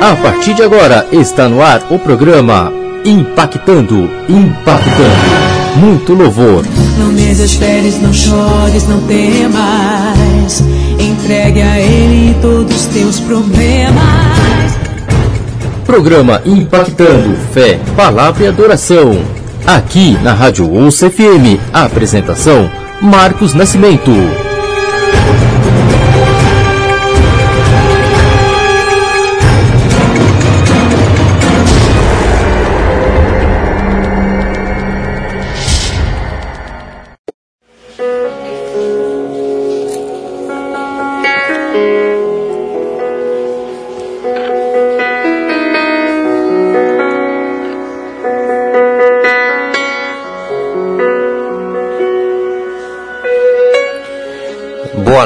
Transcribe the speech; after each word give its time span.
A 0.00 0.16
partir 0.16 0.54
de 0.54 0.62
agora 0.62 1.06
está 1.12 1.46
no 1.46 1.60
ar 1.60 1.86
o 1.90 1.98
programa 1.98 2.72
Impactando, 3.04 4.10
Impactando. 4.30 5.50
Muito 5.76 6.14
louvor. 6.14 6.64
Não 6.98 7.12
desesperes, 7.12 8.00
não 8.00 8.10
chores, 8.10 8.88
não 8.88 9.02
temas. 9.02 10.64
Entregue 10.98 11.60
a 11.60 11.78
Ele 11.78 12.34
todos 12.40 12.74
os 12.74 12.86
teus 12.86 13.20
problemas. 13.20 14.00
Programa 15.84 16.40
Impactando 16.46 17.36
Fé, 17.52 17.78
Palavra 17.94 18.44
e 18.44 18.48
Adoração. 18.48 19.18
Aqui 19.66 20.16
na 20.22 20.32
Rádio 20.32 20.72
Ouça 20.72 21.10
FM. 21.10 21.60
Apresentação: 21.74 22.70
Marcos 23.02 23.52
Nascimento. 23.52 24.49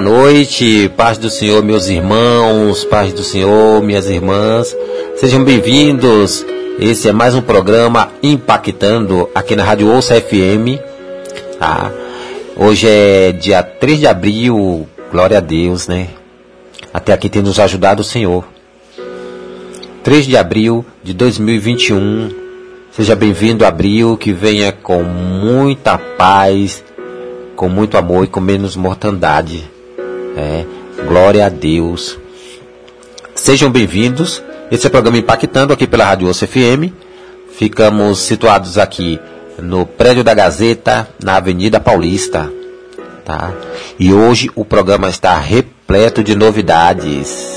Noite, 0.04 0.90
paz 0.98 1.16
do 1.16 1.30
Senhor, 1.30 1.64
meus 1.64 1.88
irmãos, 1.88 2.84
paz 2.84 3.10
do 3.14 3.24
Senhor, 3.24 3.82
minhas 3.82 4.06
irmãs. 4.06 4.76
Sejam 5.16 5.42
bem-vindos. 5.42 6.45
Esse 6.79 7.09
é 7.09 7.12
mais 7.12 7.34
um 7.34 7.40
programa 7.40 8.12
impactando 8.23 9.30
aqui 9.34 9.56
na 9.56 9.64
Rádio 9.64 9.90
Ouça 9.90 10.20
FM. 10.20 10.79
Tá? 11.59 11.90
Hoje 12.54 12.87
é 12.87 13.32
dia 13.32 13.62
3 13.62 14.01
de 14.01 14.06
abril, 14.06 14.87
glória 15.10 15.38
a 15.38 15.40
Deus, 15.40 15.88
né? 15.88 16.09
Até 16.92 17.14
aqui 17.14 17.30
tem 17.30 17.40
nos 17.40 17.59
ajudado 17.59 18.02
o 18.02 18.04
Senhor. 18.04 18.45
3 20.02 20.26
de 20.26 20.36
abril 20.36 20.84
de 21.02 21.14
2021. 21.14 22.29
Seja 22.92 23.16
bem-vindo, 23.16 23.64
abril, 23.64 24.18
que 24.18 24.34
venha 24.34 24.70
com 24.70 25.02
muita 25.02 25.96
paz, 25.96 26.84
com 27.57 27.70
muito 27.70 27.96
amor 27.96 28.24
e 28.24 28.29
com 28.29 28.40
menos 28.40 28.76
mortandade. 28.76 29.73
É, 30.37 30.65
glória 31.07 31.46
a 31.46 31.49
Deus. 31.49 32.18
Sejam 33.35 33.71
bem-vindos. 33.71 34.43
Esse 34.71 34.87
é 34.87 34.88
o 34.88 34.91
programa 34.91 35.16
Impactando 35.16 35.73
aqui 35.73 35.87
pela 35.87 36.04
Rádio 36.04 36.29
Osso 36.29 36.46
FM. 36.46 36.93
Ficamos 37.57 38.18
situados 38.18 38.79
aqui 38.79 39.21
no 39.59 39.87
prédio 39.87 40.24
da 40.24 40.35
Gazeta, 40.35 41.09
na 41.23 41.37
Avenida 41.37 41.79
Paulista. 41.79 42.51
Tá? 43.24 43.52
E 43.99 44.13
hoje 44.13 44.51
o 44.57 44.65
programa 44.65 45.09
está 45.09 45.38
repleto 45.38 46.23
de 46.24 46.35
novidades. 46.35 47.54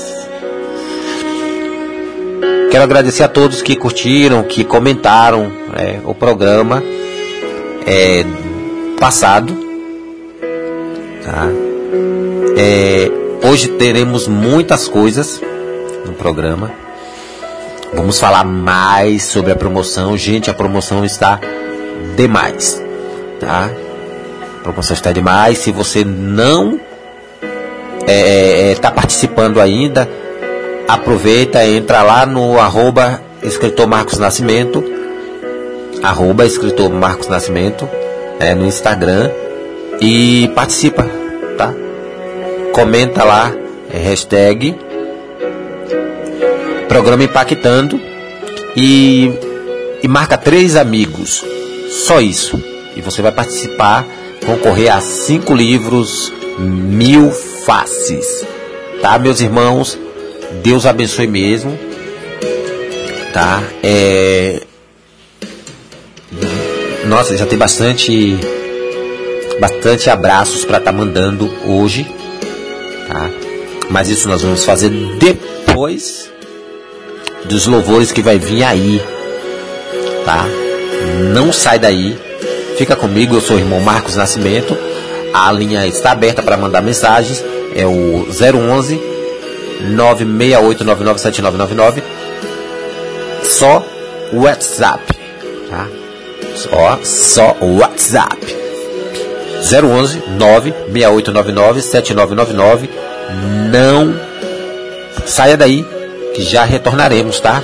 Quero 2.70 2.84
agradecer 2.84 3.24
a 3.24 3.28
todos 3.28 3.60
que 3.60 3.74
curtiram, 3.74 4.44
que 4.44 4.62
comentaram 4.62 5.50
é, 5.76 5.98
o 6.04 6.14
programa 6.14 6.82
é, 7.86 8.24
passado. 9.00 9.56
Tá? 11.24 11.67
É, 12.60 13.08
hoje 13.46 13.68
teremos 13.68 14.26
muitas 14.26 14.88
coisas 14.88 15.40
no 16.04 16.12
programa. 16.12 16.72
Vamos 17.94 18.18
falar 18.18 18.44
mais 18.44 19.22
sobre 19.22 19.52
a 19.52 19.54
promoção. 19.56 20.16
Gente, 20.16 20.50
a 20.50 20.54
promoção 20.54 21.04
está 21.04 21.38
demais, 22.16 22.82
tá? 23.38 23.70
A 24.58 24.62
promoção 24.64 24.92
está 24.92 25.12
demais. 25.12 25.58
Se 25.58 25.70
você 25.70 26.04
não 26.04 26.80
está 28.00 28.12
é, 28.12 28.72
é, 28.72 28.74
tá 28.74 28.90
participando 28.90 29.60
ainda, 29.60 30.10
aproveita, 30.88 31.64
entra 31.64 32.02
lá 32.02 32.26
no 32.26 32.58
arroba 32.58 33.22
escritor 33.40 33.86
Marcos 33.86 34.18
Nascimento, 34.18 34.82
arroba 36.02 36.44
escritor 36.44 36.90
Marcos 36.90 37.28
Nascimento, 37.28 37.88
é, 38.40 38.52
no 38.52 38.66
Instagram 38.66 39.30
e 40.00 40.50
participa? 40.56 41.27
Comenta 42.78 43.24
lá, 43.24 43.52
é 43.92 43.98
hashtag 43.98 44.72
programa 46.86 47.24
impactando 47.24 48.00
e, 48.76 49.32
e 50.00 50.06
marca 50.06 50.38
três 50.38 50.76
amigos. 50.76 51.44
Só 51.90 52.20
isso. 52.20 52.62
E 52.94 53.00
você 53.00 53.20
vai 53.20 53.32
participar, 53.32 54.06
concorrer 54.46 54.94
a 54.94 55.00
cinco 55.00 55.56
livros, 55.56 56.32
mil 56.56 57.32
faces. 57.32 58.46
Tá, 59.02 59.18
meus 59.18 59.40
irmãos? 59.40 59.98
Deus 60.62 60.86
abençoe 60.86 61.26
mesmo. 61.26 61.76
Tá? 63.32 63.60
É... 63.82 64.62
Nossa, 67.06 67.36
já 67.36 67.44
tem 67.44 67.58
bastante 67.58 68.38
bastante 69.58 70.08
abraços 70.08 70.64
para 70.64 70.78
estar 70.78 70.92
tá 70.92 70.96
mandando 70.96 71.52
hoje 71.66 72.06
tá? 73.08 73.30
Mas 73.90 74.08
isso 74.08 74.28
nós 74.28 74.42
vamos 74.42 74.64
fazer 74.64 74.90
depois 75.18 76.30
dos 77.44 77.66
louvores 77.66 78.12
que 78.12 78.22
vai 78.22 78.38
vir 78.38 78.62
aí, 78.62 79.02
tá? 80.24 80.46
Não 81.32 81.52
sai 81.52 81.78
daí, 81.78 82.16
fica 82.76 82.94
comigo, 82.94 83.34
eu 83.34 83.40
sou 83.40 83.56
o 83.56 83.58
irmão 83.58 83.80
Marcos 83.80 84.16
Nascimento. 84.16 84.76
A 85.32 85.50
linha 85.52 85.86
está 85.86 86.12
aberta 86.12 86.42
para 86.42 86.56
mandar 86.56 86.82
mensagens, 86.82 87.44
é 87.74 87.86
o 87.86 88.26
011 88.28 89.00
968997999. 89.96 92.02
Só 93.42 93.84
WhatsApp, 94.32 95.02
tá? 95.70 95.86
Só, 96.54 96.98
só 97.02 97.56
WhatsApp. 97.60 98.57
011 99.62 100.22
96899 100.38 101.82
7999. 101.82 102.90
Não 103.70 104.14
saia 105.26 105.56
daí, 105.56 105.84
que 106.34 106.42
já 106.42 106.64
retornaremos, 106.64 107.40
tá? 107.40 107.62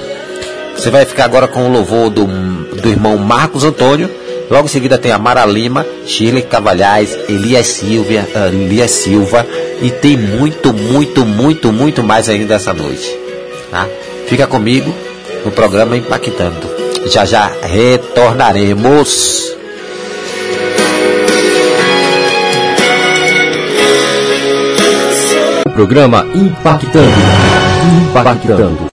Você 0.76 0.90
vai 0.90 1.04
ficar 1.04 1.24
agora 1.24 1.48
com 1.48 1.66
o 1.66 1.72
louvor 1.72 2.10
do, 2.10 2.26
do 2.26 2.88
irmão 2.88 3.16
Marcos 3.16 3.64
Antônio. 3.64 4.10
Logo 4.50 4.66
em 4.66 4.70
seguida 4.70 4.98
tem 4.98 5.10
a 5.10 5.18
Mara 5.18 5.46
Lima, 5.46 5.86
Shirley 6.06 6.42
Cavalhais, 6.42 7.16
Elias 7.28 7.66
Silva, 7.66 8.26
Elias 8.52 8.90
Silva 8.90 9.46
e 9.80 9.90
tem 9.90 10.16
muito, 10.16 10.72
muito, 10.72 11.24
muito, 11.24 11.72
muito 11.72 12.02
mais 12.02 12.28
ainda 12.28 12.54
essa 12.54 12.74
noite. 12.74 13.18
Tá? 13.70 13.88
Fica 14.26 14.46
comigo 14.46 14.94
no 15.44 15.50
programa 15.50 15.96
Impactando. 15.96 16.68
Já 17.06 17.24
já 17.24 17.50
retornaremos. 17.62 19.56
Programa 25.74 26.24
Impactando. 26.36 27.10
Impactando. 28.06 28.86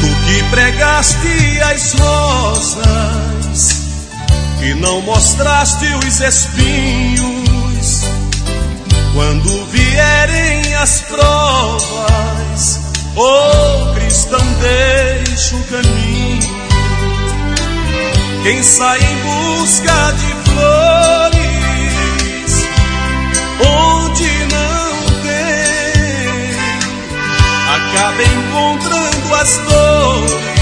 Tu 0.00 0.06
que 0.24 0.44
pregaste 0.44 1.60
as 1.62 1.92
mostraste 5.06 5.86
os 6.04 6.20
espinhos. 6.20 8.02
Quando 9.14 9.64
vierem 9.66 10.74
as 10.74 11.00
provas, 11.02 12.80
oh 13.14 13.94
cristão, 13.94 14.44
deixa 14.60 15.56
o 15.56 15.64
caminho. 15.64 16.56
Quem 18.42 18.62
sai 18.62 18.98
em 18.98 19.16
busca 19.22 20.12
de 20.12 20.34
flores, 20.50 21.46
onde 23.60 24.28
não 24.52 24.92
tem, 25.22 26.50
acaba 27.74 28.22
encontrando 28.22 29.34
as 29.34 29.58
dores. 29.58 30.56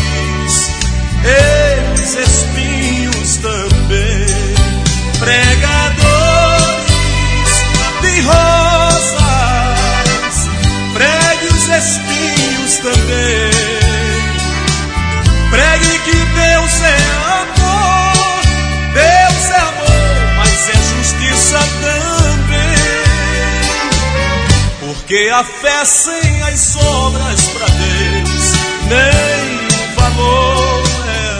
Porque 25.06 25.28
a 25.28 25.44
fé 25.44 25.84
sem 25.84 26.42
as 26.44 26.76
obras 26.76 27.48
para 27.50 27.66
Deus 27.66 28.52
nem 28.88 29.68
valor 29.96 30.82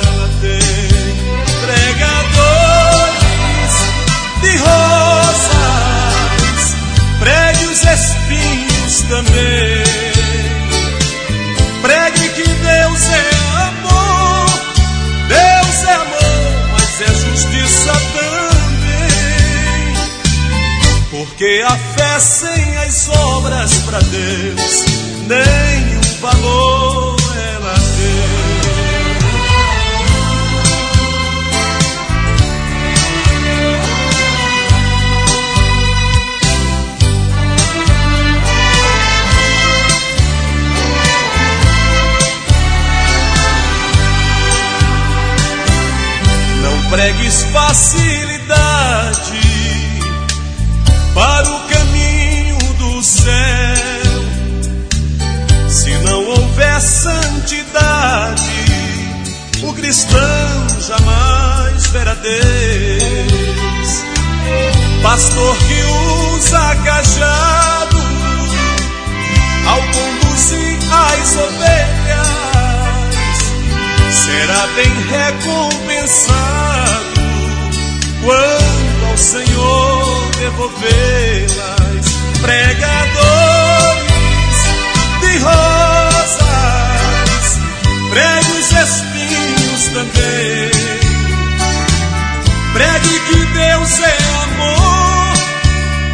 ela 0.05 0.29
tem. 0.43 0.61
Pregadores 1.65 2.45
de 4.43 4.55
rosas, 4.59 5.57
pregue 7.19 7.65
os 7.65 7.83
espinhos 7.85 9.01
também. 9.09 10.14
Porque 21.27 21.65
a 21.67 21.71
fé 21.71 22.21
sem 22.21 22.77
as 22.77 23.09
obras 23.09 23.73
para 23.87 23.99
Deus 23.99 24.85
nenhum 25.27 26.03
valor 26.21 27.17
ela 27.55 27.75
tem. 27.97 28.25
Não 46.63 46.91
pregues 46.91 47.43
facilidade 47.45 49.34
para 51.15 51.49
o 51.49 51.61
caminho 51.69 52.59
do 52.75 53.03
céu. 53.03 53.33
Se 55.69 55.97
não 55.99 56.29
houver 56.29 56.81
santidade, 56.81 58.43
o 59.63 59.73
cristão 59.73 60.81
jamais 60.81 61.87
verá 61.87 62.15
Deus. 62.15 64.05
Pastor 65.03 65.57
que 65.57 65.83
usa 66.35 66.77
cajado 66.85 67.97
ao 69.67 69.81
conduzir 69.81 70.79
as 70.93 71.37
ovelhas 71.37 72.45
será 74.11 74.67
bem 74.75 74.93
recompensado 75.11 76.45
quando 78.23 79.11
ao 79.11 79.19
Senhor 79.19 80.24
devolvê-las. 80.37 82.07
Pregadores 82.41 84.05
de 85.21 85.39
rosas, 85.39 86.41
pregue 88.11 88.53
os 88.53 88.73
espinhos 88.73 89.83
também. 89.93 90.71
Pregue 92.75 93.21
que 93.21 93.39
Deus 93.47 94.01
é 94.01 94.17
amor, 94.43 95.35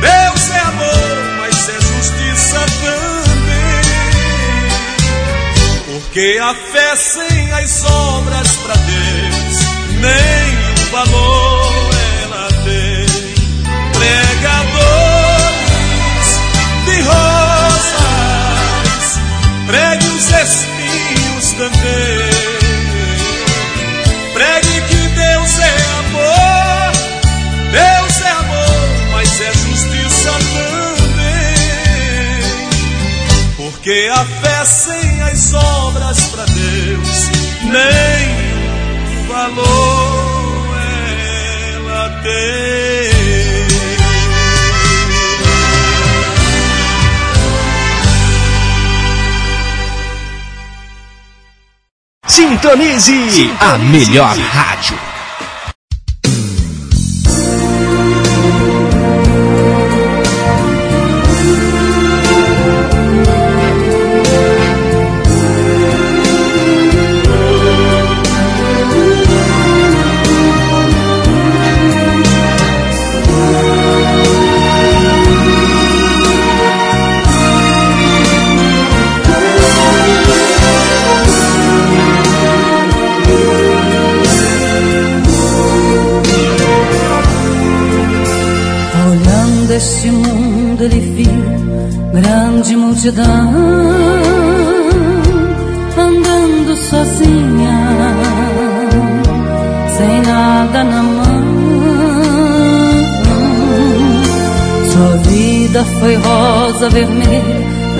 Deus 0.00 0.50
é 0.50 0.60
amor, 0.60 1.16
mas 1.40 1.68
é 1.68 1.80
justiça 1.80 2.60
também. 2.80 3.84
Porque 5.86 6.38
a 6.40 6.54
fé 6.54 6.96
sem 6.96 7.52
as 7.52 7.84
obras 7.84 8.48
para 8.58 8.74
Deus 8.74 9.80
nenhum 10.00 10.90
valor 10.92 11.79
também. 21.60 22.30
Pregue 24.32 24.80
que 24.88 25.08
Deus 25.08 25.58
é 25.58 25.76
amor, 25.98 26.92
Deus 27.70 28.20
é 28.22 28.30
amor, 28.30 28.88
mas 29.12 29.40
é 29.42 29.52
justiça 29.52 30.32
também. 30.54 31.60
Porque 33.58 34.10
a 34.10 34.24
fé 34.24 34.64
sem 34.64 35.22
as 35.22 35.52
obras 35.52 36.18
para 36.28 36.46
Deus 36.46 37.28
nenhum 37.64 39.26
valor 39.28 40.78
ela 41.76 42.08
tem. 42.22 43.19
Sintonize 52.30 53.50
a 53.58 53.76
melhor 53.76 54.36
rádio. 54.38 55.09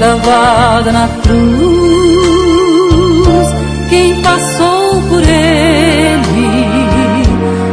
Lavada 0.00 0.90
na 0.90 1.08
cruz. 1.22 1.40
Quem 3.90 4.22
passou 4.22 5.02
por 5.02 5.22
ele 5.22 6.50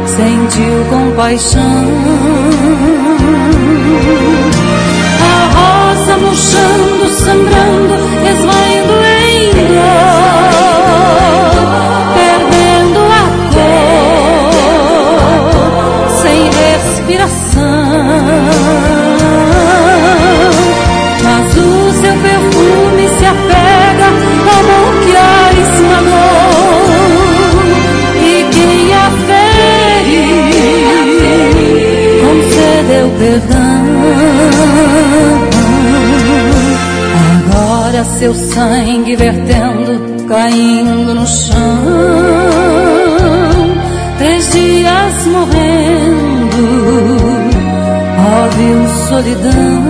sentiu 0.06 0.84
compaixão. 0.90 1.86
A 5.20 5.34
rosa 5.56 6.18
murchando, 6.18 7.08
sangrando, 7.24 7.94
seu 38.18 38.34
sangue 38.34 39.16
vertendo, 39.16 40.26
caindo 40.26 41.14
no 41.14 41.26
chão. 41.26 41.58
Três 44.18 44.52
dias 44.52 45.26
morrendo, 45.26 46.62
ó 48.18 48.48
viu 48.56 48.88
solidão. 49.08 49.82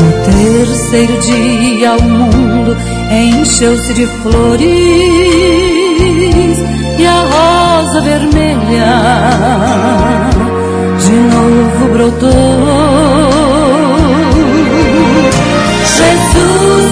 No 0.00 0.08
terceiro 0.24 1.16
dia 1.20 1.92
o 1.94 2.02
mundo 2.02 2.76
encheu-se 3.10 3.94
de 3.94 4.06
flores 4.06 4.68
e 6.98 7.06
a 7.06 7.20
rosa 7.20 8.00
vermelha 8.00 9.28
de 10.98 11.12
novo 11.12 11.88
brotou. 11.92 13.37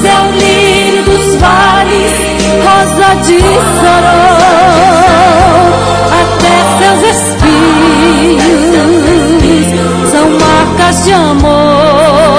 É 0.05 0.21
o 0.21 0.31
lírio 0.31 1.03
dos 1.05 1.37
vales, 1.37 2.13
rosa 2.65 3.11
de 3.23 3.41
sarão. 3.81 4.37
Até 6.21 6.55
seus 6.79 7.01
espinhos 7.17 8.61
são 10.11 10.27
marcas 10.39 10.97
de 11.05 11.13
amor. 11.13 12.39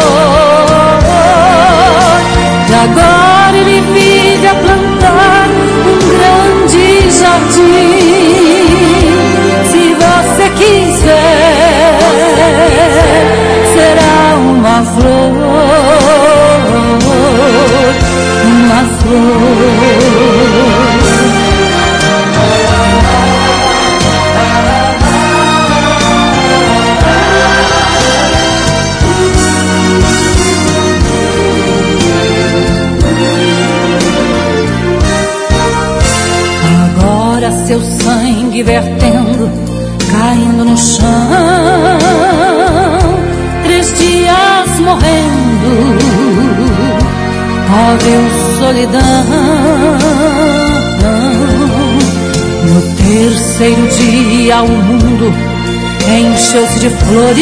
E 2.70 2.74
agora 2.74 3.56
ele 3.58 3.80
vive 3.94 4.48
a 4.48 4.56
plantar 4.56 5.48
um 5.50 5.98
grande 6.10 6.86
jardim. 7.12 7.77
divertendo, 38.58 39.52
caindo 40.12 40.66
no 40.66 40.76
chão. 40.76 41.06
Três 43.64 43.94
dias 44.00 44.80
morrendo, 44.80 45.94
pobre 47.70 48.10
solidão. 48.58 49.26
No 52.66 52.82
terceiro 52.96 53.88
dia 53.90 54.64
o 54.64 54.68
mundo 54.70 55.32
encheu-se 56.10 56.80
de 56.80 56.90
flores 56.90 57.38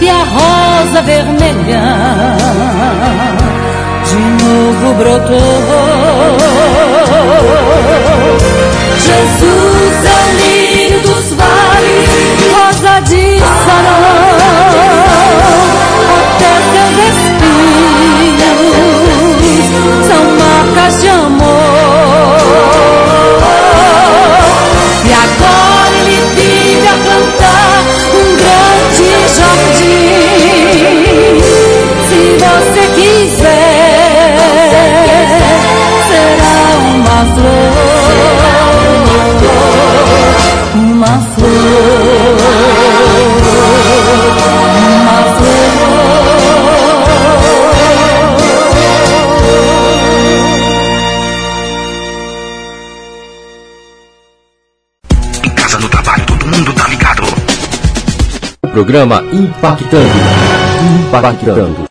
e 0.00 0.08
a 0.08 0.24
rosa 0.24 1.02
vermelha 1.02 1.84
de 4.06 4.16
novo 4.42 4.94
brotou. 4.94 5.36
Jesus 9.06 10.04
é 10.04 10.32
lírio 10.32 11.00
dos 11.02 11.32
vales, 11.34 12.08
rosa 12.52 13.00
de 13.02 13.38
Sarão. 13.38 14.05
programa 58.76 59.22
Impactando. 59.32 59.96
Impactando. 61.06 61.85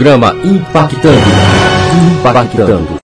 Programa 0.00 0.32
Impactando. 0.42 1.20
Impactando. 1.92 2.99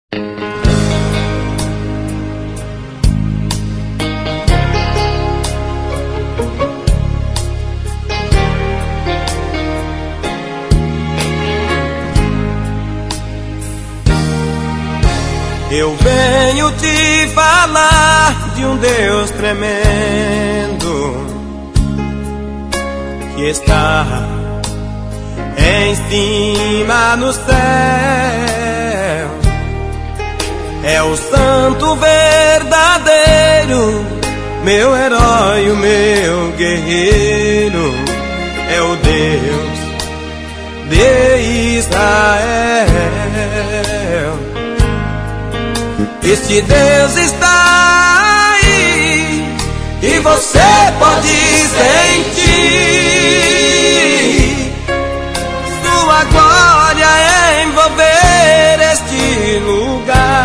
Este 46.48 46.62
Deus 46.62 47.16
está 47.16 48.54
aí 48.62 49.52
e 50.00 50.20
você 50.20 50.60
pode 50.96 51.28
sentir 51.74 52.46
tua 55.82 56.22
glória 56.26 57.08
envolver 57.64 58.78
este 58.92 59.58
lugar. 59.58 60.44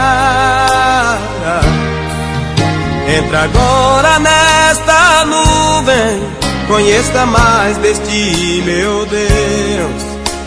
Entra 3.19 3.43
agora 3.43 4.17
nesta 4.17 5.23
nuvem, 5.25 6.19
conheça 6.67 7.27
mais 7.27 7.77
deste 7.77 8.63
meu 8.65 9.05
Deus, 9.05 10.01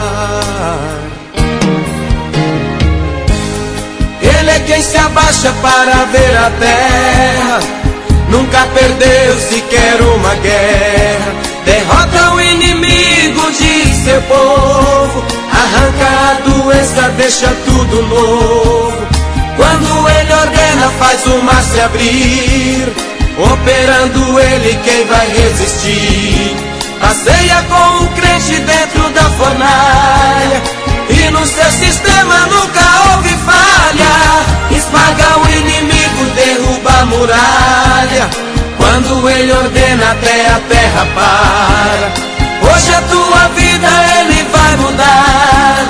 Ele 4.21 4.51
é 4.51 4.61
quem 4.67 4.83
se 4.83 4.99
abaixa 4.99 5.51
para 5.63 6.05
ver 6.13 6.37
a 6.37 6.51
terra 6.61 7.61
Nunca 8.29 8.67
perdeu 8.75 9.35
sequer 9.41 9.99
uma 10.15 10.35
guerra. 10.35 11.33
Derrota 11.65 12.35
o 12.35 12.41
inimigo 12.41 13.51
de 13.51 13.95
seu 14.05 14.21
povo. 14.23 15.25
Arranca 15.51 16.07
a 16.07 16.35
doença, 16.51 17.09
deixa 17.17 17.49
tudo 17.65 18.03
novo. 18.03 19.07
Quando 19.57 20.09
ele 20.11 20.33
ordena, 20.35 20.91
faz 20.99 21.27
o 21.27 21.43
mar 21.43 21.63
se 21.63 21.81
abrir. 21.81 22.93
Operando 23.53 24.39
ele, 24.39 24.79
quem 24.85 25.07
vai 25.07 25.27
resistir? 25.29 26.70
Passeia 27.01 27.63
com 27.69 28.05
o 28.05 28.09
crente 28.09 28.61
dentro 28.61 29.11
da 29.11 29.25
fornalha. 29.31 30.63
E 31.09 31.31
no 31.31 31.45
seu 31.47 31.71
sistema 31.73 32.47
nunca 32.47 32.81
houve 33.11 33.31
falha. 33.39 34.51
Esmaga 34.71 35.39
o 35.39 35.49
inimigo, 35.51 36.25
derruba 36.35 36.91
a 37.01 37.07
muralha. 37.07 38.31
Quando 38.77 39.29
ele 39.29 39.53
ordena 39.53 40.11
até 40.13 40.47
a 40.49 40.61
terra 40.69 41.07
para. 41.15 42.31
Hoje 42.63 42.95
a 42.95 43.03
tua 43.03 43.49
vida 43.57 43.89
ele 44.19 44.43
vai 44.53 44.77
mudar. 44.77 45.87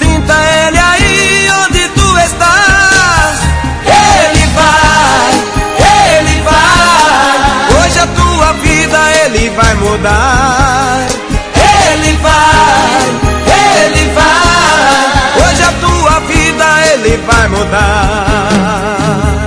Sinta 0.00 0.34
ele 0.34 0.78
aí 0.78 1.50
onde 1.64 1.88
tu 1.88 2.18
estás. 2.18 3.38
Ele 3.84 4.46
vai, 4.56 5.32
ele 6.18 6.42
vai. 6.42 7.84
Hoje 7.84 7.98
a 8.00 8.06
tua 8.06 8.52
vida 8.54 8.98
ele 9.24 9.50
vai 9.50 9.74
mudar. 9.74 10.35
Vai 17.76 18.46
mudar. 18.46 19.46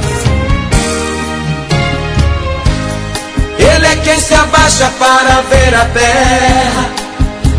quem 4.03 4.19
se 4.19 4.33
abaixa 4.33 4.91
para 4.97 5.41
ver 5.49 5.75
a 5.75 5.85
terra. 5.85 6.89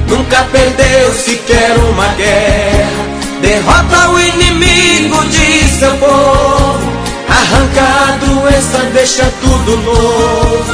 Nunca 0.09 0.43
perdeu 0.51 1.15
sequer 1.15 1.77
uma 1.91 2.09
guerra. 2.15 3.11
derrota 3.41 4.11
o 4.11 4.21
inimigo 4.21 5.25
de 5.27 5.69
seu 5.79 5.95
povo, 5.97 6.93
arranca 7.29 7.83
a 7.83 8.17
doença, 8.25 8.79
deixa 8.93 9.33
tudo 9.41 9.77
novo. 9.79 10.65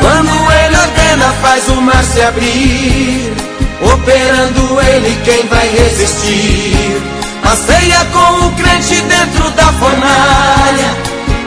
Quando 0.00 0.52
ele 0.52 0.76
ordena, 0.76 1.32
faz 1.40 1.68
o 1.68 1.80
mar 1.80 2.04
se 2.04 2.20
abrir, 2.20 3.32
operando 3.92 4.80
ele, 4.82 5.18
quem 5.24 5.46
vai 5.48 5.68
resistir? 5.68 7.23
Passeia 7.54 8.04
com 8.06 8.46
o 8.46 8.50
crente 8.56 9.00
dentro 9.02 9.48
da 9.50 9.72
fornalha, 9.74 10.90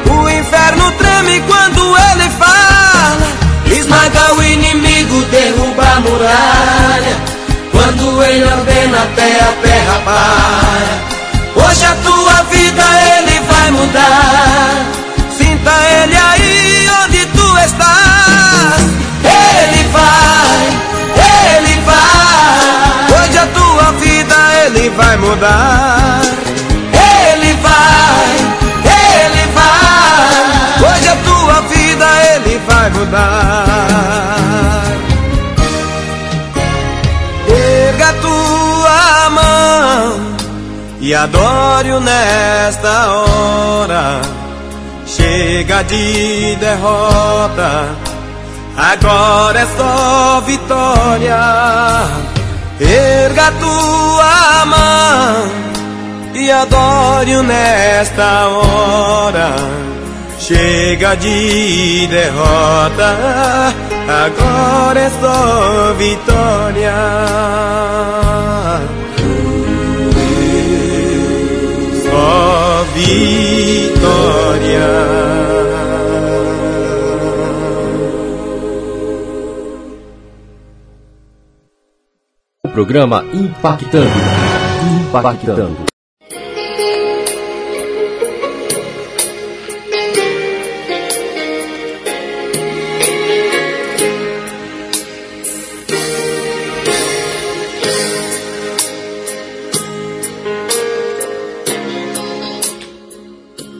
o 0.09 0.29
inferno 0.29 0.89
treme 0.93 1.41
quando 1.41 1.81
ele 1.97 2.29
fala, 2.29 3.27
esmaga 3.65 4.35
o 4.35 4.41
inimigo, 4.41 5.21
derruba 5.25 5.83
a 5.83 5.99
muralha. 5.99 7.17
Quando 7.73 8.23
ele 8.23 8.45
ordena 8.45 9.03
até 9.03 9.41
a 9.41 9.53
terra 9.61 10.01
para. 10.05 11.65
Hoje 11.65 11.85
a 11.85 11.95
tua 11.95 12.43
vida 12.43 12.83
ele 13.17 13.41
vai 13.41 13.71
mudar. 13.71 14.85
Sinta 15.37 15.71
ele 16.01 16.15
aí 16.15 16.89
onde 17.03 17.25
tu 17.25 17.57
estás 17.65 19.06
ele 24.67 24.89
vai 24.89 25.17
mudar 25.17 26.21
Ele 26.93 27.53
vai, 27.55 28.29
ele 28.85 29.51
vai 29.53 30.91
Hoje 30.91 31.07
a 31.09 31.15
tua 31.15 31.61
vida 31.61 32.05
ele 32.35 32.61
vai 32.67 32.89
mudar 32.91 34.27
e 41.07 41.15
adore-o 41.15 42.01
nesta 42.01 43.11
hora. 43.11 44.21
Chega 45.05 45.81
de 45.83 46.57
derrota, 46.57 47.95
agora 48.75 49.59
é 49.61 49.67
só 49.77 50.41
vitória. 50.41 51.39
Erga 52.79 53.51
tua 53.59 54.65
mão 54.65 55.51
e 56.35 56.51
adore-o 56.51 57.43
nesta 57.43 58.47
hora. 58.47 59.55
Chega 60.39 61.15
de 61.15 62.07
derrota, 62.07 63.73
agora 64.07 64.99
é 64.99 65.09
só 65.09 65.93
vitória. 65.97 66.93
vitória. 72.97 74.07
Programa 82.77 83.25
Impactando. 83.33 84.07
Impactando. 85.07 85.77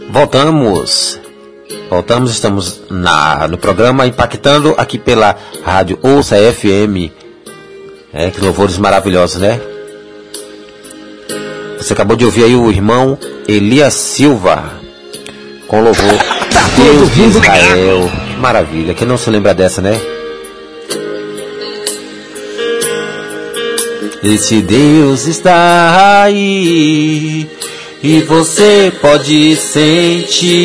Voltamos. 0.09 1.21
Voltamos, 1.87 2.31
estamos 2.31 2.81
na, 2.89 3.47
no 3.47 3.59
programa 3.59 4.07
impactando 4.07 4.73
aqui 4.75 4.97
pela 4.97 5.35
rádio 5.63 5.99
Ouça 6.01 6.35
FM. 6.35 7.26
É, 8.19 8.31
que 8.31 8.41
louvores 8.41 8.79
maravilhosos, 8.79 9.39
né? 9.39 9.61
Você 11.77 11.93
acabou 11.93 12.17
de 12.17 12.25
ouvir 12.25 12.45
aí 12.45 12.55
o 12.55 12.71
irmão 12.71 13.15
Elias 13.47 13.93
Silva 13.93 14.73
com 15.67 15.81
louvor 15.81 16.17
tá 16.51 16.61
Deus 16.75 17.13
de 17.13 17.21
Israel. 17.21 18.09
Que 18.27 18.39
maravilha, 18.39 18.95
quem 18.95 19.07
não 19.07 19.19
se 19.19 19.29
lembra 19.29 19.53
dessa, 19.53 19.83
né? 19.83 20.01
Esse 24.23 24.63
Deus 24.63 25.27
está 25.27 26.23
aí 26.23 27.47
e 28.01 28.21
você 28.21 28.91
pode 28.99 29.55
sentir 29.57 30.57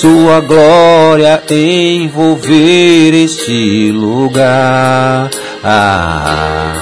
sua 0.00 0.40
glória 0.40 1.42
envolver 1.50 3.14
este 3.14 3.92
lugar. 3.92 5.30
Ah, 5.62 6.74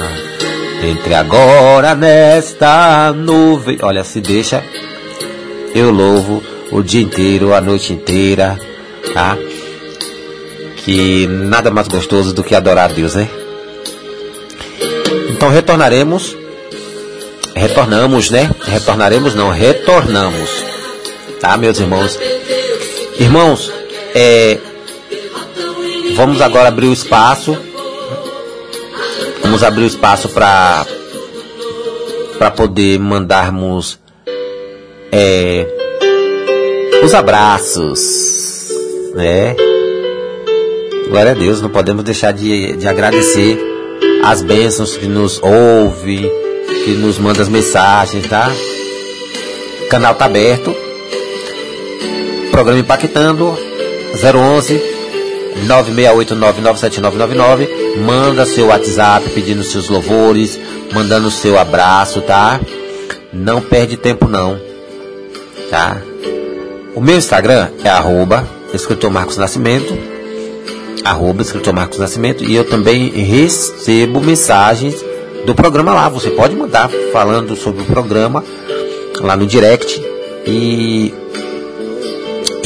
entre 0.83 1.15
agora 1.15 1.95
nesta 1.95 3.13
nuvem, 3.13 3.79
olha, 3.83 4.03
se 4.03 4.21
deixa, 4.21 4.65
eu 5.75 5.91
louvo 5.91 6.43
o 6.71 6.83
dia 6.83 7.03
inteiro, 7.03 7.53
a 7.53 7.61
noite 7.61 7.93
inteira, 7.93 8.59
tá? 9.13 9.37
Que 10.77 11.27
nada 11.27 11.71
mais 11.71 11.89
gostoso 11.89 12.33
do 12.33 12.43
que 12.43 12.55
adorar 12.55 12.91
a 12.91 12.93
Deus, 12.93 13.15
né? 13.15 13.29
Então 15.31 15.51
retornaremos 15.51 16.37
retornamos, 17.55 18.31
né? 18.31 18.51
Retornaremos 18.65 19.35
não, 19.35 19.51
retornamos. 19.51 20.51
Tá, 21.41 21.57
meus 21.57 21.79
irmãos? 21.79 22.19
Irmãos, 23.23 23.73
é, 24.17 24.59
vamos 26.17 26.41
agora 26.41 26.67
abrir 26.67 26.89
o 26.89 26.93
espaço. 26.93 27.57
Vamos 29.41 29.63
abrir 29.63 29.85
o 29.85 29.87
espaço 29.87 30.29
para 30.29 30.85
para 32.37 32.51
poder 32.51 32.99
mandarmos 32.99 34.01
é, 35.13 35.65
os 37.05 37.15
abraços, 37.15 38.01
né? 39.15 39.55
Glória 41.09 41.31
a 41.31 41.35
Deus, 41.35 41.63
não 41.63 41.71
podemos 41.71 42.03
deixar 42.03 42.33
de, 42.33 42.77
de 42.77 42.89
agradecer 42.89 43.57
as 44.25 44.43
bênçãos 44.43 44.97
que 44.97 45.07
nos 45.07 45.41
ouve, 45.41 46.29
que 46.85 46.91
nos 46.95 47.19
manda 47.19 47.41
as 47.41 47.49
mensagens, 47.49 48.27
tá? 48.27 48.51
O 49.85 49.87
canal 49.87 50.17
tá 50.17 50.25
aberto. 50.25 50.75
Programa 52.53 52.79
Impactando 52.79 53.59
011 54.23 54.93
968997999. 55.67 57.97
Manda 57.99 58.47
seu 58.47 58.67
WhatsApp 58.67 59.29
pedindo 59.31 59.65
seus 59.65 59.89
louvores, 59.89 60.61
mandando 60.93 61.29
seu 61.31 61.59
abraço, 61.59 62.21
tá? 62.23 62.61
Não 63.33 63.61
perde 63.61 63.97
tempo 63.97 64.29
não, 64.29 64.61
tá? 65.71 66.01
O 66.95 67.01
meu 67.01 67.17
Instagram 67.17 67.71
é 67.83 67.89
arroba 67.89 68.47
escritor 68.73 69.11
Marcos 69.11 69.39
Nascimento, 69.39 69.99
arroba 71.05 71.43
escritor 71.43 71.75
Marcos 71.75 71.99
Nascimento, 71.99 72.45
e 72.45 72.55
eu 72.55 72.63
também 72.65 73.09
recebo 73.09 74.21
mensagens 74.21 75.05
do 75.45 75.53
programa 75.55 75.93
lá. 75.95 76.09
Você 76.09 76.31
pode 76.31 76.55
mandar 76.55 76.89
falando 77.13 77.57
sobre 77.57 77.83
o 77.83 77.87
programa 77.87 78.45
lá 79.21 79.37
no 79.37 79.47
direct 79.47 80.01
e 80.47 81.13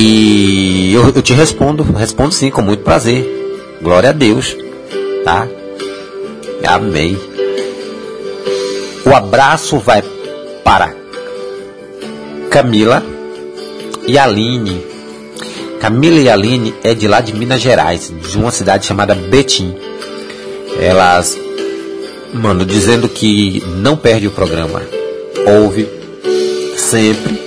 e 0.08 0.94
eu, 0.94 1.12
eu 1.16 1.20
te 1.20 1.32
respondo, 1.32 1.82
respondo 1.82 2.32
sim, 2.32 2.48
com 2.48 2.62
muito 2.62 2.84
prazer. 2.84 3.26
Glória 3.82 4.10
a 4.10 4.12
Deus, 4.12 4.56
tá? 5.24 5.48
Amém. 6.64 7.18
O 9.04 9.12
abraço 9.12 9.78
vai 9.80 10.04
para 10.62 10.94
Camila 12.50 13.02
e 14.06 14.16
Aline. 14.16 14.80
Camila 15.80 16.20
e 16.20 16.28
Aline 16.28 16.72
é 16.84 16.94
de 16.94 17.08
lá 17.08 17.20
de 17.20 17.34
Minas 17.34 17.60
Gerais, 17.60 18.12
de 18.30 18.38
uma 18.38 18.52
cidade 18.52 18.86
chamada 18.86 19.12
Betim. 19.12 19.74
Elas 20.80 21.36
mano, 22.32 22.64
dizendo 22.64 23.08
que 23.08 23.60
não 23.78 23.96
perde 23.96 24.28
o 24.28 24.30
programa. 24.30 24.82
Ouve 25.62 25.88
sempre. 26.76 27.45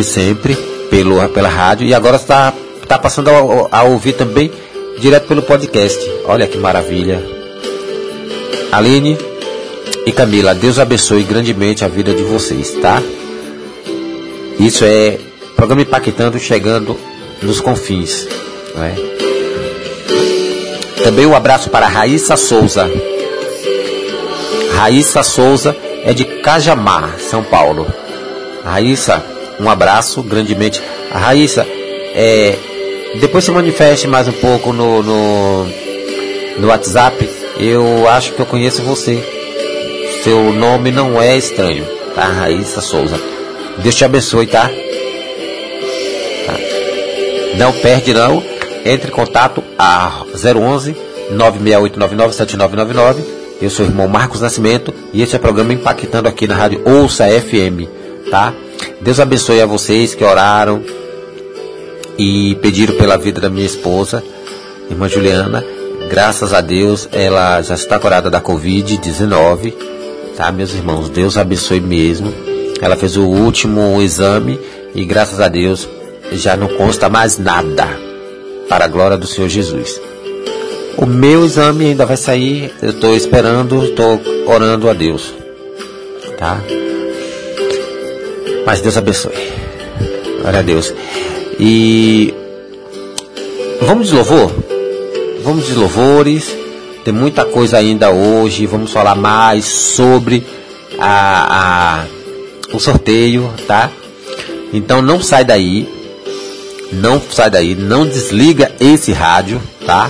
Né? 0.00 0.02
Ouve 0.02 0.04
sempre 0.04 0.54
pelo, 0.88 1.28
pela 1.28 1.48
rádio 1.48 1.86
e 1.86 1.94
agora 1.94 2.16
está 2.16 2.52
tá 2.88 2.98
passando 2.98 3.28
a, 3.28 3.78
a 3.78 3.82
ouvir 3.84 4.14
também 4.14 4.50
direto 4.98 5.26
pelo 5.28 5.42
podcast. 5.42 5.98
Olha 6.24 6.46
que 6.46 6.56
maravilha. 6.56 7.22
Aline 8.72 9.18
e 10.06 10.12
Camila, 10.12 10.54
Deus 10.54 10.78
abençoe 10.78 11.22
grandemente 11.22 11.84
a 11.84 11.88
vida 11.88 12.14
de 12.14 12.22
vocês, 12.22 12.72
tá? 12.80 13.02
Isso 14.58 14.84
é 14.84 15.18
programa 15.54 15.82
impactando, 15.82 16.38
chegando 16.38 16.96
nos 17.42 17.60
confins, 17.60 18.26
não 18.74 18.84
é? 18.84 18.94
Também 21.02 21.26
um 21.26 21.34
abraço 21.34 21.68
para 21.70 21.86
Raíssa 21.86 22.36
Souza. 22.36 22.90
Raíssa 24.74 25.22
Souza 25.22 25.76
é 26.04 26.12
de 26.12 26.24
Cajamar, 26.24 27.18
São 27.18 27.42
Paulo. 27.42 27.86
Raíssa, 28.64 29.24
um 29.60 29.68
abraço 29.68 30.22
grandemente. 30.22 30.82
Raíssa, 31.12 31.66
é, 32.14 32.56
depois 33.20 33.44
se 33.44 33.50
manifeste 33.50 34.06
mais 34.06 34.26
um 34.26 34.32
pouco 34.32 34.72
no, 34.72 35.02
no, 35.02 35.66
no 36.58 36.68
WhatsApp. 36.68 37.28
Eu 37.58 38.08
acho 38.08 38.32
que 38.32 38.40
eu 38.40 38.46
conheço 38.46 38.82
você. 38.82 39.22
Seu 40.24 40.52
nome 40.52 40.90
não 40.90 41.20
é 41.20 41.36
estranho, 41.36 41.86
tá? 42.14 42.24
Raíssa 42.24 42.80
Souza. 42.80 43.20
Deus 43.78 43.94
te 43.94 44.04
abençoe, 44.04 44.46
tá? 44.46 44.62
tá? 44.62 46.54
Não 47.56 47.72
perde 47.72 48.14
não. 48.14 48.42
Entre 48.84 49.10
em 49.10 49.14
contato 49.14 49.62
a 49.78 50.24
011 50.34 50.96
968997999. 51.32 53.16
Eu 53.60 53.68
sou 53.68 53.84
o 53.84 53.88
irmão 53.88 54.08
Marcos 54.08 54.40
Nascimento 54.40 54.92
e 55.12 55.22
este 55.22 55.36
é 55.36 55.38
o 55.38 55.42
programa 55.42 55.72
Impactando 55.72 56.28
aqui 56.28 56.46
na 56.46 56.54
Rádio 56.54 56.82
Ouça 56.86 57.26
FM, 57.28 57.86
tá? 58.30 58.54
Deus 59.00 59.18
abençoe 59.18 59.60
a 59.60 59.66
vocês 59.66 60.14
que 60.14 60.24
oraram 60.24 60.82
e 62.16 62.54
pediram 62.56 62.94
pela 62.96 63.16
vida 63.16 63.40
da 63.40 63.50
minha 63.50 63.66
esposa, 63.66 64.22
irmã 64.90 65.08
Juliana. 65.08 65.64
Graças 66.08 66.52
a 66.52 66.60
Deus, 66.60 67.08
ela 67.12 67.60
já 67.62 67.74
está 67.74 67.98
curada 67.98 68.30
da 68.30 68.40
Covid-19, 68.40 69.74
tá, 70.36 70.50
meus 70.50 70.74
irmãos? 70.74 71.08
Deus 71.08 71.36
abençoe 71.36 71.80
mesmo. 71.80 72.32
Ela 72.80 72.96
fez 72.96 73.16
o 73.16 73.24
último 73.24 74.00
exame 74.00 74.58
e 74.94 75.04
graças 75.04 75.40
a 75.40 75.48
Deus 75.48 75.88
já 76.32 76.56
não 76.56 76.68
consta 76.68 77.08
mais 77.08 77.38
nada, 77.38 77.88
para 78.68 78.84
a 78.84 78.88
glória 78.88 79.16
do 79.16 79.26
Senhor 79.26 79.48
Jesus. 79.48 80.00
O 80.96 81.06
meu 81.06 81.44
exame 81.44 81.86
ainda 81.86 82.04
vai 82.04 82.16
sair, 82.16 82.72
eu 82.82 82.90
estou 82.90 83.14
esperando, 83.14 83.84
estou 83.84 84.20
orando 84.46 84.88
a 84.88 84.92
Deus. 84.92 85.32
Tá? 86.38 86.60
Mas 88.70 88.80
Deus 88.80 88.96
abençoe. 88.96 89.32
Glória 90.42 90.60
a 90.60 90.62
Deus. 90.62 90.94
E 91.58 92.32
vamos 93.82 94.06
de 94.06 94.14
louvor? 94.14 94.54
Vamos 95.42 95.66
de 95.66 95.74
louvores. 95.74 96.56
Tem 97.04 97.12
muita 97.12 97.44
coisa 97.44 97.78
ainda 97.78 98.12
hoje. 98.12 98.66
Vamos 98.66 98.92
falar 98.92 99.16
mais 99.16 99.64
sobre 99.64 100.46
a, 101.00 102.04
a, 102.04 102.04
o 102.72 102.78
sorteio, 102.78 103.52
tá? 103.66 103.90
Então 104.72 105.02
não 105.02 105.20
sai 105.20 105.44
daí. 105.44 105.88
Não 106.92 107.20
sai 107.28 107.50
daí. 107.50 107.74
Não 107.74 108.06
desliga 108.06 108.70
esse 108.78 109.10
rádio, 109.12 109.60
tá? 109.84 110.08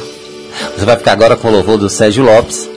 Você 0.77 0.85
vai 0.85 0.99
ficar 0.99 1.13
agora 1.13 1.35
com 1.35 1.49
o 1.49 1.53
louvor 1.53 1.79
do 1.79 1.89
Sérgio 1.89 2.25
Lopes. 2.25 2.69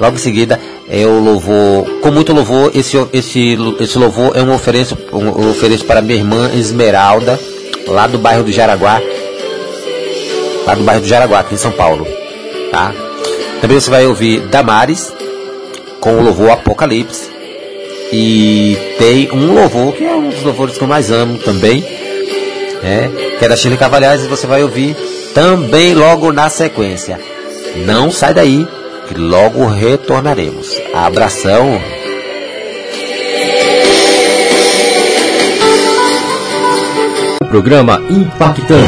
Logo 0.00 0.16
em 0.16 0.18
seguida 0.18 0.58
é 0.88 1.06
o 1.06 1.18
louvor, 1.20 1.84
com 2.00 2.10
muito 2.10 2.32
louvor, 2.32 2.70
esse, 2.74 2.96
esse, 3.12 3.56
esse 3.78 3.98
louvor 3.98 4.36
é 4.36 4.42
um 4.42 4.52
ofereço, 4.52 4.96
um, 5.12 5.50
ofereço 5.50 5.84
para 5.84 6.02
minha 6.02 6.18
irmã 6.18 6.50
Esmeralda, 6.54 7.38
lá 7.86 8.06
do 8.06 8.18
bairro 8.18 8.44
do 8.44 8.52
Jaraguá, 8.52 9.00
lá 10.66 10.74
do 10.74 10.82
bairro 10.82 11.02
do 11.02 11.06
Jaraguá, 11.06 11.40
aqui 11.40 11.54
em 11.54 11.58
São 11.58 11.72
Paulo. 11.72 12.06
Tá? 12.70 12.92
Também 13.60 13.78
você 13.78 13.90
vai 13.90 14.06
ouvir 14.06 14.40
Damares, 14.48 15.12
com 16.00 16.16
o 16.16 16.22
louvor 16.22 16.50
Apocalipse. 16.50 17.30
E 18.12 18.76
tem 18.98 19.30
um 19.32 19.54
louvor, 19.54 19.94
que 19.94 20.04
é 20.04 20.14
um 20.14 20.28
dos 20.28 20.42
louvores 20.42 20.76
que 20.76 20.82
eu 20.82 20.88
mais 20.88 21.10
amo 21.10 21.38
também, 21.38 21.80
né? 22.82 23.10
que 23.38 23.44
é 23.44 23.48
da 23.48 23.56
Chile 23.56 23.76
Cavalhares, 23.76 24.24
e 24.24 24.28
você 24.28 24.46
vai 24.46 24.62
ouvir 24.62 24.94
também 25.32 25.94
logo 25.94 26.32
na 26.32 26.50
sequência. 26.50 27.18
Não 27.86 28.10
sai 28.10 28.34
daí, 28.34 28.66
que 29.12 29.20
logo 29.20 29.66
retornaremos. 29.66 30.80
Abração! 30.94 31.78
O 37.42 37.46
programa 37.46 38.00
Impactando. 38.08 38.86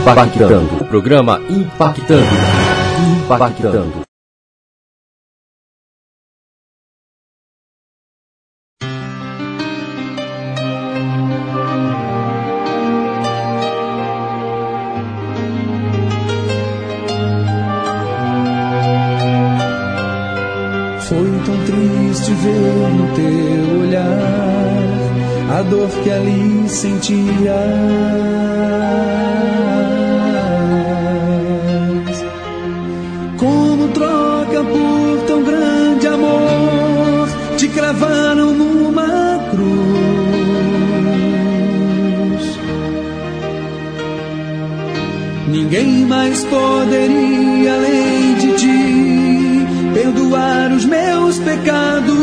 Impactando. 0.00 0.76
O 0.80 0.84
programa 0.84 1.40
Impactando. 1.50 2.26
Impactando. 3.24 4.07
Dor 25.70 25.88
que 26.02 26.10
ali 26.10 26.68
sentias. 26.68 27.28
Como 33.36 33.88
troca 33.88 34.64
por 34.64 35.22
tão 35.26 35.42
grande 35.42 36.06
amor, 36.06 37.28
te 37.56 37.68
cravaram 37.68 38.52
numa 38.52 39.38
cruz. 39.50 39.68
Ninguém 45.48 46.06
mais 46.06 46.44
poderia 46.44 47.74
além 47.74 48.34
de 48.34 48.52
ti 48.56 49.66
perdoar 49.94 50.72
os 50.72 50.84
meus 50.84 51.38
pecados. 51.38 52.17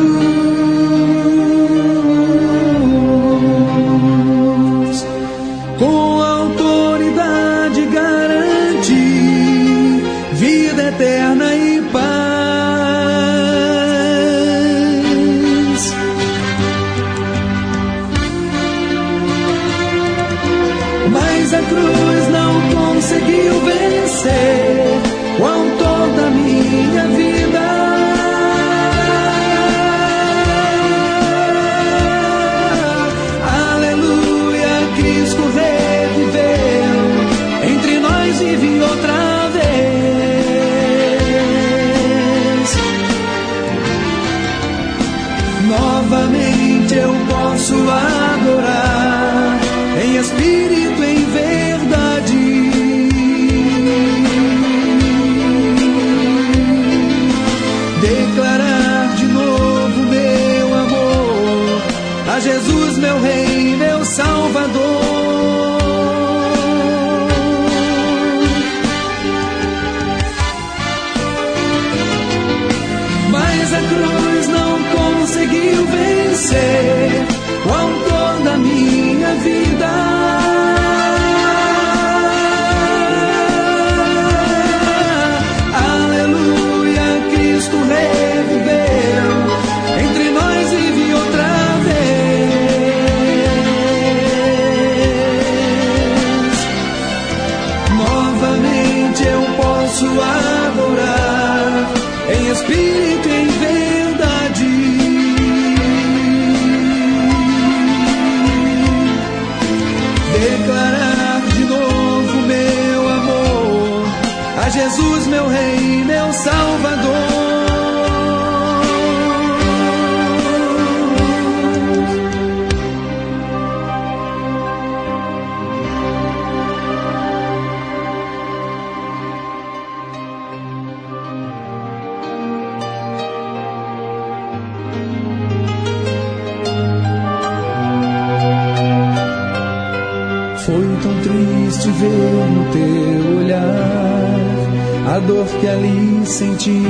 triste 141.45 141.89
ver 141.89 142.45
no 142.51 142.65
teu 142.71 143.38
olhar 143.39 145.15
a 145.15 145.19
dor 145.19 145.45
que 145.60 145.67
ali 145.67 146.25
sentias. 146.25 146.81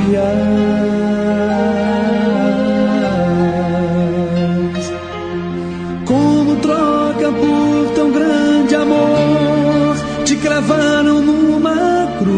Como 6.04 6.56
troca 6.56 7.32
por 7.32 7.90
tão 7.94 8.10
grande 8.10 8.74
amor, 8.74 9.96
te 10.24 10.36
cravaram 10.36 11.20
numa 11.20 12.08
cruz. 12.18 12.36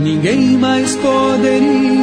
Ninguém 0.00 0.56
mais 0.56 0.96
poderia 0.96 1.99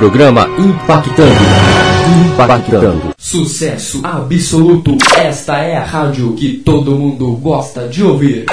programa 0.00 0.48
Impactando. 0.58 1.30
Impactando. 2.32 3.14
Sucesso 3.18 4.00
absoluto. 4.02 4.96
Esta 5.14 5.58
é 5.58 5.76
a 5.76 5.84
rádio 5.84 6.32
que 6.32 6.54
todo 6.54 6.92
mundo 6.92 7.32
gosta 7.32 7.86
de 7.86 8.02
ouvir. 8.02 8.46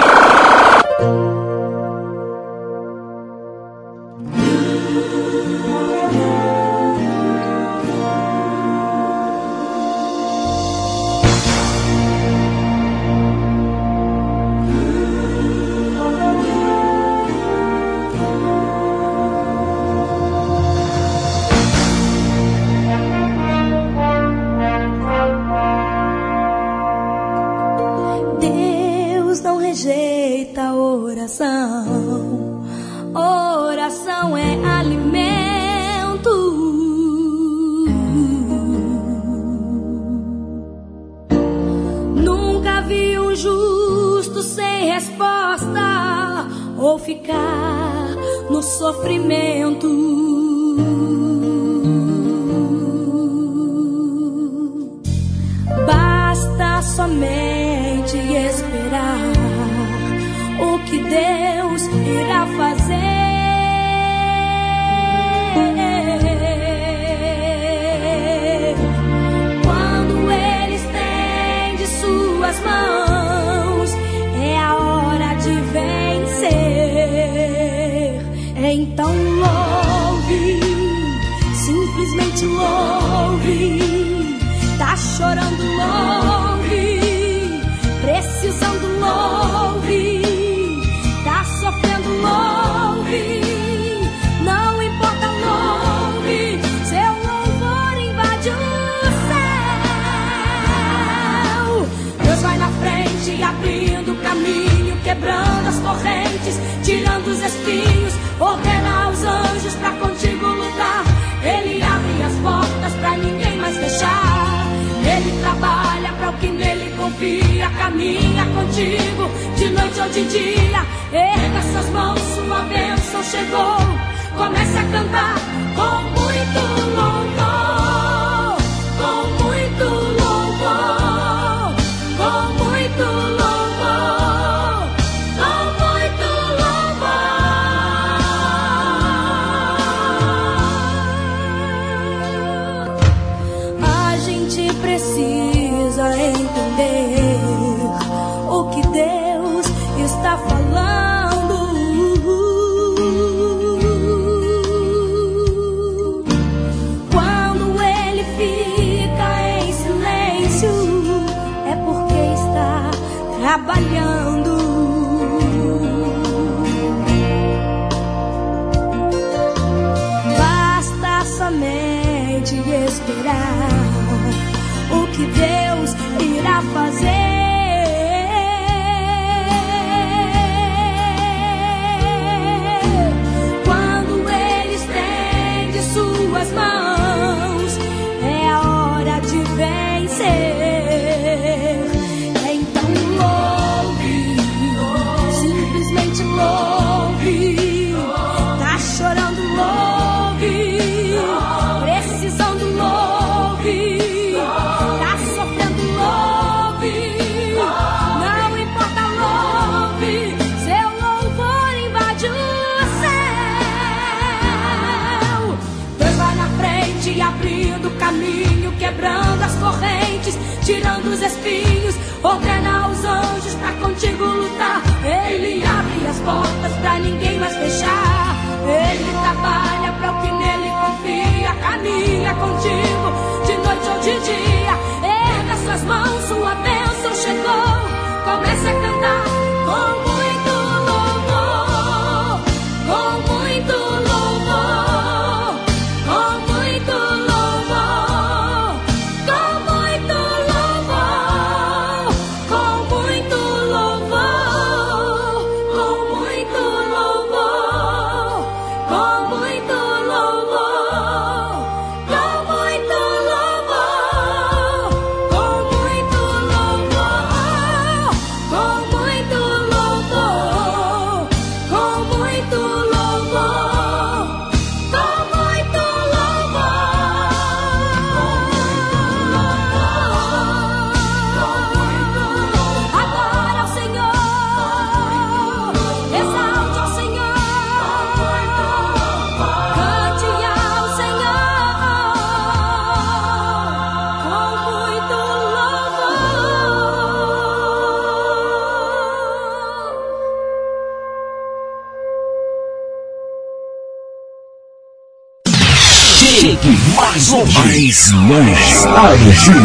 Longe. 307.88 308.86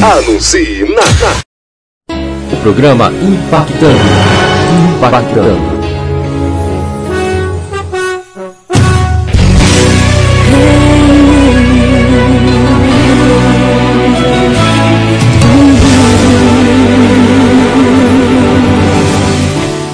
Anuncie 0.00 0.84
na, 0.84 0.94
na. 0.96 1.42
O 2.52 2.56
programa 2.62 3.10
Impactando. 3.10 3.98
Impactando. 4.94 5.82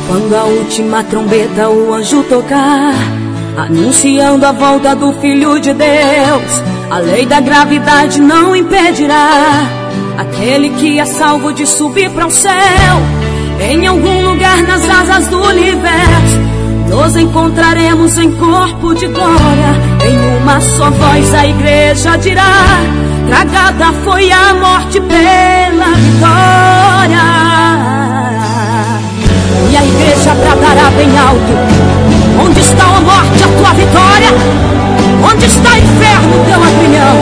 Quando 0.07 0.37
a 0.37 0.45
última 0.45 1.03
trombeta 1.05 1.71
o 1.71 1.95
anjo 1.95 2.23
tocar, 2.25 2.95
anunciando 3.57 4.45
a 4.45 4.53
volta 4.53 4.95
do 4.95 5.15
Filho 5.15 5.59
de 5.59 5.73
Deus, 5.73 6.78
a 6.91 6.99
lei 6.99 7.27
da 7.27 7.41
gravidade 7.41 8.21
não 8.21 8.57
impedirá 8.57 9.63
aquele 10.17 10.71
que 10.71 10.99
é 10.99 11.05
salvo 11.05 11.53
de 11.53 11.67
subir 11.67 12.11
para 12.11 12.27
o 12.27 12.31
céu. 12.31 12.53
Em 13.61 13.87
algum 13.87 14.31
lugar 14.31 14.63
nas 14.63 14.89
asas 14.89 15.27
do 15.29 15.41
universo, 15.43 16.39
nos 16.89 17.17
encontraremos 17.17 18.17
em 18.17 18.33
corpo 18.33 18.95
de 18.95 19.07
glória. 19.07 19.99
Em 20.07 20.39
uma 20.41 20.61
só 20.61 20.91
voz 20.91 21.35
a 21.35 21.47
igreja 21.47 22.17
dirá: 22.17 22.81
Tragada 23.27 23.93
foi 24.05 24.33
a 24.33 24.55
morte 24.55 25.01
pela 25.01 25.95
vitória. 25.95 27.29
E 29.71 29.77
a 29.77 29.85
igreja 29.85 30.35
bradará 30.35 30.91
bem 30.91 31.19
alto: 31.19 32.47
Onde 32.47 32.61
está 32.61 32.85
a 32.85 33.01
morte, 33.01 33.45
a 33.45 33.49
tua 33.49 33.75
vitória? 33.75 34.88
Onde 35.23 35.47
está 35.47 35.71
o 35.71 35.77
inferno, 35.77 36.45
teu 36.47 36.63
agrilhão? 36.63 37.17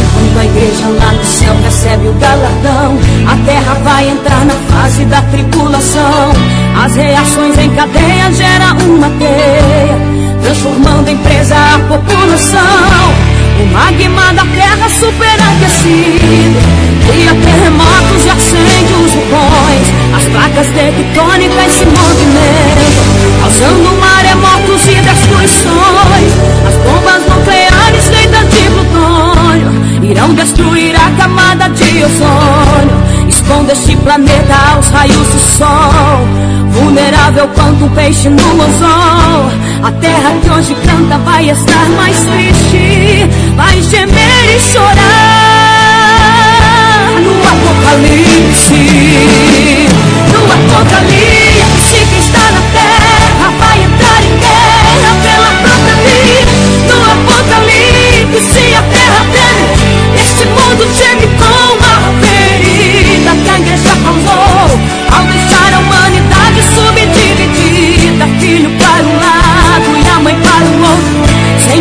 Enquanto 0.00 0.38
a 0.38 0.44
igreja 0.44 0.88
lá 0.88 1.12
no 1.12 1.24
céu 1.24 1.54
recebe 1.62 2.08
o 2.08 2.12
galardão, 2.14 2.98
a 3.26 3.36
terra 3.44 3.74
vai 3.84 4.08
entrar 4.08 4.44
na 4.44 4.54
fase 4.70 5.04
da 5.04 5.20
tribulação. 5.22 6.32
As 6.82 6.94
reações 6.96 7.58
em 7.58 7.70
cadeia 7.70 8.32
geram 8.32 8.76
uma 8.78 9.10
teia, 9.18 9.98
transformando 10.42 11.08
em 11.08 11.16
presa 11.18 11.54
a 11.54 11.78
população. 11.80 13.33
O 13.60 13.66
magma 13.72 14.32
da 14.32 14.44
terra 14.46 14.88
superaquecido. 14.88 16.58
Cria 17.06 17.34
terremotos 17.34 18.24
e 18.24 18.30
acende 18.30 18.94
os 18.94 19.12
vulcões. 19.12 19.86
As 20.16 20.24
placas 20.24 20.66
tectônicas 20.68 21.72
se 21.72 21.84
movimentam 21.84 23.04
Causando 23.40 23.92
maremotos 24.00 24.86
e 24.88 24.94
destruições. 25.00 26.32
As 26.66 26.74
bombas 26.82 27.22
nucleares 27.28 28.04
feitas 28.08 28.48
de 28.50 28.70
plutônio 28.70 29.84
Irão 30.02 30.34
destruir 30.34 30.94
a 30.96 31.10
camada 31.22 31.68
de 31.70 32.04
ozônio 32.04 33.13
expõe 33.44 33.70
este 33.70 33.96
planeta 33.96 34.54
aos 34.74 34.88
raios 34.88 35.28
do 35.28 35.38
sol. 35.58 36.26
Vulnerável 36.72 37.46
quanto 37.48 37.84
um 37.84 37.88
peixe 37.90 38.28
no 38.28 38.62
anzol. 38.62 39.50
A 39.82 39.92
terra 40.00 40.32
que 40.42 40.50
hoje 40.50 40.74
canta 40.86 41.18
vai 41.18 41.50
estar 41.50 41.88
mais 41.90 42.16
triste, 42.16 43.28
vai 43.56 43.80
gemer 43.82 44.56
e 44.56 44.60
chorar. 44.60 44.94
No 47.22 47.32
apocalipse, 47.52 48.74
no 50.32 50.44
apocalipse 50.52 51.96
que 52.10 52.18
está 52.18 52.50
na 52.50 52.60
terra. 52.72 52.93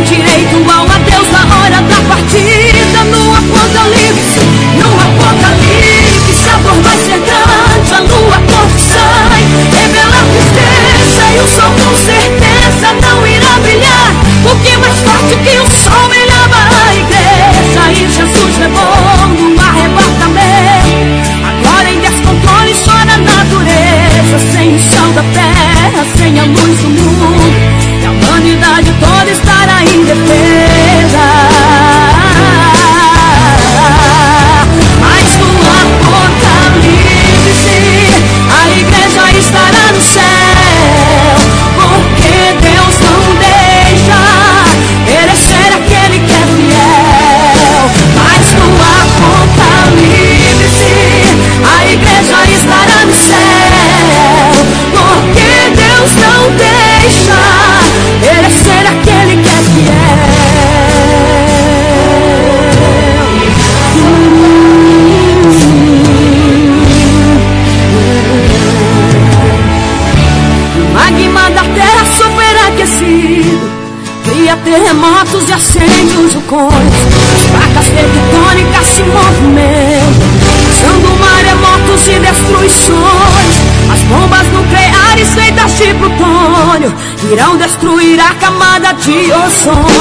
Continue 0.03 0.32
coração. 89.53 89.92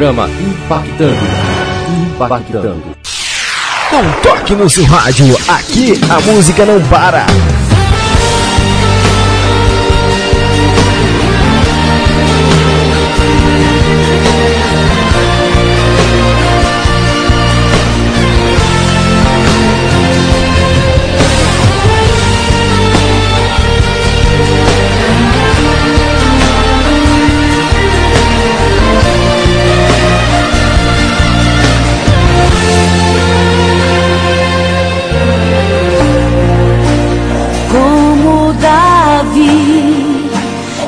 programa 0.00 0.30
Impactando. 0.30 1.18
Impactando. 2.14 2.82
Não 3.92 4.00
um 4.00 4.12
toque 4.22 4.54
no 4.54 4.70
seu 4.70 4.86
rádio, 4.86 5.26
aqui 5.46 6.00
a 6.08 6.18
música 6.22 6.64
não 6.64 6.80
para. 6.88 7.26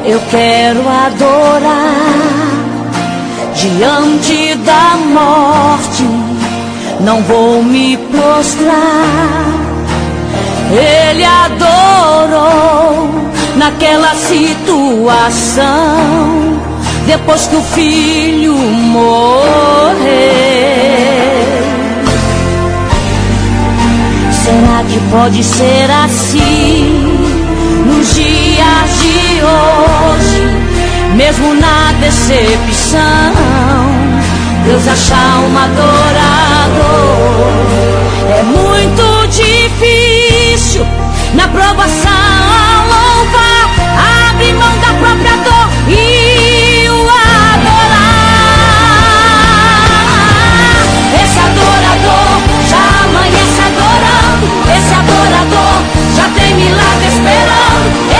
Eu 0.05 0.21
quero 0.31 0.81
adorar 0.89 2.53
diante 3.55 4.55
da 4.57 4.97
morte. 5.13 6.05
Não 7.01 7.23
vou 7.23 7.63
me 7.63 7.97
prostrar. 7.97 9.53
Ele 10.73 11.25
adorou 11.25 13.11
naquela 13.57 14.15
situação 14.15 15.13
depois 17.07 17.47
que 17.47 17.57
o 17.57 17.63
filho 17.63 18.55
morreu. 18.55 20.03
Será 24.45 24.85
que 24.89 24.99
pode 25.11 25.45
ser 25.45 25.91
assim 25.91 27.03
nos 27.87 28.15
dias 28.15 29.01
de 29.01 29.22
hoje, 29.43 30.43
mesmo 31.17 31.55
na 31.55 31.93
decepção? 32.01 33.03
Deus 34.65 34.87
achar 34.87 35.41
um 35.41 35.59
adorador 35.59 37.23
é 38.39 38.43
muito 38.45 39.27
difícil 39.29 40.87
na 41.35 41.49
provação 41.49 42.82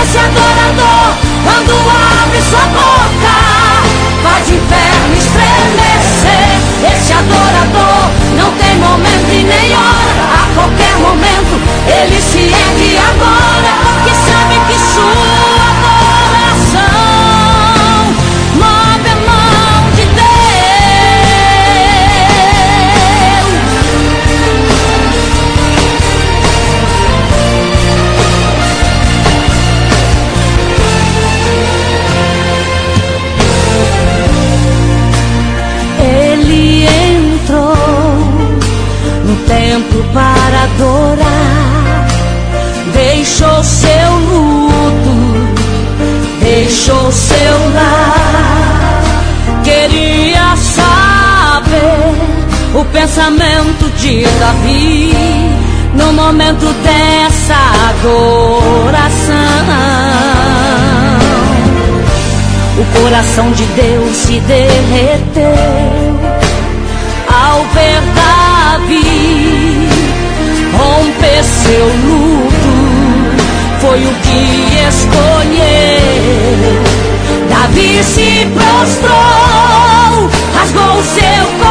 Esse 0.01 0.17
adorador, 0.17 1.15
quando 1.43 1.73
abre 2.23 2.41
sua 2.41 2.65
boca, 2.67 3.35
faz 4.23 4.47
o 4.49 4.53
inferno 4.53 5.13
estremecer. 5.17 6.53
Esse 6.91 7.13
adorador 7.13 8.11
não 8.37 8.51
tem 8.53 8.75
momento 8.77 9.29
e 9.31 9.43
nem 9.43 9.73
hora. 9.73 10.23
A 10.41 10.53
qualquer 10.55 10.95
momento 10.97 11.61
ele 11.87 12.21
se 12.21 12.39
ergue 12.39 12.82
no 39.73 39.79
templo 39.79 40.03
para 40.13 40.63
adorar, 40.63 42.07
deixou 42.93 43.63
seu 43.63 44.11
luto, 44.29 45.15
deixou 46.39 47.11
seu 47.11 47.73
lar. 47.73 49.01
Queria 49.63 50.55
saber 50.55 52.13
o 52.75 52.85
pensamento 52.85 53.89
de 53.97 54.23
Davi 54.39 55.13
no 55.95 56.13
momento 56.13 56.65
dessa 56.83 57.55
adoração. 57.89 59.33
O 62.77 63.01
coração 63.01 63.51
de 63.51 63.65
Deus 63.65 64.15
se 64.17 64.39
derreteu 64.41 65.53
ao 67.27 67.63
ver 67.73 68.01
Davi 68.15 69.52
romper 70.77 71.43
seu 71.43 71.85
luto. 71.87 72.73
Foi 73.79 73.99
o 74.05 74.13
que 74.23 74.39
escolheu. 74.87 76.33
Davi 77.49 78.03
se 78.03 78.47
prostrou, 78.53 80.29
rasgou 80.55 81.03
seu 81.03 81.62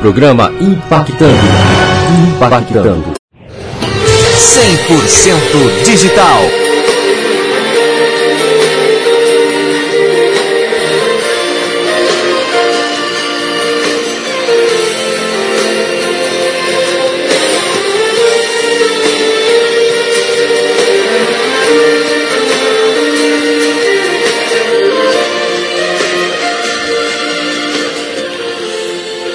programa 0.00 0.50
Impactando. 0.60 1.36
Impactando. 2.32 3.12
100% 4.38 5.84
digital. 5.84 6.69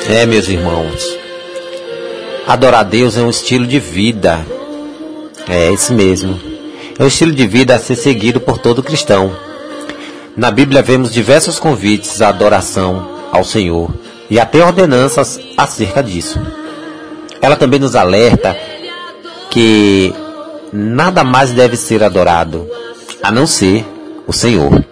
É, 0.08 0.24
meus 0.24 0.47
irmãos, 0.47 1.18
adorar 2.47 2.82
a 2.82 2.84
Deus 2.84 3.18
é 3.18 3.22
um 3.22 3.30
estilo 3.30 3.66
de 3.66 3.80
vida. 3.80 4.45
É 5.49 5.72
isso 5.72 5.93
mesmo. 5.93 6.39
É 6.97 7.03
um 7.03 7.08
estilo 7.08 7.32
de 7.32 7.47
vida 7.47 7.74
a 7.74 7.80
ser 7.80 7.95
seguido 7.95 8.39
por 8.39 8.60
todo 8.60 8.84
cristão. 8.84 9.36
Na 10.38 10.51
Bíblia 10.51 10.84
vemos 10.84 11.12
diversos 11.12 11.58
convites 11.58 12.22
à 12.22 12.30
adoração 12.30 13.10
ao 13.32 13.43
Senhor 13.43 13.89
e 14.30 14.39
até 14.39 14.64
ordenanças 14.64 15.39
acerca 15.58 16.03
disso. 16.03 16.39
Ela 17.41 17.56
também 17.56 17.80
nos 17.80 17.95
alerta 17.95 18.56
que 19.49 20.14
nada 20.72 21.24
mais 21.24 21.49
deve 21.51 21.76
ser 21.76 22.03
adorado 22.03 22.70
a 23.24 23.32
não 23.32 23.47
ser 23.47 23.84
o 24.28 24.34
Senhor. 24.34 24.86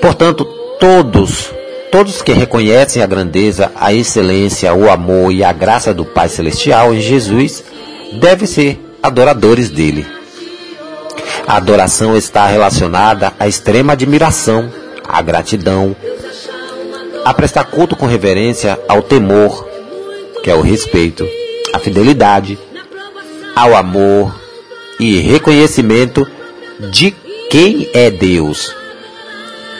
Portanto, 0.00 0.44
todos 0.80 1.57
Todos 1.90 2.20
que 2.20 2.32
reconhecem 2.32 3.02
a 3.02 3.06
grandeza, 3.06 3.72
a 3.74 3.94
excelência, 3.94 4.74
o 4.74 4.90
amor 4.90 5.32
e 5.32 5.42
a 5.42 5.52
graça 5.52 5.94
do 5.94 6.04
Pai 6.04 6.28
Celestial 6.28 6.94
em 6.94 7.00
Jesus 7.00 7.64
devem 8.20 8.46
ser 8.46 8.78
adoradores 9.02 9.70
dele. 9.70 10.06
A 11.46 11.56
adoração 11.56 12.14
está 12.14 12.46
relacionada 12.46 13.32
à 13.40 13.48
extrema 13.48 13.94
admiração, 13.94 14.70
à 15.08 15.22
gratidão, 15.22 15.96
a 17.24 17.32
prestar 17.32 17.64
culto 17.64 17.96
com 17.96 18.06
reverência 18.06 18.78
ao 18.86 19.02
temor, 19.02 19.66
que 20.42 20.50
é 20.50 20.54
o 20.54 20.60
respeito, 20.60 21.26
à 21.72 21.78
fidelidade, 21.78 22.58
ao 23.56 23.74
amor 23.74 24.38
e 25.00 25.18
reconhecimento 25.20 26.26
de 26.90 27.12
quem 27.50 27.88
é 27.94 28.10
Deus 28.10 28.74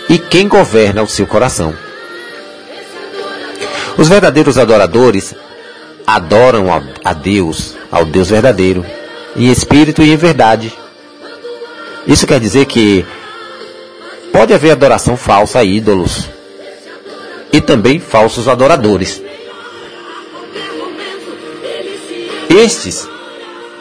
e 0.08 0.18
quem 0.18 0.48
governa 0.48 1.02
o 1.02 1.08
seu 1.08 1.26
coração. 1.26 1.87
Os 3.98 4.08
verdadeiros 4.08 4.56
adoradores 4.56 5.34
adoram 6.06 6.66
a 7.04 7.12
Deus, 7.12 7.74
ao 7.90 8.04
Deus 8.04 8.30
verdadeiro, 8.30 8.86
em 9.34 9.50
espírito 9.50 10.02
e 10.02 10.12
em 10.12 10.16
verdade. 10.16 10.72
Isso 12.06 12.24
quer 12.24 12.38
dizer 12.38 12.66
que 12.66 13.04
pode 14.32 14.54
haver 14.54 14.70
adoração 14.70 15.16
falsa 15.16 15.58
a 15.58 15.64
ídolos 15.64 16.30
e 17.52 17.60
também 17.60 17.98
falsos 17.98 18.46
adoradores. 18.46 19.20
Estes 22.48 23.08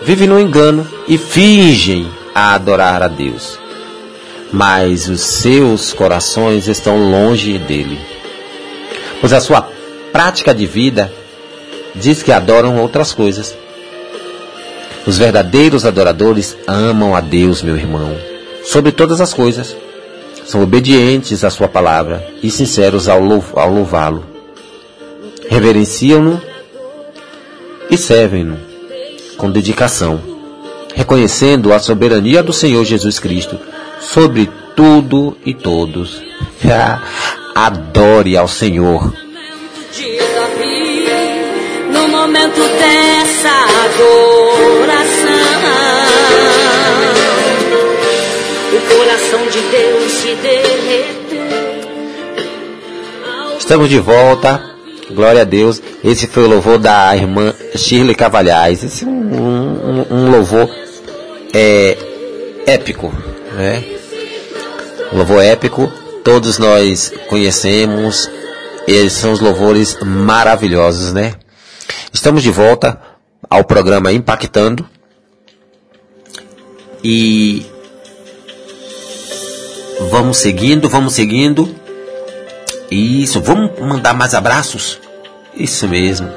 vivem 0.01 0.27
no 0.27 0.39
engano 0.39 0.87
e 1.07 1.19
fingem 1.19 2.11
a 2.33 2.55
adorar 2.55 3.03
a 3.03 3.07
Deus, 3.07 3.59
mas 4.51 5.07
os 5.07 5.21
seus 5.21 5.93
corações 5.93 6.67
estão 6.67 6.97
longe 7.11 7.59
dele, 7.59 7.99
pois 9.21 9.31
a 9.31 9.39
sua 9.39 9.76
prática 10.17 10.51
de 10.51 10.65
vida 10.65 11.13
diz 11.93 12.23
que 12.23 12.31
adoram 12.31 12.79
outras 12.79 13.13
coisas. 13.13 13.55
Os 15.05 15.15
verdadeiros 15.15 15.85
adoradores 15.85 16.57
amam 16.65 17.15
a 17.15 17.21
Deus, 17.21 17.61
meu 17.61 17.77
irmão, 17.77 18.17
sobre 18.63 18.91
todas 18.91 19.21
as 19.21 19.31
coisas. 19.31 19.77
São 20.43 20.63
obedientes 20.63 21.43
à 21.43 21.51
Sua 21.51 21.67
palavra 21.67 22.27
e 22.41 22.49
sinceros 22.49 23.07
ao, 23.07 23.21
louvá-lo. 23.21 24.25
Reverenciam-no 25.51 26.41
e 27.87 27.95
servem-no 27.95 28.57
com 29.37 29.51
dedicação, 29.51 30.19
reconhecendo 30.95 31.71
a 31.71 31.77
soberania 31.77 32.41
do 32.41 32.51
Senhor 32.51 32.83
Jesus 32.83 33.19
Cristo 33.19 33.59
sobre 33.99 34.49
tudo 34.75 35.37
e 35.45 35.53
todos. 35.53 36.23
Adore 37.53 38.35
ao 38.35 38.47
Senhor 38.47 39.13
momento 42.37 42.59
dessa 42.77 43.49
adoração. 43.85 45.37
O 48.73 48.95
coração 48.95 49.47
de 49.47 49.61
Deus 49.61 50.11
se 50.11 50.35
derreteu. 50.35 51.17
Estamos 53.57 53.89
de 53.89 53.99
volta. 53.99 54.63
Glória 55.09 55.41
a 55.41 55.45
Deus. 55.45 55.81
Esse 56.03 56.27
foi 56.27 56.43
o 56.43 56.47
louvor 56.47 56.77
da 56.77 57.15
irmã 57.15 57.53
Shirley 57.75 58.13
Cavalhais. 58.13 58.83
Esse 58.83 59.03
é 59.03 59.07
um, 59.07 59.11
um, 59.11 60.05
um 60.11 60.31
louvor 60.31 60.69
é, 61.53 61.97
épico, 62.67 63.11
né? 63.55 63.83
Um 65.11 65.17
louvor 65.17 65.43
épico. 65.43 65.91
Todos 66.23 66.59
nós 66.59 67.11
conhecemos, 67.29 68.29
eles 68.85 69.13
são 69.13 69.31
os 69.31 69.39
louvores 69.39 69.97
maravilhosos, 70.03 71.13
né? 71.13 71.33
Estamos 72.17 72.41
de 72.41 72.49
volta 72.49 72.99
ao 73.47 73.63
programa 73.63 74.11
Impactando. 74.11 74.89
E 77.03 77.63
vamos 80.09 80.37
seguindo, 80.37 80.89
vamos 80.89 81.13
seguindo. 81.13 81.69
Isso, 82.89 83.39
vamos 83.39 83.79
mandar 83.79 84.15
mais 84.15 84.33
abraços? 84.33 84.99
Isso 85.53 85.87
mesmo. 85.87 86.27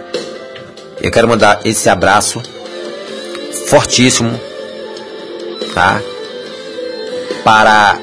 Eu 1.00 1.10
quero 1.10 1.26
mandar 1.26 1.62
esse 1.64 1.88
abraço 1.88 2.42
fortíssimo, 3.66 4.38
tá? 5.72 5.98
Para 7.42 7.98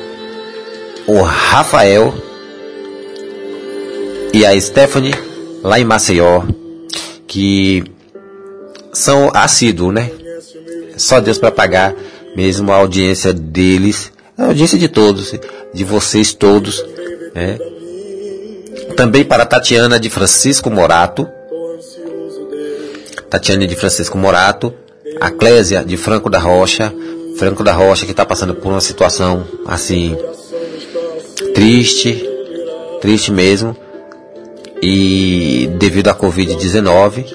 o 1.05 1.21
Rafael 1.21 2.11
e 4.33 4.43
a 4.43 4.59
Stephanie, 4.59 5.13
lá 5.61 5.79
em 5.79 5.85
Maceió, 5.85 6.41
que 7.27 7.83
são 8.93 9.29
assíduos, 9.33 9.93
né? 9.93 10.09
Só 10.95 11.19
Deus 11.19 11.37
para 11.37 11.51
pagar 11.51 11.93
mesmo 12.35 12.71
a 12.71 12.77
audiência 12.77 13.33
deles, 13.33 14.11
a 14.37 14.45
audiência 14.45 14.77
de 14.77 14.87
todos, 14.87 15.33
de 15.73 15.83
vocês 15.83 16.33
todos, 16.33 16.83
né? 17.35 17.57
Também 18.95 19.23
para 19.23 19.45
Tatiana 19.45 19.99
de 19.99 20.09
Francisco 20.09 20.71
Morato, 20.71 21.27
Tatiana 23.29 23.67
de 23.67 23.75
Francisco 23.75 24.17
Morato, 24.17 24.73
a 25.19 25.29
Clésia 25.29 25.83
de 25.83 25.97
Franco 25.97 26.29
da 26.29 26.39
Rocha, 26.39 26.93
Franco 27.37 27.63
da 27.63 27.73
Rocha 27.73 28.05
que 28.05 28.11
está 28.11 28.25
passando 28.25 28.55
por 28.55 28.69
uma 28.69 28.81
situação 28.81 29.45
assim 29.67 30.17
triste, 31.53 32.27
triste 33.01 33.31
mesmo 33.31 33.75
e 34.81 35.69
devido 35.77 36.09
à 36.09 36.15
Covid-19, 36.15 37.25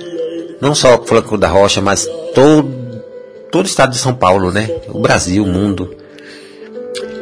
não 0.61 0.75
só 0.75 0.97
o 0.97 1.05
Franco 1.05 1.37
da 1.37 1.49
Rocha, 1.49 1.81
mas 1.81 2.07
todo, 2.35 3.03
todo 3.51 3.65
o 3.65 3.69
estado 3.69 3.93
de 3.93 3.99
São 3.99 4.15
Paulo, 4.15 4.53
né? 4.53 4.71
O 4.89 5.01
Brasil, 5.01 5.43
o 5.43 5.47
mundo. 5.47 5.95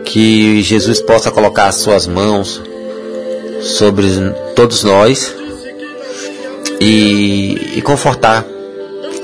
Que 0.04 0.60
Jesus 0.62 1.00
possa 1.00 1.30
colocar 1.30 1.68
as 1.68 1.76
suas 1.76 2.06
mãos 2.06 2.60
sobre 3.62 4.06
todos 4.54 4.82
nós 4.82 5.34
e, 6.80 7.76
e 7.76 7.82
confortar 7.82 8.44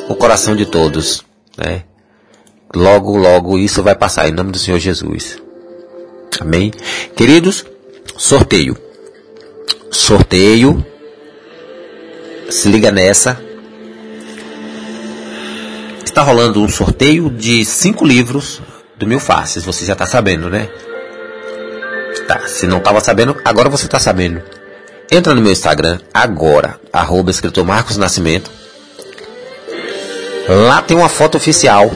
o 0.09 0.15
coração 0.15 0.55
de 0.55 0.67
todos, 0.67 1.25
né? 1.59 1.85
Logo, 2.75 3.17
logo 3.17 3.59
isso 3.59 3.83
vai 3.83 3.95
passar 3.95 4.29
em 4.29 4.33
nome 4.33 4.53
do 4.53 4.59
Senhor 4.59 4.79
Jesus. 4.79 5.39
Amém? 6.41 6.71
Queridos, 7.15 7.65
sorteio 8.17 8.86
sorteio. 9.97 10.85
Se 12.51 12.69
liga 12.69 12.93
nessa. 12.93 13.41
Está 16.05 16.23
rolando 16.23 16.63
um 16.63 16.69
sorteio 16.69 17.29
de 17.31 17.65
cinco 17.65 18.05
livros 18.05 18.61
do 18.97 19.07
Mil 19.07 19.19
Faces. 19.19 19.65
Você 19.65 19.85
já 19.85 19.95
está 19.95 20.07
sabendo, 20.07 20.49
né? 20.49 20.69
Tá, 22.29 22.47
se 22.47 22.67
não 22.67 22.79
estava 22.79 23.01
sabendo, 23.01 23.37
agora 23.45 23.69
você 23.69 23.87
está 23.87 23.99
sabendo. 23.99 24.43
Entra 25.11 25.35
no 25.35 25.41
meu 25.41 25.53
Instagram 25.53 25.99
agora, 26.13 26.79
arroba 26.93 27.31
escritor 27.31 27.65
Marcos 27.65 27.97
Nascimento. 27.97 28.51
Lá 30.49 30.83
tem 30.83 30.97
uma 30.97 31.09
foto 31.09 31.37
oficial. 31.37 31.91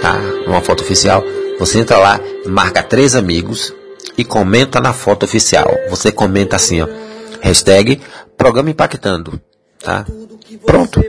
Tá, 0.00 0.16
uma 0.46 0.60
foto 0.60 0.82
oficial. 0.82 1.24
Você 1.58 1.78
entra 1.78 1.98
lá, 1.98 2.20
marca 2.46 2.82
três 2.82 3.14
amigos 3.14 3.72
e 4.16 4.24
comenta 4.24 4.80
na 4.80 4.92
foto 4.92 5.24
oficial. 5.24 5.68
Você 5.88 6.10
comenta 6.10 6.56
assim, 6.56 6.80
ó, 6.80 6.88
hashtag 7.40 8.00
programa 8.36 8.70
impactando. 8.70 9.40
Tá? 9.78 10.04
Pronto. 10.64 11.00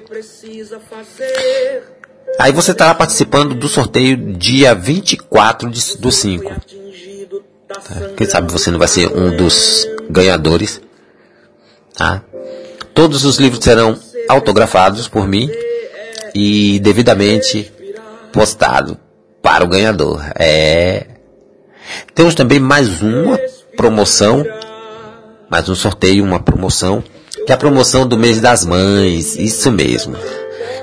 Aí 2.40 2.52
você 2.52 2.72
estará 2.72 2.94
participando 2.94 3.56
do 3.56 3.68
sorteio 3.68 4.34
dia 4.34 4.76
24 4.76 5.70
de, 5.70 5.98
do 5.98 6.12
5. 6.12 6.44
Tá? 7.68 7.82
Quem 8.16 8.28
sabe 8.28 8.52
você 8.52 8.70
não 8.70 8.80
vai 8.80 8.88
ser 8.88 9.08
um 9.08 9.36
dos 9.36 9.88
ganhadores. 10.10 10.82
Tá? 11.96 12.24
Todos 12.94 13.26
os 13.26 13.38
livros 13.38 13.64
serão 13.64 13.98
autografados 14.30 15.08
por 15.08 15.28
mim 15.28 15.50
e 16.34 16.80
devidamente 16.80 17.72
postado 18.32 19.00
para 19.42 19.64
o 19.64 19.68
ganhador. 19.68 20.24
É. 20.36 21.17
Temos 22.14 22.36
também 22.36 22.60
mais 22.60 23.02
uma 23.02 23.40
promoção, 23.76 24.46
mais 25.50 25.70
um 25.70 25.76
sorteio, 25.76 26.24
uma 26.24 26.40
promoção, 26.40 27.04
que 27.46 27.52
é 27.52 27.56
a 27.56 27.58
promoção 27.58 28.08
do 28.08 28.18
mês 28.18 28.42
das 28.42 28.66
mães, 28.66 29.36
isso 29.36 29.72
mesmo. 29.72 30.16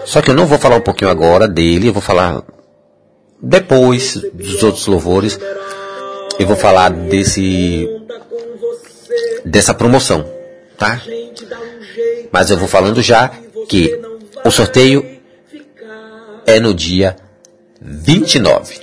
Só 0.05 0.21
que 0.21 0.31
eu 0.31 0.35
não 0.35 0.47
vou 0.47 0.59
falar 0.59 0.77
um 0.77 0.81
pouquinho 0.81 1.11
agora 1.11 1.49
dele, 1.49 1.89
eu 1.89 1.93
vou 1.93 2.03
falar 2.03 2.43
depois 3.41 4.21
dos 4.33 4.63
outros 4.63 4.87
louvores. 4.87 5.39
Eu 6.39 6.47
vou 6.47 6.57
falar 6.57 6.91
desse 6.91 7.89
dessa 9.45 9.73
promoção, 9.75 10.29
tá? 10.77 11.01
Mas 12.33 12.51
eu 12.51 12.57
vou 12.57 12.67
falando 12.67 13.01
já 13.01 13.31
que 13.69 14.01
o 14.45 14.51
sorteio 14.51 15.07
é 16.47 16.59
no 16.59 16.75
dia 16.75 17.17
29, 17.81 18.81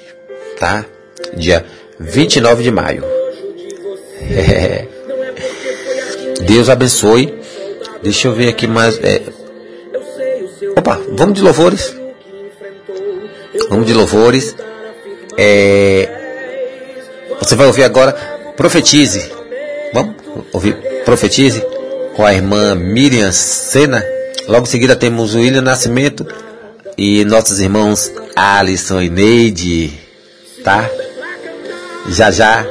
tá? 0.58 0.86
Dia 1.36 1.66
29 2.02 2.64
de 2.64 2.72
maio. 2.72 3.04
É. 4.30 4.88
Deus 6.42 6.70
abençoe. 6.70 7.34
Deixa 8.02 8.28
eu 8.28 8.34
ver 8.34 8.50
aqui 8.50 8.68
mais. 8.68 9.00
É... 9.04 9.22
Opa, 10.76 11.00
vamos 11.12 11.36
de 11.36 11.42
louvores. 11.42 11.96
Vamos 13.70 13.86
de 13.86 13.94
louvores. 13.94 14.56
É... 15.38 16.10
Você 17.40 17.56
vai 17.56 17.68
ouvir 17.68 17.84
agora 17.84 18.14
Profetize. 18.58 19.32
Vamos 19.94 20.16
ouvir 20.52 20.76
Profetize 21.06 21.64
com 22.16 22.26
a 22.26 22.34
irmã 22.34 22.76
Miriam 22.76 23.32
Sena. 23.32 24.04
Logo 24.48 24.66
em 24.66 24.70
seguida 24.70 24.96
temos 24.96 25.36
o 25.36 25.40
William 25.40 25.62
Nascimento 25.62 26.26
e 26.98 27.24
nossos 27.26 27.60
irmãos 27.60 28.12
Alisson 28.36 29.02
e 29.02 29.10
Neide, 29.10 29.94
tá? 30.64 30.90
Já 32.08 32.32
já 32.32 32.66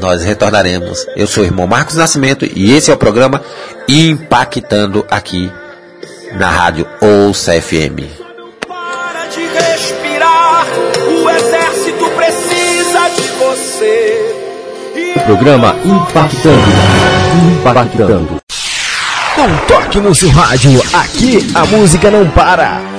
nós 0.00 0.22
retornaremos. 0.22 1.06
Eu 1.16 1.26
sou 1.26 1.42
o 1.42 1.46
irmão 1.46 1.66
Marcos 1.66 1.96
Nascimento 1.96 2.46
e 2.54 2.72
esse 2.72 2.90
é 2.90 2.94
o 2.94 2.98
programa 2.98 3.42
Impactando 3.88 5.04
aqui 5.10 5.50
na 6.34 6.48
rádio 6.48 6.86
Ouça 7.00 7.52
FM. 7.60 8.08
Para 8.66 9.26
de 9.26 9.40
respirar, 9.46 10.66
o 11.22 11.30
exército 11.30 12.10
precisa 12.10 13.08
de 13.16 13.22
você. 13.38 14.34
O 15.16 15.20
programa 15.20 15.76
Impactando. 15.84 16.62
Impactando. 17.60 18.40
Um 19.36 19.66
toque 19.66 19.98
no 20.00 20.14
seu 20.14 20.30
rádio, 20.30 20.80
aqui 20.92 21.50
a 21.54 21.66
música 21.66 22.10
não 22.10 22.30
para. 22.30 22.93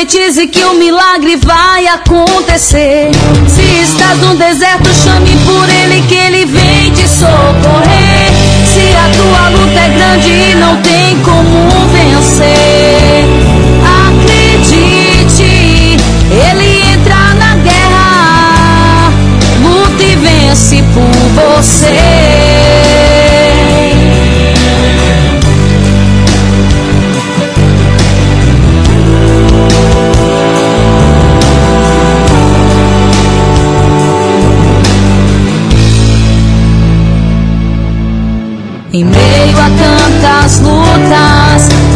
Profetize 0.00 0.46
que 0.46 0.64
o 0.64 0.74
milagre 0.74 1.36
vai 1.36 1.86
acontecer. 1.86 3.10
Se 3.46 3.62
estás 3.82 4.18
no 4.18 4.34
deserto, 4.34 4.88
chame 4.94 5.36
por 5.44 5.68
Ele 5.68 6.02
que 6.08 6.14
Ele 6.14 6.46
vem 6.46 6.90
te 6.92 7.06
socorrer. 7.06 8.30
Se 8.64 8.96
a 8.96 9.10
tua 9.14 9.48
luta 9.50 9.78
é 9.78 9.88
grande 9.90 10.30
e 10.30 10.54
não 10.54 10.76
tem 10.80 11.18
como 11.20 11.69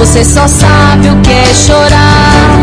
você 0.05 0.23
só 0.23 0.47
sabe 0.47 1.09
o 1.09 1.17
que 1.23 1.31
é 1.31 1.55
chorar. 1.55 2.59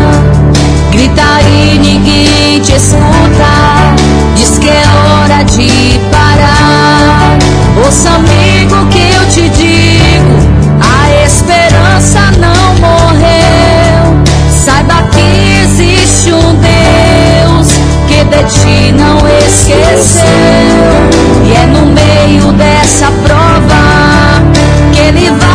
Grita 0.92 1.42
e 1.42 1.76
ninguém 1.76 2.60
te 2.60 2.72
escuta. 2.72 3.96
Diz 4.36 4.58
que 4.58 4.68
é 4.68 4.84
hora 4.94 5.42
de 5.42 5.98
parar. 6.12 7.36
Ouça, 7.84 8.10
amigo, 8.10 8.86
que 8.90 9.00
eu 9.00 9.28
te 9.28 9.48
digo: 9.48 10.38
a 10.80 11.24
esperança 11.24 12.20
não 12.38 12.74
morreu. 12.76 14.22
Saiba 14.64 15.02
que 15.10 15.64
existe 15.64 16.32
um 16.32 16.54
Deus 16.60 17.72
que 18.06 18.22
de 18.22 18.44
ti 18.44 18.92
não 18.92 19.18
esqueceu. 19.38 20.24
E 21.44 21.52
é 21.54 21.66
no 21.66 21.86
meio 21.86 22.52
dessa 22.52 23.06
prova 23.24 24.40
que 24.92 25.00
Ele 25.00 25.28
vai 25.30 25.51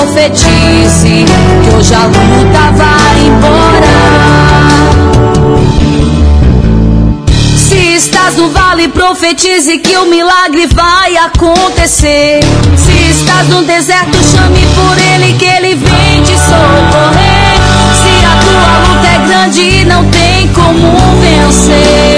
profetize 0.00 1.26
que 1.62 1.76
hoje 1.76 1.94
a 1.94 2.06
luta 2.06 2.70
vai 2.74 3.20
embora. 3.26 3.98
Se 7.54 7.96
estás 7.96 8.36
no 8.36 8.48
vale, 8.48 8.88
profetize 8.88 9.76
que 9.78 9.96
o 9.98 10.06
milagre 10.06 10.66
vai 10.68 11.16
acontecer. 11.18 12.40
Se 12.76 13.10
estás 13.10 13.46
no 13.48 13.62
deserto, 13.62 14.16
chame 14.24 14.66
por 14.74 14.96
Ele 14.98 15.34
que 15.34 15.44
Ele 15.44 15.74
vem 15.74 16.22
te 16.22 16.36
socorrer. 16.38 17.60
Se 18.00 18.24
a 18.24 18.34
tua 18.40 18.72
luta 18.88 19.06
é 19.06 19.18
grande 19.28 19.60
e 19.60 19.84
não 19.84 20.04
tem 20.06 20.48
como 20.48 20.96
vencer, 21.20 22.09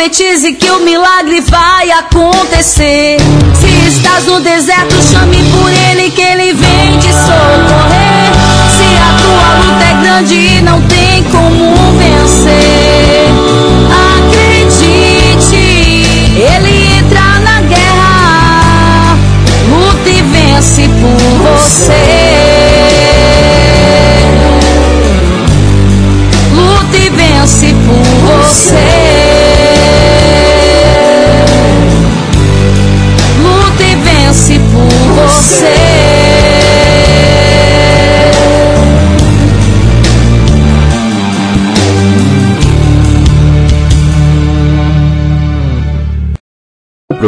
profetize 0.00 0.54
que 0.54 0.70
o 0.70 0.80
milagre 0.80 1.42
vai 1.42 1.90
acontecer. 1.90 3.18
Se 3.54 3.66
estás 3.86 4.24
no 4.24 4.40
deserto, 4.40 4.94
chame 5.02 5.44
por 5.50 5.70
ele 5.70 6.10
que 6.10 6.22
ele 6.22 6.54
vem 6.54 6.98
te 6.98 7.12
socorrer. 7.12 8.32
Se 8.78 8.96
a 8.96 9.12
tua 9.20 9.48
luta 9.58 9.84
é 9.84 9.94
grande 10.02 10.34
e 10.34 10.62
não 10.62 10.80
tem 10.82 11.22
como 11.24 11.74
vencer, 11.98 13.28
acredite, 14.16 15.56
ele 16.34 16.98
entra 16.98 17.38
na 17.40 17.60
guerra, 17.60 19.18
luta 19.68 20.08
e 20.08 20.22
vence 20.22 20.88
por 20.88 21.20
você. 21.44 21.92
Luta 26.54 26.96
e 26.96 27.10
vence 27.10 27.74
por 27.86 28.02
você. 28.38 28.99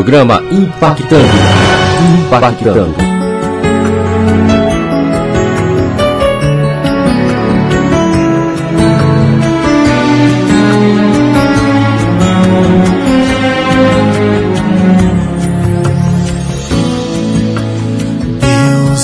programa 0.03 0.43
Impactando. 0.51 1.28
Impactando. 2.24 3.11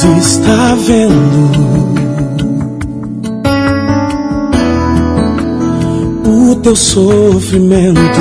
Deus 0.01 0.26
está 0.26 0.76
vendo 0.76 1.51
o 6.24 6.55
teu 6.57 6.76
sofrimento. 6.76 8.20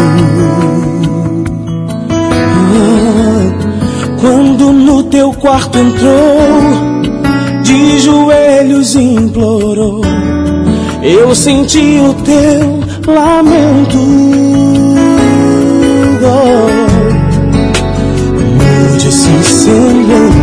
Quando 4.20 4.74
no 4.74 5.04
teu 5.04 5.32
quarto 5.34 5.78
entrou, 5.78 7.12
de 7.62 8.00
joelhos 8.00 8.96
implorou, 8.96 10.02
eu 11.04 11.36
senti 11.36 12.00
o 12.00 12.14
teu 12.24 13.14
lamento. 13.14 13.98
Mude 18.90 19.08
esse. 19.08 20.37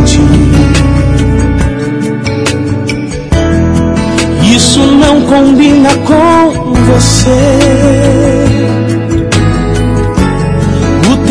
Isso 4.55 4.79
não 4.79 5.21
combina 5.21 5.89
com 6.05 6.73
você 6.73 8.45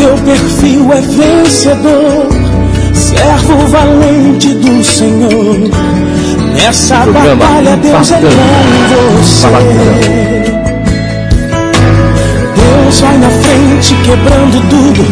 teu 0.05 0.15
perfil 0.19 0.93
é 0.93 1.01
vencedor, 1.01 2.27
servo 2.93 3.67
valente 3.67 4.49
do 4.49 4.83
Senhor. 4.83 5.71
Nessa 6.53 6.97
Programa 6.97 7.35
batalha 7.35 7.77
Deus 7.77 8.11
é 8.11 8.21
com 8.21 9.23
você. 9.23 10.74
Deus 12.85 13.01
vai 13.01 13.17
na 13.17 13.29
frente, 13.31 13.95
quebrando 14.03 14.61
tudo, 14.69 15.03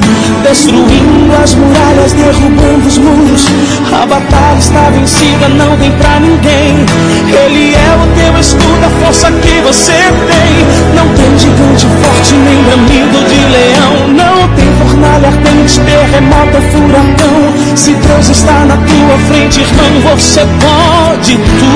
destruindo 0.44 1.34
as 1.44 1.56
muralhas, 1.56 2.14
derrubando 2.14 2.88
os 2.88 3.00
muros. 3.00 3.48
A 3.92 4.06
batalha 4.06 4.60
está 4.60 4.92
vencida, 4.92 5.50
não 5.50 5.76
tem 5.78 5.92
pra 5.94 6.20
ninguém. 6.20 6.86
Ele 7.28 7.74
é 7.74 7.96
o 7.98 8.06
teu 8.16 8.40
escudo, 8.40 8.86
a 8.86 8.90
força 9.04 9.32
que 9.32 9.60
você 9.62 9.92
tem. 9.92 10.54
Não 10.94 11.08
tem 11.16 11.40
gigante 11.40 11.88
forte, 11.88 12.36
nem 12.36 12.62
bramido 12.62 13.18
de 13.28 13.40
leão. 13.50 14.08
Não 14.10 14.48
tem 14.56 14.70
fornalha 14.78 15.30
ardente, 15.30 15.80
terremoto, 15.80 16.62
furacão. 16.72 17.76
Se 17.76 17.94
Deus 17.96 18.30
está 18.30 18.66
na 18.66 18.78
tua 18.78 19.18
frente, 19.28 19.62
irmão, 19.62 20.12
você 20.12 20.42
pode 20.62 21.38
tudo. 21.38 21.74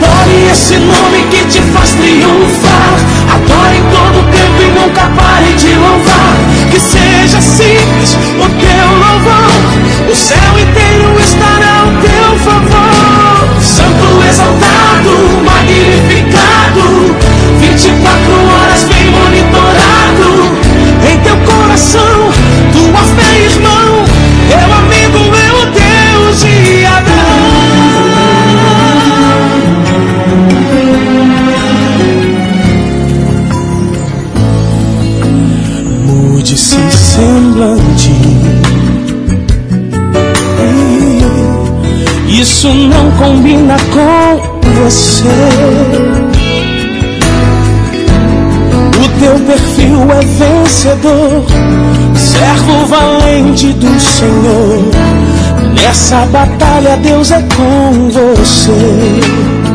Adore 0.00 0.50
esse 0.50 0.78
nome 0.78 1.22
que 1.30 1.44
te 1.44 1.60
faz 1.60 1.90
triunfar. 1.90 2.96
Adore 3.34 3.76
em 3.76 3.82
todo 3.90 4.24
tempo 4.32 4.62
e 4.62 4.80
nunca 4.80 5.02
pare 5.14 5.52
de 5.52 5.74
louvar. 5.74 6.36
Que 6.70 6.80
seja 6.80 7.38
simples 7.40 8.14
o 8.14 8.48
teu 8.48 8.86
louvor. 8.96 10.10
O 10.10 10.16
céu 10.16 10.58
inteiro 10.58 11.20
estará 11.20 11.80
ao 11.80 11.92
teu 12.00 12.38
favor. 12.38 13.60
Santo 13.60 14.24
exaltado, 14.26 15.12
magnificado. 15.44 17.14
24 17.58 18.32
horas 18.54 18.84
bem 18.84 19.10
monitorado. 19.10 20.30
Em 21.12 21.18
teu 21.20 21.36
coração, 21.36 22.19
não 42.74 43.10
combina 43.12 43.76
com 43.92 44.70
você. 44.82 45.28
O 48.98 49.08
teu 49.18 49.38
perfil 49.40 50.02
é 50.12 50.20
vencedor, 50.20 51.44
servo 52.14 52.86
valente 52.86 53.72
do 53.72 54.00
Senhor. 54.00 54.84
Nessa 55.74 56.26
batalha 56.26 56.96
Deus 56.98 57.30
é 57.30 57.42
com 57.42 58.08
você. 58.08 59.69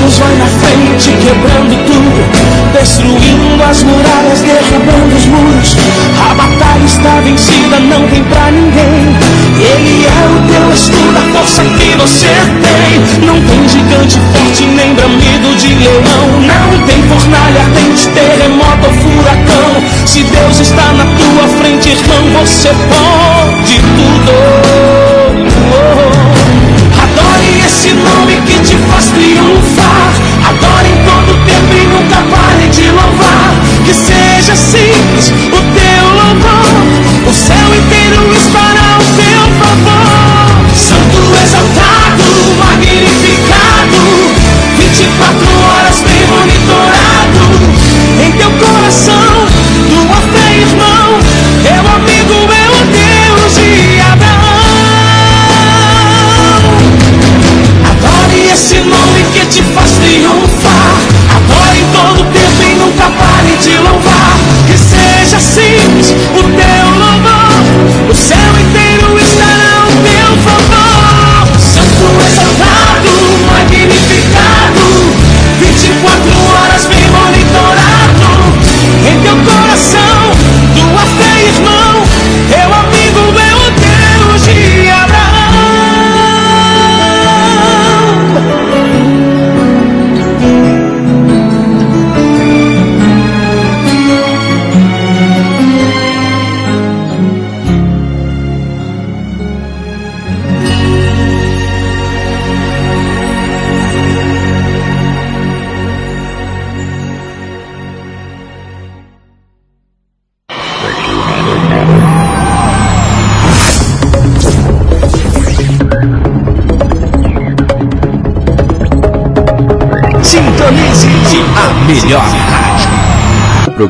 Deus 0.00 0.18
vai 0.18 0.34
na 0.36 0.46
frente, 0.46 1.12
quebrando 1.12 1.76
tudo, 1.84 2.24
destruindo 2.72 3.62
as 3.62 3.82
muralhas, 3.82 4.40
derrubando 4.40 5.14
os 5.14 5.26
muros. 5.26 5.76
A 6.18 6.34
batalha 6.34 6.84
está 6.86 7.20
vencida, 7.20 7.78
não 7.80 8.08
tem 8.08 8.24
pra 8.24 8.50
ninguém. 8.50 9.14
Ele 9.60 10.06
é 10.06 10.24
o 10.26 10.40
teu 10.50 10.72
escudo, 10.72 11.18
a 11.18 11.20
força 11.36 11.62
que 11.64 11.94
você 11.98 12.32
tem. 12.64 13.26
Não 13.26 13.38
tem 13.42 13.68
gigante 13.68 14.18
forte, 14.32 14.64
nem 14.64 14.94
bramido 14.94 15.54
de 15.56 15.74
leão. 15.74 16.40
Não 16.48 16.86
tem 16.86 17.02
fornalha 17.02 17.60
ardente, 17.60 18.08
terremoto 18.08 18.86
ou 18.86 18.92
furacão. 18.94 19.84
Se 20.06 20.22
Deus 20.22 20.60
está 20.60 20.94
na 20.94 21.04
tua 21.04 21.46
frente, 21.58 21.90
irmão, 21.90 22.40
você 22.40 22.70
pode 22.88 23.80
tudo. 23.80 24.30
Esse 27.64 27.92
nome 27.92 28.40
que 28.46 28.58
te 28.60 28.76
faz 28.88 29.06
triunfar. 29.10 30.12
Adore 30.48 30.88
em 30.88 31.04
todo 31.04 31.44
tempo 31.46 31.74
e 31.74 31.86
nunca 31.86 32.16
pare 32.30 32.68
de 32.68 32.88
louvar. 32.90 33.54
Que 33.84 33.94
seja 33.94 34.54
simples 34.54 35.30
o 35.30 35.60
teu 35.78 36.04
louvor. 36.14 37.28
O 37.28 37.32
céu 37.32 37.74
inteiro 37.74 38.32
estará 38.32 38.96
ao 38.96 39.02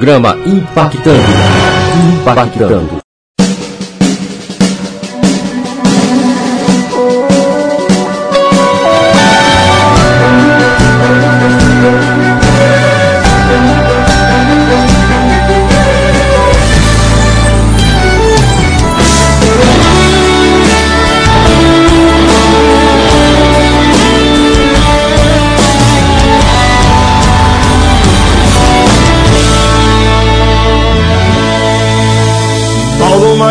Programa 0.00 0.34
Impactando. 0.46 1.20
Impactando. 2.16 3.09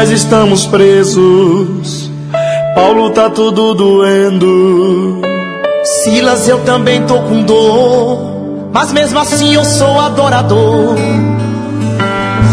Nós 0.10 0.22
estamos 0.22 0.66
presos. 0.66 2.10
Paulo 2.74 3.12
tá 3.12 3.30
tudo 3.30 3.76
doendo. 3.76 5.22
Silas, 6.04 6.48
eu 6.48 6.58
também 6.62 7.04
tô 7.04 7.20
com 7.20 7.44
dor. 7.44 8.70
Mas 8.74 8.92
mesmo 8.92 9.20
assim 9.20 9.54
eu 9.54 9.64
sou 9.64 10.00
adorador. 10.00 10.96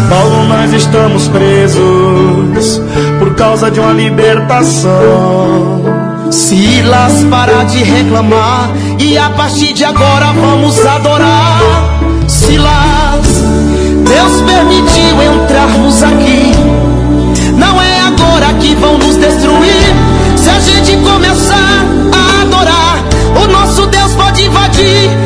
Paulo, 0.07 0.43
nós 0.47 0.71
estamos 0.71 1.27
presos 1.29 2.79
por 3.17 3.33
causa 3.33 3.71
de 3.71 3.79
uma 3.79 3.91
libertação. 3.91 4.91
Silas, 6.29 7.23
para 7.23 7.63
de 7.63 7.81
reclamar 7.81 8.69
e 8.99 9.17
a 9.17 9.31
partir 9.31 9.73
de 9.73 9.83
agora 9.83 10.27
vamos 10.27 10.85
adorar. 10.85 11.59
Silas, 12.27 13.25
Deus 14.05 14.41
permitiu 14.43 15.23
entrarmos 15.23 16.03
aqui. 16.03 16.76
Vão 18.79 18.97
nos 18.97 19.15
destruir. 19.17 19.95
Se 20.35 20.49
a 20.49 20.59
gente 20.59 20.97
começar 20.97 21.85
a 22.13 22.41
adorar, 22.41 23.03
o 23.43 23.47
nosso 23.51 23.85
Deus 23.87 24.13
pode 24.13 24.43
invadir 24.45 25.16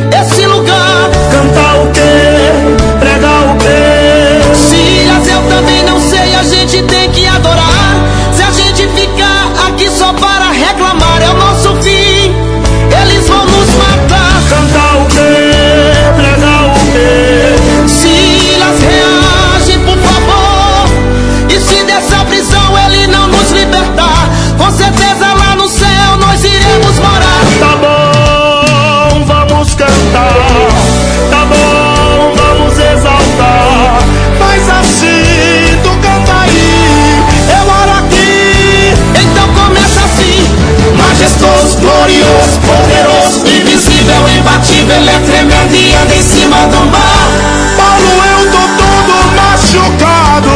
imbatível, 44.42 44.96
ele 44.96 45.10
é 45.10 45.20
tremendo 45.20 45.76
e 45.76 45.96
anda 45.96 46.16
em 46.16 46.24
cima 46.24 46.58
do 46.68 46.86
mar. 46.90 47.30
Paulo, 47.78 48.24
eu 48.26 48.42
tô 48.52 48.64
todo 48.82 49.14
machucado, 49.38 50.50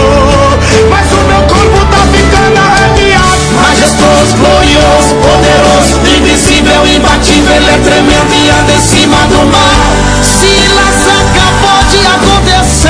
mas 0.90 1.06
o 1.14 1.22
meu 1.28 1.42
corpo 1.44 1.86
tá 1.86 2.02
ficando 2.12 2.58
arrepiado. 2.58 3.46
Majestoso, 3.62 4.38
glorioso, 4.38 5.16
poderoso, 5.22 6.02
invisível, 6.18 6.82
imbatível, 6.88 7.56
ele 7.56 7.70
é 7.70 7.78
tremendo 7.78 8.34
e 8.34 8.50
anda 8.50 8.74
em 8.74 8.82
cima 8.82 9.18
do 9.28 9.46
mar. 9.52 9.94
Silas 10.24 11.06
acabou 11.22 11.80
de 11.92 12.00
acontecer. 12.08 12.90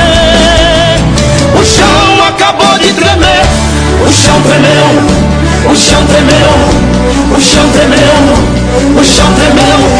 O 1.54 1.64
chão 1.64 2.26
acabou 2.26 2.78
de 2.78 2.92
tremer, 2.94 3.44
o 4.00 4.12
chão 4.12 4.40
tremeu, 4.42 5.70
o 5.70 5.76
chão 5.76 6.06
tremeu, 6.06 6.52
o 7.36 7.40
chão 7.40 7.68
tremeu, 7.70 8.98
o 8.98 9.04
chão 9.04 9.32
tremeu. 9.34 9.56
Paulo, 9.76 9.95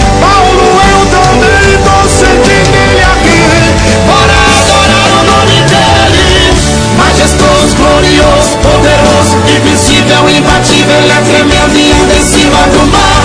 é 10.72 11.20
tremendo 11.22 11.76
e 11.78 11.92
anda 11.92 12.14
em 12.14 12.24
cima 12.24 12.58
do 12.72 12.82
mar. 12.90 13.22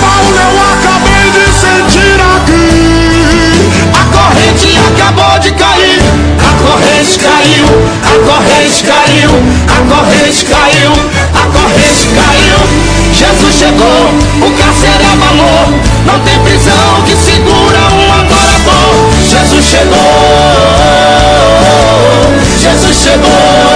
Paulo, 0.00 0.36
eu 0.36 0.52
acabei 0.72 1.26
de 1.32 1.46
sentir 1.58 2.18
aqui. 2.36 3.70
A 3.92 4.04
corrente 4.14 4.78
acabou 4.78 5.38
de 5.38 5.50
cair. 5.52 6.02
A 6.38 6.52
corrente 6.62 7.18
caiu, 7.18 7.66
a 8.04 8.14
corrente 8.26 8.84
caiu, 8.84 9.30
a 9.68 9.76
corrente 9.94 10.44
caiu, 10.44 10.92
a 11.34 11.46
corrente 11.46 12.08
caiu. 12.14 12.58
Jesus 13.12 13.54
chegou, 13.54 14.02
o 14.40 14.50
cárcere 14.58 15.04
abalou. 15.12 15.80
Não 16.06 16.18
tem 16.20 16.38
prisão 16.40 17.02
que 17.06 17.16
segura 17.16 17.80
um 17.94 18.12
adorador. 18.12 19.10
Jesus 19.28 19.64
chegou, 19.64 19.96
Jesus 22.60 22.96
chegou. 22.96 23.71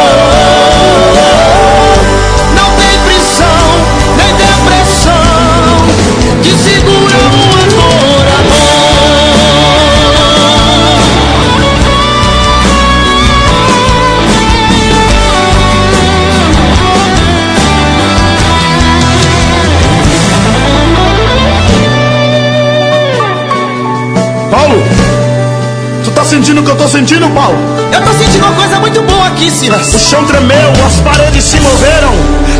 Sentindo 26.27 26.61
o 26.61 26.65
que 26.65 26.71
eu 26.71 26.77
tô 26.77 26.89
sentindo, 26.89 27.29
Paulo? 27.31 27.57
Eu 27.93 28.01
tô 28.03 28.13
sentindo 28.13 28.45
uma 28.45 28.55
coisa 28.55 28.81
muito 28.81 29.01
boa 29.03 29.27
aqui, 29.29 29.49
Silas. 29.49 29.95
O 29.95 29.99
chão 29.99 30.25
tremeu, 30.25 30.73
as 30.85 30.97
paredes 31.01 31.45
se 31.45 31.61
moveram, 31.61 32.13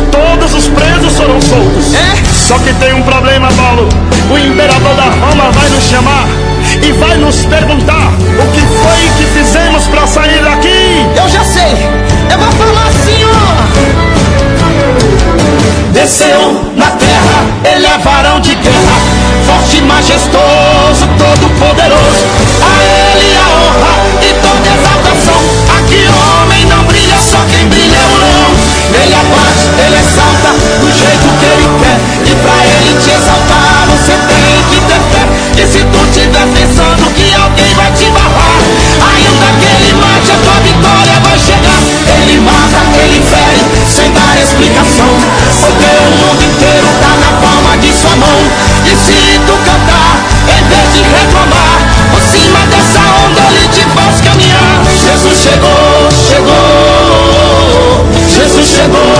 todos 0.09 0.53
os 0.53 0.67
presos 0.69 1.17
foram 1.17 1.41
soltos. 1.41 1.93
É? 1.93 2.23
Só 2.33 2.57
que 2.59 2.73
tem 2.75 2.93
um 2.93 3.01
problema, 3.03 3.49
Paulo. 3.53 3.89
O 4.31 4.37
imperador 4.37 4.95
da 4.95 5.03
Roma 5.03 5.51
vai 5.51 5.69
nos 5.69 5.83
chamar 5.83 6.25
e 6.81 6.91
vai 6.93 7.17
nos 7.17 7.45
perguntar 7.45 8.13
o 8.39 8.47
que 8.51 8.61
foi 8.61 9.09
que 9.17 9.25
fizemos 9.37 9.85
pra 9.87 10.07
sair 10.07 10.41
daqui. 10.43 11.05
Eu 11.21 11.29
já 11.29 11.43
sei. 11.43 11.75
Eu 12.31 12.39
vou 12.39 12.51
falar 12.53 12.87
assim, 12.87 13.21
ó. 13.25 13.57
Desceu 15.91 16.71
na 16.75 16.91
terra, 16.91 17.45
ele 17.65 17.85
é 17.85 17.97
varão 17.97 18.39
de 18.39 18.55
guerra, 18.55 19.01
forte 19.45 19.77
e 19.77 19.81
majestoso, 19.81 21.07
todo 21.17 21.49
poderoso. 21.59 22.36
Explicação. 44.57 45.05
Porque 45.61 45.85
o 45.85 46.11
mundo 46.17 46.43
inteiro 46.43 46.87
tá 46.99 47.15
na 47.17 47.31
palma 47.37 47.77
de 47.77 47.93
sua 47.93 48.15
mão. 48.15 48.39
E 48.85 48.89
se 48.89 49.39
tu 49.45 49.53
cantar, 49.53 50.25
em 50.47 50.63
vez 50.67 50.93
de 50.93 51.01
reclamar, 51.03 51.79
por 52.11 52.21
cima 52.21 52.59
dessa 52.67 52.99
onda 53.25 53.41
ele 53.53 53.67
te 53.67 53.81
faz 53.95 54.21
caminhar. 54.21 54.83
Jesus 54.99 55.37
chegou, 55.37 56.09
chegou. 56.27 56.57
Jesus 58.27 58.67
chegou. 58.67 59.16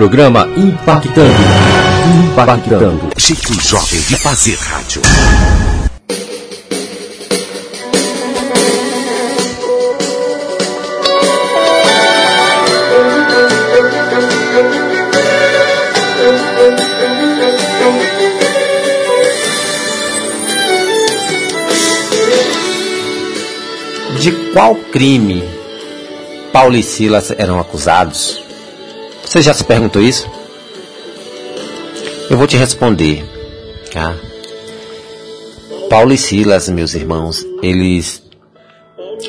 programa 0.00 0.48
Impactando. 0.56 1.30
Impactando. 2.24 3.10
Chico 3.18 3.52
jovem 3.60 4.00
de 4.00 4.16
fazer 4.16 4.56
rádio. 4.56 5.02
De 24.18 24.32
qual 24.54 24.76
crime 24.76 25.44
Paulo 26.54 26.74
e 26.74 26.82
Silas 26.82 27.30
eram 27.36 27.60
acusados? 27.60 28.39
Você 29.30 29.42
já 29.42 29.54
se 29.54 29.62
perguntou 29.62 30.02
isso? 30.02 30.28
Eu 32.28 32.36
vou 32.36 32.48
te 32.48 32.56
responder. 32.56 33.24
Tá? 33.92 34.16
Paulo 35.88 36.12
e 36.12 36.18
Silas, 36.18 36.68
meus 36.68 36.94
irmãos, 36.94 37.46
eles 37.62 38.24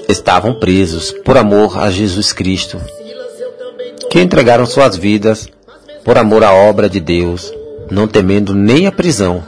estavam 0.10 0.56
presos 0.56 1.12
por 1.24 1.38
amor 1.38 1.78
a 1.78 1.92
Jesus 1.92 2.34
Cristo, 2.34 2.82
que 4.10 4.20
entregaram 4.20 4.66
suas 4.66 4.98
vidas 4.98 5.48
por 6.04 6.18
amor 6.18 6.44
à 6.44 6.52
obra 6.52 6.90
de 6.90 7.00
Deus, 7.00 7.54
não 7.92 8.08
temendo 8.08 8.56
nem 8.56 8.88
a 8.88 8.92
prisão. 8.92 9.44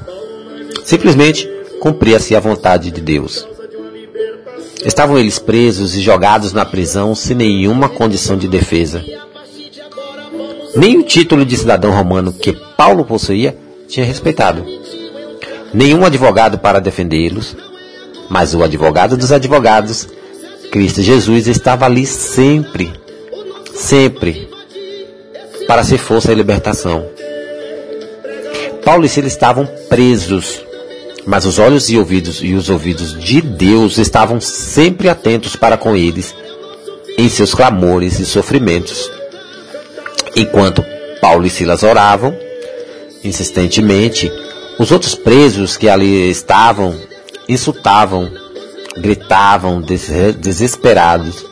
Simplesmente 0.84 1.50
cumpria-se 1.80 2.36
a 2.36 2.40
vontade 2.40 2.92
de 2.92 3.02
Deus. 3.02 3.48
Estavam 4.86 5.18
eles 5.18 5.40
presos 5.40 5.96
e 5.96 6.00
jogados 6.00 6.54
na 6.54 6.64
prisão 6.64 7.16
sem 7.16 7.36
nenhuma 7.36 7.90
condição 7.90 8.38
de 8.38 8.48
defesa. 8.48 9.04
Nem 10.76 10.98
o 10.98 11.04
título 11.04 11.46
de 11.46 11.58
cidadão 11.58 11.92
romano 11.92 12.34
que 12.34 12.54
Paulo 12.54 13.06
possuía 13.06 13.56
tinha 13.88 14.06
respeitado. 14.06 14.66
Nenhum 15.74 16.06
advogado 16.06 16.58
para 16.58 16.80
defendê-los, 16.80 17.56
mas 18.30 18.54
o 18.54 18.64
advogado 18.64 19.18
dos 19.18 19.32
advogados, 19.32 20.08
Cristo 20.72 21.02
Jesus, 21.02 21.48
estava 21.48 21.86
ali 21.86 22.06
sempre, 22.06 22.92
sempre, 23.74 24.50
para 25.68 25.84
ser 25.84 25.98
força 25.98 26.32
e 26.32 26.36
libertação. 26.36 27.06
Paulo 28.84 29.06
e 29.06 29.10
Silas 29.10 29.32
estavam 29.32 29.66
presos 29.88 30.64
mas 31.26 31.46
os 31.46 31.58
olhos 31.60 31.90
e 31.90 31.98
ouvidos 31.98 32.40
e 32.42 32.54
os 32.54 32.70
ouvidos 32.70 33.18
de 33.18 33.42
Deus 33.42 33.98
estavam 33.98 34.42
sempre 34.42 35.08
atentos 35.08 35.56
para 35.56 35.78
com 35.78 35.96
eles 35.96 36.36
em 37.18 37.30
seus 37.30 37.54
clamores 37.54 38.20
e 38.20 38.26
sofrimentos. 38.26 39.10
Enquanto 40.36 40.84
Paulo 41.22 41.46
e 41.46 41.50
Silas 41.50 41.84
oravam 41.84 42.36
insistentemente, 43.24 44.32
os 44.78 44.92
outros 44.92 45.16
presos 45.16 45.78
que 45.78 45.88
ali 45.88 46.30
estavam 46.30 46.96
insultavam, 47.48 48.30
gritavam 48.98 49.82
desesperados. 49.82 51.46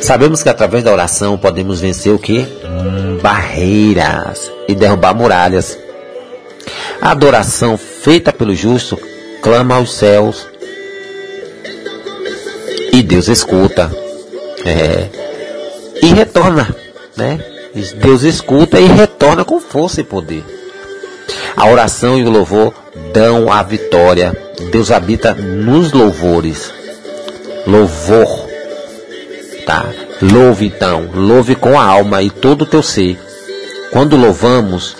Sabemos 0.00 0.42
que 0.42 0.48
através 0.48 0.82
da 0.82 0.92
oração 0.92 1.36
podemos 1.36 1.80
vencer 1.80 2.12
o 2.12 2.18
que? 2.18 2.46
Barreiras 3.22 4.50
e 4.66 4.74
derrubar 4.74 5.14
muralhas. 5.14 5.78
A 7.00 7.10
adoração 7.10 7.76
feita 7.76 8.32
pelo 8.32 8.54
justo 8.54 8.98
clama 9.42 9.76
aos 9.76 9.94
céus 9.94 10.46
e 12.92 13.02
Deus 13.02 13.28
escuta. 13.28 13.90
É, 14.64 15.08
e 16.02 16.06
retorna, 16.08 16.74
né? 17.16 17.49
Deus 17.96 18.22
escuta 18.22 18.80
e 18.80 18.86
retorna 18.86 19.44
com 19.44 19.60
força 19.60 20.00
e 20.00 20.04
poder. 20.04 20.44
A 21.56 21.68
oração 21.68 22.18
e 22.18 22.24
o 22.24 22.30
louvor 22.30 22.74
dão 23.12 23.52
a 23.52 23.62
vitória. 23.62 24.36
Deus 24.70 24.90
habita 24.90 25.34
nos 25.34 25.92
louvores. 25.92 26.72
Louvor. 27.66 28.48
Tá? 29.64 29.84
Louve 30.20 30.66
então, 30.66 31.08
louve 31.14 31.54
com 31.54 31.78
a 31.78 31.84
alma 31.84 32.22
e 32.22 32.30
todo 32.30 32.62
o 32.62 32.66
teu 32.66 32.82
ser. 32.82 33.18
Quando 33.92 34.16
louvamos, 34.16 34.96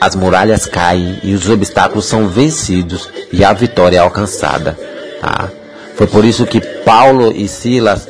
as 0.00 0.14
muralhas 0.14 0.66
caem 0.66 1.18
e 1.22 1.34
os 1.34 1.48
obstáculos 1.48 2.06
são 2.06 2.28
vencidos 2.28 3.08
e 3.32 3.44
a 3.44 3.52
vitória 3.52 3.98
é 3.98 4.00
alcançada. 4.00 4.78
Tá? 5.20 5.48
Foi 5.94 6.06
por 6.06 6.24
isso 6.24 6.46
que 6.46 6.60
Paulo 6.60 7.32
e 7.32 7.48
Silas 7.48 8.08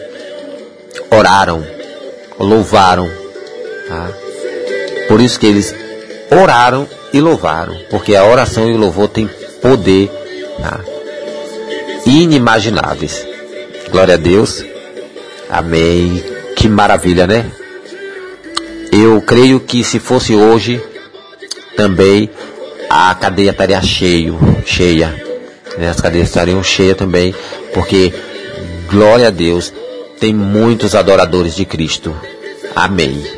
oraram, 1.10 1.64
louvaram. 2.38 3.10
Tá? 3.88 4.10
Por 5.08 5.20
isso 5.20 5.40
que 5.40 5.46
eles 5.46 5.74
oraram 6.30 6.86
e 7.12 7.20
louvaram, 7.20 7.76
porque 7.90 8.14
a 8.14 8.24
oração 8.24 8.68
e 8.68 8.74
o 8.74 8.76
louvor 8.76 9.08
têm 9.08 9.28
poder 9.62 10.08
tá? 10.60 10.80
inimagináveis. 12.06 13.26
Glória 13.90 14.14
a 14.14 14.18
Deus. 14.18 14.64
Amém. 15.48 16.22
Que 16.54 16.68
maravilha, 16.68 17.26
né? 17.26 17.50
Eu 18.92 19.20
creio 19.22 19.60
que 19.60 19.82
se 19.84 19.98
fosse 19.98 20.34
hoje, 20.34 20.82
também 21.76 22.30
a 22.90 23.14
cadeia 23.14 23.50
estaria 23.50 23.80
cheio, 23.82 24.38
cheia. 24.66 25.14
Né? 25.76 25.88
As 25.88 26.00
cadeias 26.00 26.28
estariam 26.28 26.62
cheias 26.62 26.96
também, 26.96 27.34
porque, 27.72 28.12
glória 28.90 29.28
a 29.28 29.30
Deus, 29.30 29.72
tem 30.18 30.34
muitos 30.34 30.94
adoradores 30.94 31.54
de 31.54 31.64
Cristo. 31.64 32.14
Amém. 32.74 33.37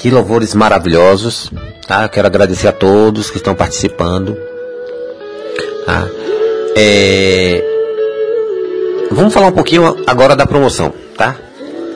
Que 0.00 0.10
louvores 0.10 0.54
maravilhosos, 0.54 1.50
tá? 1.86 2.04
Eu 2.04 2.08
quero 2.08 2.26
agradecer 2.26 2.68
a 2.68 2.72
todos 2.72 3.30
que 3.30 3.36
estão 3.36 3.54
participando. 3.54 4.36
Tá? 5.86 6.08
É... 6.76 7.62
Vamos 9.10 9.32
falar 9.34 9.48
um 9.48 9.52
pouquinho 9.52 10.02
agora 10.06 10.34
da 10.34 10.46
promoção, 10.46 10.92
tá? 11.16 11.36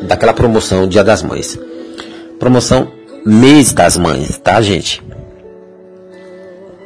Daquela 0.03 0.33
promoção 0.33 0.87
Dia 0.87 1.03
das 1.03 1.23
Mães. 1.23 1.59
Promoção 2.39 2.93
Mês 3.25 3.73
das 3.73 3.97
Mães, 3.97 4.37
tá, 4.39 4.61
gente? 4.61 5.03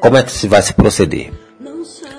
Como 0.01 0.17
é 0.17 0.23
que 0.23 0.31
se 0.31 0.47
vai 0.47 0.63
se 0.63 0.73
proceder? 0.73 1.33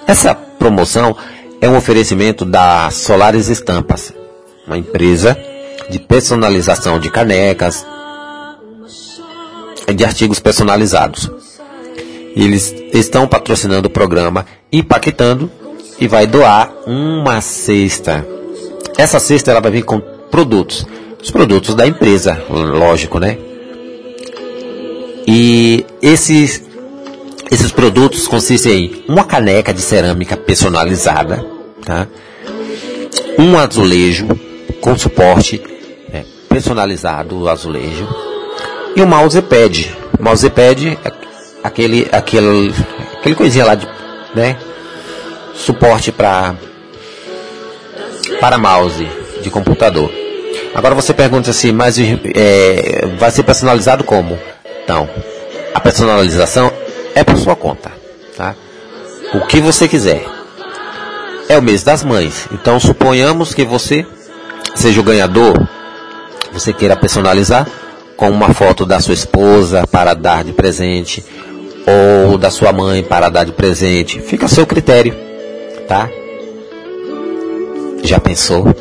Essa 0.05 0.35
promoção 0.35 1.15
é 1.61 1.69
um 1.69 1.77
oferecimento 1.77 2.43
da 2.43 2.89
Solares 2.91 3.47
Estampas 3.47 4.13
uma 4.69 4.77
empresa 4.77 5.35
de 5.89 5.99
personalização 5.99 6.99
de 6.99 7.09
canecas 7.09 7.85
de 9.93 10.03
artigos 10.03 10.39
personalizados. 10.39 11.29
Eles 12.35 12.73
estão 12.93 13.27
patrocinando 13.27 13.87
o 13.87 13.91
programa 13.91 14.45
Impactando 14.71 15.51
e 15.99 16.07
vai 16.07 16.27
doar 16.27 16.71
uma 16.85 17.41
cesta. 17.41 18.25
Essa 18.97 19.19
cesta 19.19 19.51
ela 19.51 19.59
vai 19.59 19.71
vir 19.71 19.83
com 19.83 19.99
produtos, 19.99 20.85
os 21.21 21.31
produtos 21.31 21.75
da 21.75 21.87
empresa, 21.87 22.41
lógico, 22.49 23.19
né? 23.19 23.37
E 25.27 25.85
esses 26.01 26.63
esses 27.51 27.71
produtos 27.71 28.27
consistem 28.27 28.85
em 28.85 29.03
uma 29.11 29.23
caneca 29.23 29.73
de 29.73 29.81
cerâmica 29.81 30.37
personalizada, 30.37 31.43
tá? 31.83 32.07
Um 33.37 33.57
azulejo 33.57 34.27
com 34.79 34.97
suporte 34.97 35.61
né, 36.13 36.25
personalizado 36.47 37.39
do 37.39 37.49
azulejo 37.49 38.28
e 38.95 39.01
o 39.01 39.07
mousepad. 39.07 39.95
O 40.19 40.23
mousepad 40.23 40.97
é 41.03 41.11
aquele, 41.63 42.07
aquele, 42.11 42.73
aquele 43.17 43.35
coisinha 43.35 43.65
lá 43.65 43.75
de, 43.75 43.87
né, 44.33 44.57
suporte 45.53 46.11
para 46.11 46.55
para 48.39 48.57
mouse 48.57 49.07
de 49.41 49.49
computador. 49.49 50.09
Agora 50.73 50.95
você 50.95 51.13
pergunta 51.13 51.49
assim, 51.49 51.71
mas 51.71 51.97
é, 51.99 53.05
vai 53.17 53.31
ser 53.31 53.43
personalizado 53.43 54.03
como? 54.03 54.39
Então, 54.83 55.09
a 55.73 55.79
personalização 55.79 56.71
é 57.13 57.23
por 57.23 57.37
sua 57.37 57.55
conta, 57.55 57.91
tá? 58.37 58.55
O 59.33 59.41
que 59.41 59.59
você 59.59 59.87
quiser. 59.87 60.25
É 61.47 61.57
o 61.57 61.61
mês 61.61 61.83
das 61.83 62.03
mães. 62.03 62.47
Então 62.51 62.79
suponhamos 62.79 63.53
que 63.53 63.65
você 63.65 64.05
seja 64.75 65.01
o 65.01 65.03
ganhador, 65.03 65.53
você 66.53 66.71
queira 66.71 66.95
personalizar 66.95 67.67
com 68.19 68.29
uma 68.29 68.53
foto 68.53 68.85
da 68.85 68.99
sua 68.99 69.13
esposa 69.13 69.87
para 69.87 70.13
dar 70.13 70.43
de 70.43 70.51
presente 70.51 71.23
ou 72.27 72.37
da 72.37 72.49
sua 72.49 72.73
mãe 72.73 73.01
para 73.01 73.29
dar 73.29 73.45
de 73.45 73.53
presente, 73.53 74.19
fica 74.19 74.45
a 74.45 74.49
seu 74.49 74.67
critério, 74.67 75.15
tá? 75.87 76.09
Já 78.03 78.19
pensou? 78.19 78.75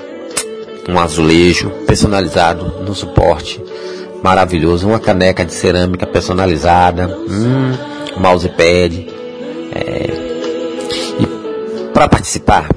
Um 0.88 0.98
azulejo 0.98 1.70
personalizado 1.86 2.82
no 2.82 2.92
suporte, 2.96 3.62
maravilhoso, 4.24 4.88
uma 4.88 4.98
caneca 4.98 5.44
de 5.44 5.54
cerâmica 5.54 6.04
personalizada, 6.04 7.06
hum, 7.06 7.74
um 8.16 8.20
mousepad. 8.20 9.08
É... 9.72 10.10
E 11.20 11.90
para 11.92 12.08
participar, 12.08 12.68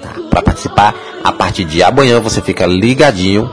tá? 0.00 0.14
para 0.30 0.40
participar 0.40 0.94
a 1.24 1.32
partir 1.32 1.64
de 1.64 1.82
amanhã 1.82 2.20
você 2.20 2.40
fica 2.40 2.64
ligadinho, 2.64 3.50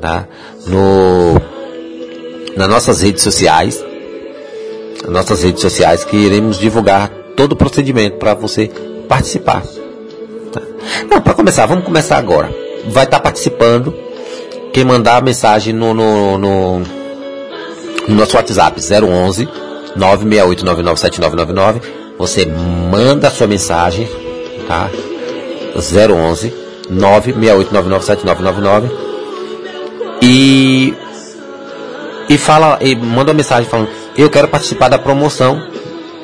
tá? 0.00 0.26
No 0.66 1.40
nas 2.56 2.68
nossas 2.68 3.02
redes 3.02 3.22
sociais, 3.22 3.84
nas 5.02 5.12
nossas 5.12 5.42
redes 5.42 5.60
sociais 5.60 6.04
que 6.04 6.16
iremos 6.16 6.58
divulgar 6.58 7.10
todo 7.36 7.52
o 7.52 7.56
procedimento 7.56 8.16
para 8.16 8.34
você 8.34 8.70
participar. 9.08 9.62
Tá? 10.52 10.62
Não, 11.10 11.20
para 11.20 11.34
começar, 11.34 11.66
vamos 11.66 11.84
começar 11.84 12.16
agora. 12.16 12.48
Vai 12.86 13.04
estar 13.04 13.18
tá 13.18 13.22
participando 13.22 13.94
quem 14.72 14.84
mandar 14.84 15.16
a 15.16 15.20
mensagem 15.20 15.72
no, 15.72 15.92
no, 15.92 16.38
no, 16.38 16.78
no 16.78 18.14
nosso 18.14 18.36
WhatsApp 18.36 18.80
011 18.80 19.48
968997999. 19.96 21.82
Você 22.18 22.46
manda 22.46 23.28
a 23.28 23.30
sua 23.30 23.46
mensagem, 23.46 24.08
tá? 24.68 24.90
011 25.76 26.52
968997999 26.90 29.03
e 30.24 30.94
e 32.28 32.38
fala 32.38 32.78
e 32.80 32.96
manda 32.96 33.30
uma 33.30 33.36
mensagem 33.36 33.68
falando: 33.68 33.90
"Eu 34.16 34.30
quero 34.30 34.48
participar 34.48 34.88
da 34.88 34.98
promoção 34.98 35.62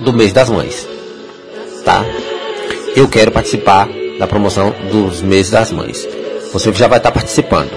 do 0.00 0.12
mês 0.12 0.32
das 0.32 0.48
mães". 0.48 0.88
Tá? 1.84 2.04
Eu 2.96 3.08
quero 3.08 3.30
participar 3.30 3.88
da 4.18 4.26
promoção 4.26 4.74
dos 4.90 5.20
meses 5.20 5.50
das 5.50 5.70
mães. 5.70 6.08
Você 6.52 6.72
já 6.72 6.88
vai 6.88 6.98
estar 6.98 7.12
participando. 7.12 7.70
Tá? 7.70 7.76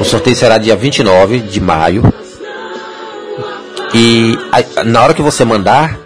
O 0.00 0.04
sorteio 0.04 0.36
será 0.36 0.58
dia 0.58 0.76
29 0.76 1.40
de 1.40 1.60
maio. 1.60 2.02
E 3.94 4.38
a, 4.52 4.84
na 4.84 5.02
hora 5.02 5.14
que 5.14 5.22
você 5.22 5.44
mandar 5.44 5.98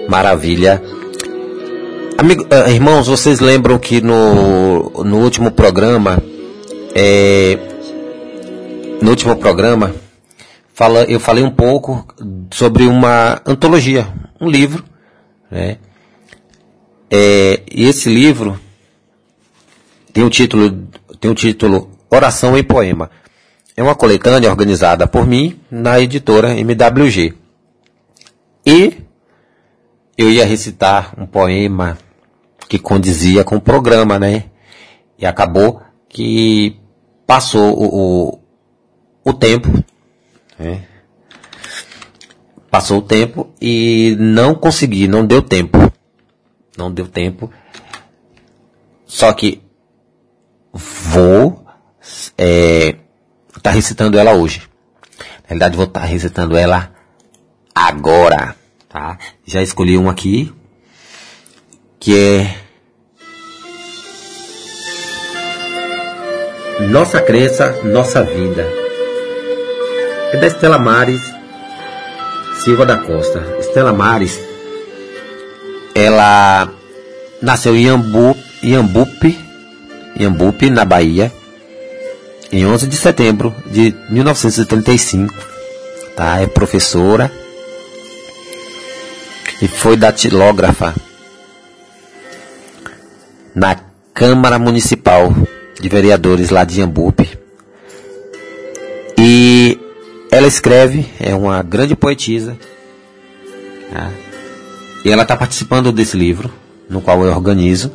Maravilha. 0.10 0.82
Amigo, 2.18 2.44
uh, 2.46 2.68
irmãos, 2.68 3.06
vocês 3.06 3.40
lembram 3.40 3.78
que 3.78 4.02
no, 4.02 5.04
no 5.04 5.20
último 5.20 5.52
programa, 5.52 6.20
é, 6.96 7.60
no 9.04 9.12
último 9.12 9.36
programa, 9.36 9.94
fala, 10.74 11.04
eu 11.04 11.20
falei 11.20 11.44
um 11.44 11.52
pouco 11.52 12.08
sobre 12.52 12.88
uma 12.88 13.40
antologia, 13.46 14.08
um 14.42 14.50
livro, 14.50 14.84
né? 15.52 15.78
É, 17.12 17.62
e 17.72 17.86
esse 17.86 18.10
livro 18.10 18.60
tem 20.12 20.24
o 20.24 20.30
título, 20.32 20.88
tem 21.20 21.30
o 21.30 21.36
título 21.36 21.92
Oração 22.10 22.58
em 22.58 22.64
Poema. 22.64 23.12
É 23.78 23.84
uma 23.84 23.94
coletânea 23.94 24.50
organizada 24.50 25.06
por 25.06 25.28
mim 25.28 25.60
na 25.70 26.00
editora 26.00 26.58
MWG. 26.58 27.36
E 28.66 29.08
eu 30.20 30.30
ia 30.30 30.46
recitar 30.46 31.14
um 31.18 31.26
poema 31.26 31.98
que 32.68 32.78
condizia 32.78 33.42
com 33.46 33.56
o 33.56 33.62
programa, 33.62 34.20
né? 34.20 34.50
E 35.18 35.26
acabou 35.26 35.82
que 36.10 36.78
passou 37.26 37.74
o, 37.74 38.34
o, 38.34 38.40
o 39.24 39.34
tempo, 39.34 39.82
né? 40.60 40.84
Passou 42.70 42.98
o 42.98 43.02
tempo 43.02 43.50
e 43.62 44.18
não 44.20 44.54
consegui, 44.54 45.08
não 45.08 45.26
deu 45.26 45.42
tempo. 45.42 45.90
Não 46.78 46.92
deu 46.92 47.08
tempo. 47.08 47.50
Só 49.06 49.32
que 49.32 49.62
vou 50.74 51.66
é, 52.38 52.98
tá 53.64 53.72
recitando 53.72 54.20
ela 54.20 54.34
hoje. 54.34 54.68
Na 55.44 55.48
realidade, 55.48 55.78
vou 55.78 55.86
estar 55.86 56.02
tá 56.02 56.06
recitando 56.06 56.58
ela 56.58 56.92
agora 57.74 58.59
tá? 58.90 59.18
Já 59.46 59.62
escolhi 59.62 59.98
um 59.98 60.10
aqui, 60.10 60.52
que 62.00 62.18
é 62.18 62.58
Nossa 66.90 67.22
Crença, 67.22 67.82
Nossa 67.84 68.24
Vida. 68.24 68.68
É 70.34 70.38
da 70.38 70.48
Estela 70.48 70.78
Mares 70.78 71.40
Silva 72.64 72.86
da 72.86 72.98
Costa. 72.98 73.58
Estela 73.60 73.94
Mares, 73.94 74.38
ela 75.96 76.70
nasceu 77.42 77.76
em 77.76 77.86
Iambu, 77.86 78.36
Iambupe, 78.62 79.40
Iambupe, 80.20 80.70
na 80.70 80.84
Bahia, 80.84 81.32
em 82.52 82.66
11 82.66 82.88
de 82.88 82.98
setembro 82.98 83.56
de 83.66 83.96
1935. 84.10 85.34
Tá? 86.18 86.42
É 86.42 86.48
professora 86.48 87.32
e 89.62 89.68
foi 89.68 89.98
datilógrafa 89.98 90.96
na 93.54 93.76
Câmara 94.14 94.58
Municipal 94.58 95.34
de 95.80 95.90
Vereadores 95.90 96.50
lá 96.50 96.64
de 96.64 96.82
Ambupe. 96.82 97.38
E 99.18 99.78
ela 100.32 100.48
escreve, 100.48 101.10
é 101.20 101.36
uma 101.36 101.62
grande 101.62 101.96
poetisa. 101.96 102.58
Tá? 103.92 104.12
E 105.04 105.12
ela 105.12 105.24
está 105.24 105.36
participando 105.36 105.92
desse 105.92 106.16
livro, 106.18 106.52
no 106.90 107.02
qual 107.02 107.24
eu 107.24 107.32
organizo, 107.32 107.92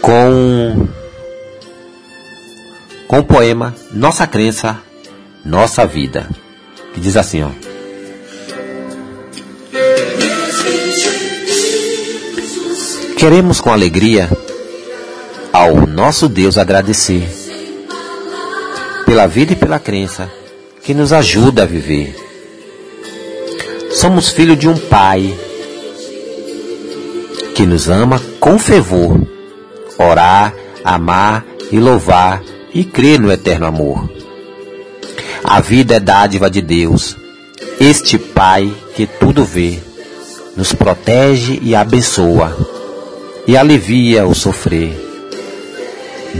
com, 0.00 0.88
com 3.06 3.18
o 3.18 3.24
poema 3.24 3.74
Nossa 3.92 4.26
Crença, 4.26 4.78
Nossa 5.44 5.86
Vida, 5.86 6.28
que 6.94 7.00
diz 7.00 7.16
assim, 7.16 7.42
ó. 7.42 7.71
Queremos 13.22 13.60
com 13.60 13.70
alegria 13.70 14.28
ao 15.52 15.86
nosso 15.86 16.28
Deus 16.28 16.58
agradecer 16.58 17.22
pela 19.06 19.28
vida 19.28 19.52
e 19.52 19.54
pela 19.54 19.78
crença 19.78 20.28
que 20.82 20.92
nos 20.92 21.12
ajuda 21.12 21.62
a 21.62 21.64
viver. 21.64 22.16
Somos 23.92 24.30
filhos 24.30 24.58
de 24.58 24.68
um 24.68 24.76
Pai 24.76 25.38
que 27.54 27.64
nos 27.64 27.88
ama 27.88 28.20
com 28.40 28.58
fervor, 28.58 29.20
orar, 29.96 30.52
amar 30.82 31.46
e 31.70 31.78
louvar 31.78 32.42
e 32.74 32.82
crer 32.82 33.20
no 33.20 33.30
eterno 33.30 33.66
amor. 33.66 34.10
A 35.44 35.60
vida 35.60 35.94
é 35.94 36.00
dádiva 36.00 36.50
de 36.50 36.60
Deus 36.60 37.16
Este 37.78 38.18
Pai 38.18 38.74
que 38.96 39.06
tudo 39.06 39.44
vê, 39.44 39.78
nos 40.56 40.72
protege 40.72 41.60
e 41.62 41.76
abençoa, 41.76 42.71
e 43.52 43.56
alivia 43.56 44.26
o 44.26 44.34
sofrer. 44.34 44.98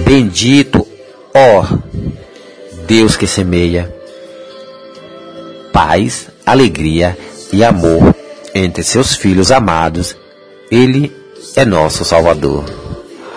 Bendito, 0.07 0.87
ó 1.35 1.77
Deus 2.87 3.19
que 3.19 3.27
semeia 3.27 3.95
paz, 5.71 6.29
alegria 6.47 7.15
e 7.53 7.63
amor 7.63 8.15
entre 8.55 8.83
seus 8.83 9.15
filhos 9.15 9.53
amados. 9.53 10.17
Ele 10.71 11.15
é 11.55 11.67
nosso 11.67 12.03
Salvador. 12.03 12.65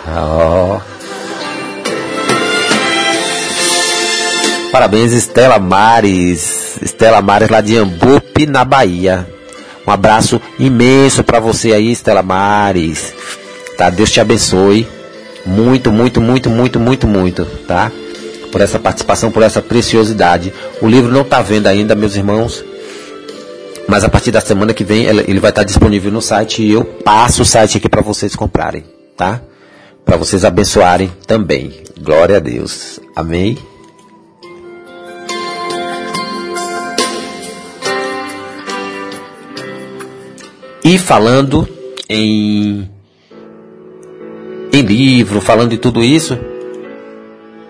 Oh. 0.08 0.80
Parabéns, 4.72 5.12
Estela 5.12 5.58
Mares. 5.58 6.78
Estela 6.80 7.20
Mares 7.20 7.50
lá 7.50 7.60
de 7.60 7.76
Ambupe, 7.76 8.46
na 8.46 8.64
Bahia. 8.64 9.30
Um 9.86 9.90
abraço 9.90 10.40
imenso 10.58 11.22
para 11.22 11.38
você 11.38 11.74
aí, 11.74 11.92
Estela 11.92 12.22
Mares. 12.22 13.15
Tá? 13.76 13.90
Deus 13.90 14.10
te 14.10 14.20
abençoe. 14.20 14.88
Muito, 15.44 15.92
muito, 15.92 16.20
muito, 16.20 16.50
muito, 16.50 16.80
muito, 16.80 17.06
muito, 17.06 17.44
tá? 17.68 17.92
Por 18.50 18.60
essa 18.60 18.78
participação, 18.78 19.30
por 19.30 19.42
essa 19.42 19.62
preciosidade. 19.62 20.52
O 20.80 20.88
livro 20.88 21.12
não 21.12 21.20
está 21.20 21.40
vendo 21.40 21.68
ainda, 21.68 21.94
meus 21.94 22.16
irmãos. 22.16 22.64
Mas 23.88 24.02
a 24.02 24.08
partir 24.08 24.32
da 24.32 24.40
semana 24.40 24.74
que 24.74 24.82
vem 24.82 25.04
ele 25.04 25.38
vai 25.38 25.50
estar 25.50 25.62
disponível 25.62 26.10
no 26.10 26.20
site 26.20 26.62
e 26.62 26.72
eu 26.72 26.84
passo 26.84 27.42
o 27.42 27.44
site 27.44 27.78
aqui 27.78 27.88
para 27.88 28.02
vocês 28.02 28.34
comprarem, 28.34 28.84
tá? 29.16 29.40
Para 30.04 30.16
vocês 30.16 30.44
abençoarem 30.44 31.12
também. 31.26 31.84
Glória 32.00 32.38
a 32.38 32.40
Deus. 32.40 32.98
Amém. 33.14 33.56
E 40.82 40.98
falando 40.98 41.68
em 42.08 42.88
em 44.72 44.82
livro, 44.82 45.40
falando 45.40 45.70
de 45.70 45.78
tudo 45.78 46.02
isso, 46.02 46.38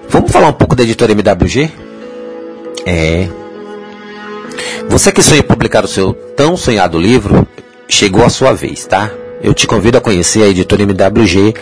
vamos 0.09 0.31
falar 0.31 0.49
um 0.49 0.53
pouco 0.53 0.75
da 0.75 0.83
editora 0.83 1.13
MWG? 1.13 1.71
É, 2.85 3.29
você 4.89 5.11
que 5.13 5.23
sonha 5.23 5.43
publicar 5.43 5.85
o 5.85 5.89
seu 5.89 6.13
tão 6.13 6.57
sonhado 6.57 6.99
livro, 6.99 7.47
chegou 7.89 8.25
a 8.25 8.31
sua 8.31 8.53
vez, 8.53 8.87
tá? 8.87 9.11
Eu 9.43 9.53
te 9.53 9.67
convido 9.67 9.99
a 9.99 10.01
conhecer 10.01 10.43
a 10.43 10.49
editora 10.49 10.83
MWG. 10.83 11.55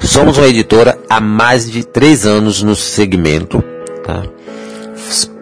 Somos 0.00 0.38
uma 0.38 0.46
editora 0.46 0.98
há 1.08 1.20
mais 1.20 1.70
de 1.70 1.84
três 1.84 2.24
anos 2.24 2.62
no 2.62 2.74
segmento, 2.74 3.62
tá? 4.04 4.22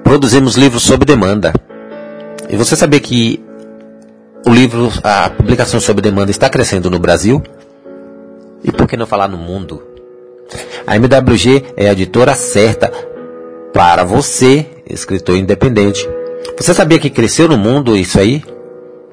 Produzimos 0.03 0.57
livros 0.57 0.83
sob 0.83 1.05
demanda. 1.05 1.53
E 2.49 2.57
você 2.57 2.75
sabia 2.77 3.01
que 3.01 3.43
o 4.47 4.51
livro, 4.51 4.91
a 5.03 5.31
publicação 5.31 5.81
sob 5.81 6.01
demanda 6.03 6.31
está 6.31 6.49
crescendo 6.49 6.91
no 6.91 6.99
Brasil? 6.99 7.43
E 8.65 8.71
por 8.73 8.87
que 8.87 8.97
não 8.97 9.07
falar 9.07 9.29
no 9.29 9.37
mundo? 9.37 9.83
A 10.87 10.97
MWG 10.97 11.65
é 11.77 11.89
a 11.89 11.93
editora 11.93 12.35
certa 12.35 12.93
para 13.73 14.05
você, 14.05 14.67
escritor 14.89 15.37
independente 15.37 16.07
você 16.57 16.75
sabia 16.75 16.99
que 16.99 17.11
cresceu 17.11 17.49
no 17.49 17.57
mundo 17.57 17.97
isso 17.97 18.21
aí? 18.21 18.43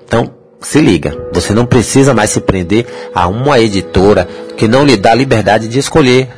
Então, 0.05 0.31
se 0.59 0.81
liga, 0.81 1.17
você 1.31 1.53
não 1.53 1.65
precisa 1.65 2.13
mais 2.13 2.29
se 2.31 2.41
prender 2.41 2.85
a 3.13 3.27
uma 3.27 3.59
editora 3.59 4.27
que 4.57 4.67
não 4.67 4.85
lhe 4.85 4.97
dá 4.97 5.13
liberdade 5.15 5.67
de 5.67 5.79
escolher. 5.79 6.29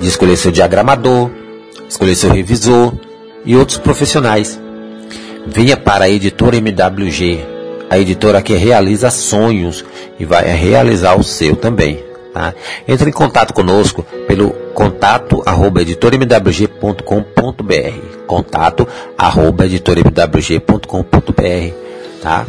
De 0.00 0.08
escolher 0.08 0.36
seu 0.36 0.50
diagramador, 0.50 1.30
escolher 1.88 2.14
seu 2.14 2.30
revisor 2.30 2.92
e 3.44 3.56
outros 3.56 3.78
profissionais. 3.78 4.60
Venha 5.46 5.76
para 5.76 6.04
a 6.04 6.10
editora 6.10 6.56
MWG, 6.56 7.40
a 7.90 7.98
editora 7.98 8.40
que 8.40 8.54
realiza 8.54 9.10
sonhos 9.10 9.84
e 10.18 10.24
vai 10.24 10.44
realizar 10.44 11.18
o 11.18 11.24
seu 11.24 11.56
também. 11.56 12.11
Tá? 12.32 12.54
Entre 12.88 13.10
em 13.10 13.12
contato 13.12 13.52
conosco 13.52 14.02
pelo 14.26 14.50
contato 14.72 15.42
arroba 15.44 15.82
editormwg.com.br 15.82 18.26
contato 18.26 18.88
arroba 19.18 19.66
editormwg.com.br 19.66 21.74
tá? 22.22 22.46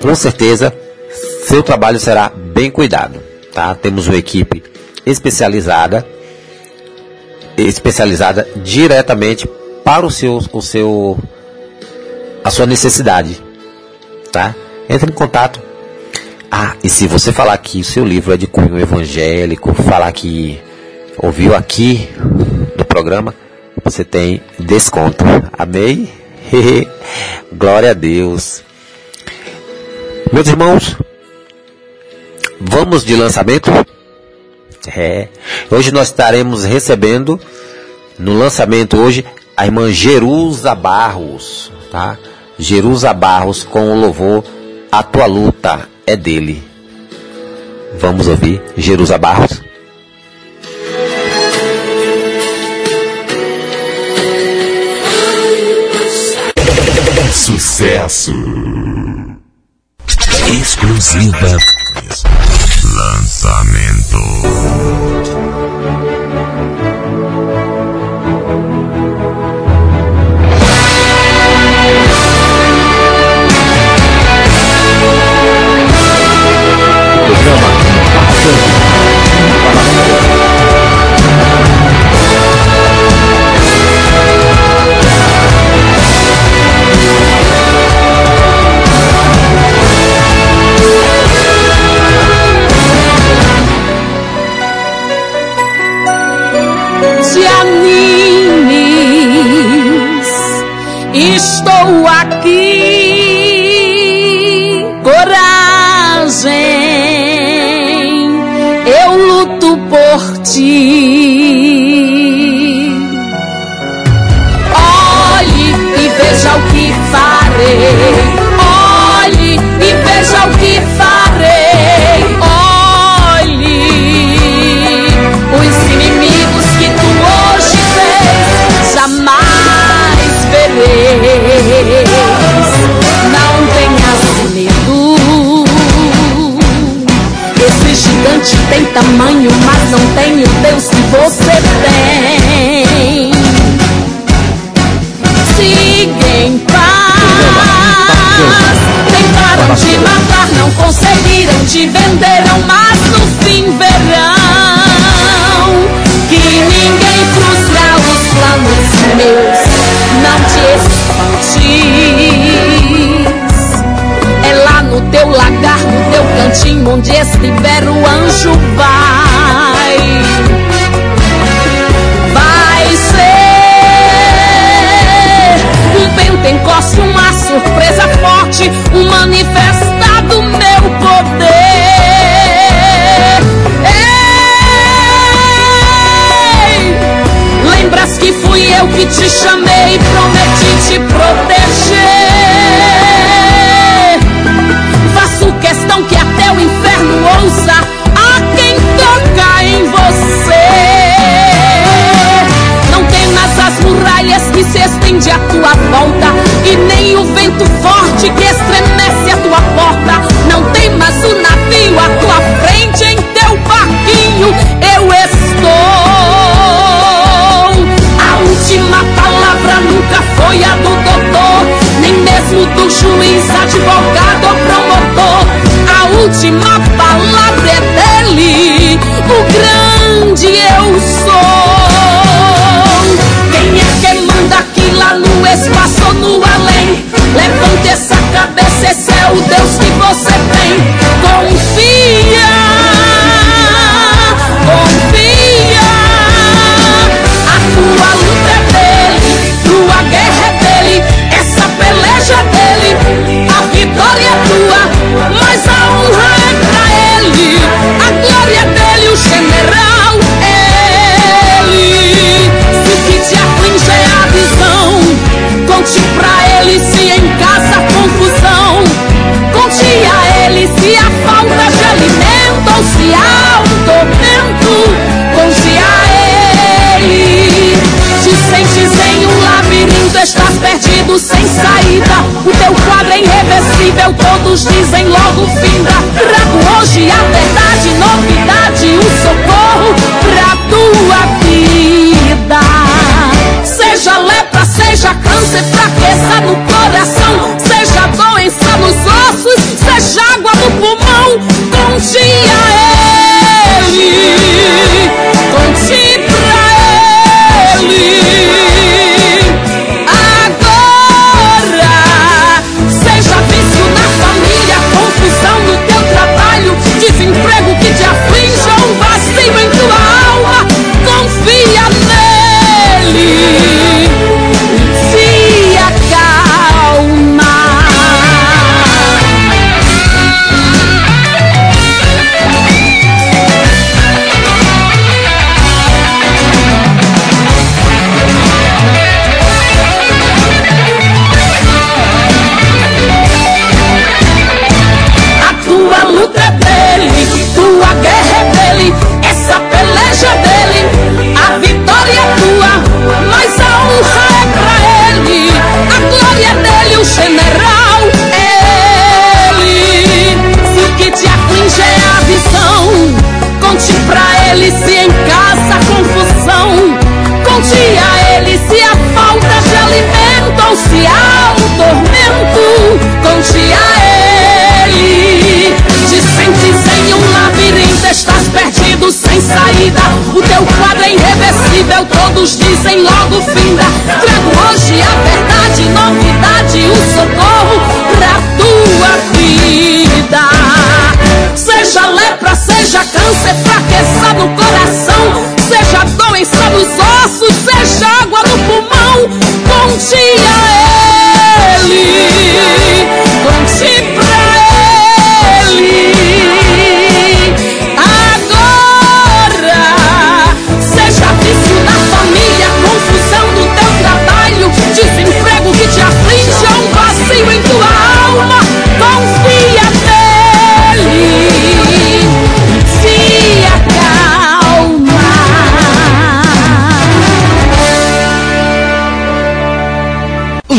Com 0.00 0.14
certeza 0.14 0.72
seu 1.46 1.64
trabalho 1.64 1.98
será 1.98 2.28
bem 2.28 2.70
cuidado, 2.70 3.20
tá? 3.52 3.74
Temos 3.74 4.06
uma 4.06 4.16
equipe 4.16 4.62
especializada 5.04 6.06
especializada 7.56 8.46
diretamente 8.56 9.48
para 9.84 10.06
o 10.06 10.10
seu 10.10 10.40
o 10.52 10.62
seu 10.62 11.18
a 12.44 12.50
sua 12.50 12.66
necessidade, 12.66 13.42
tá? 14.30 14.54
Entre 14.88 15.10
em 15.10 15.14
contato 15.14 15.60
ah, 16.58 16.74
e 16.82 16.88
se 16.88 17.06
você 17.06 17.34
falar 17.34 17.58
que 17.58 17.82
o 17.82 17.84
seu 17.84 18.02
livro 18.02 18.32
é 18.32 18.36
de 18.38 18.46
cunho 18.46 18.78
evangélico, 18.80 19.74
falar 19.74 20.10
que 20.10 20.58
ouviu 21.18 21.54
aqui 21.54 22.08
no 22.78 22.82
programa, 22.82 23.34
você 23.84 24.02
tem 24.02 24.40
desconto. 24.58 25.22
Amém? 25.52 26.10
Glória 27.52 27.90
a 27.90 27.92
Deus. 27.92 28.62
Meus 30.32 30.48
irmãos, 30.48 30.96
vamos 32.58 33.04
de 33.04 33.14
lançamento? 33.16 33.70
É. 34.96 35.28
Hoje 35.70 35.92
nós 35.92 36.08
estaremos 36.08 36.64
recebendo 36.64 37.38
no 38.18 38.38
lançamento 38.38 38.96
hoje 38.96 39.26
a 39.54 39.66
irmã 39.66 39.92
Jerusa 39.92 40.74
Barros, 40.74 41.70
tá? 41.92 42.16
Jerusa 42.58 43.12
Barros 43.12 43.62
com 43.62 43.90
o 43.90 44.00
louvor 44.00 44.42
A 44.90 45.02
Tua 45.02 45.26
Luta 45.26 45.95
é 46.06 46.16
dele. 46.16 46.62
Vamos 47.98 48.28
ouvir 48.28 48.62
Jerusa 48.76 49.18
Barros. 49.18 49.60
Sucesso. 57.32 58.32
Exclusiva. 60.60 61.56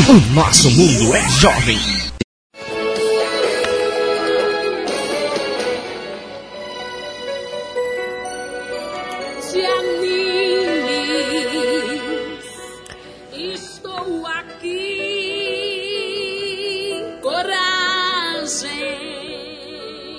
O 0.09 0.13
nosso 0.33 0.71
mundo 0.71 1.13
é 1.13 1.29
jovem. 1.31 1.77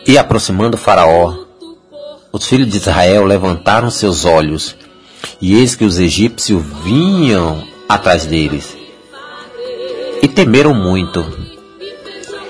E 0.07 0.19
aproximando 0.19 0.77
Faraó, 0.77 1.35
os 2.31 2.47
filhos 2.47 2.69
de 2.69 2.77
Israel 2.77 3.25
levantaram 3.25 3.91
seus 3.91 4.27
olhos, 4.27 4.77
e 5.41 5.55
eis 5.55 5.75
que 5.75 5.87
os 5.87 5.99
egípcios 5.99 6.63
vinham 6.85 7.67
atrás 7.89 8.27
deles 8.27 8.68
e 10.23 10.29
temeram 10.29 10.75
muito. 10.75 11.25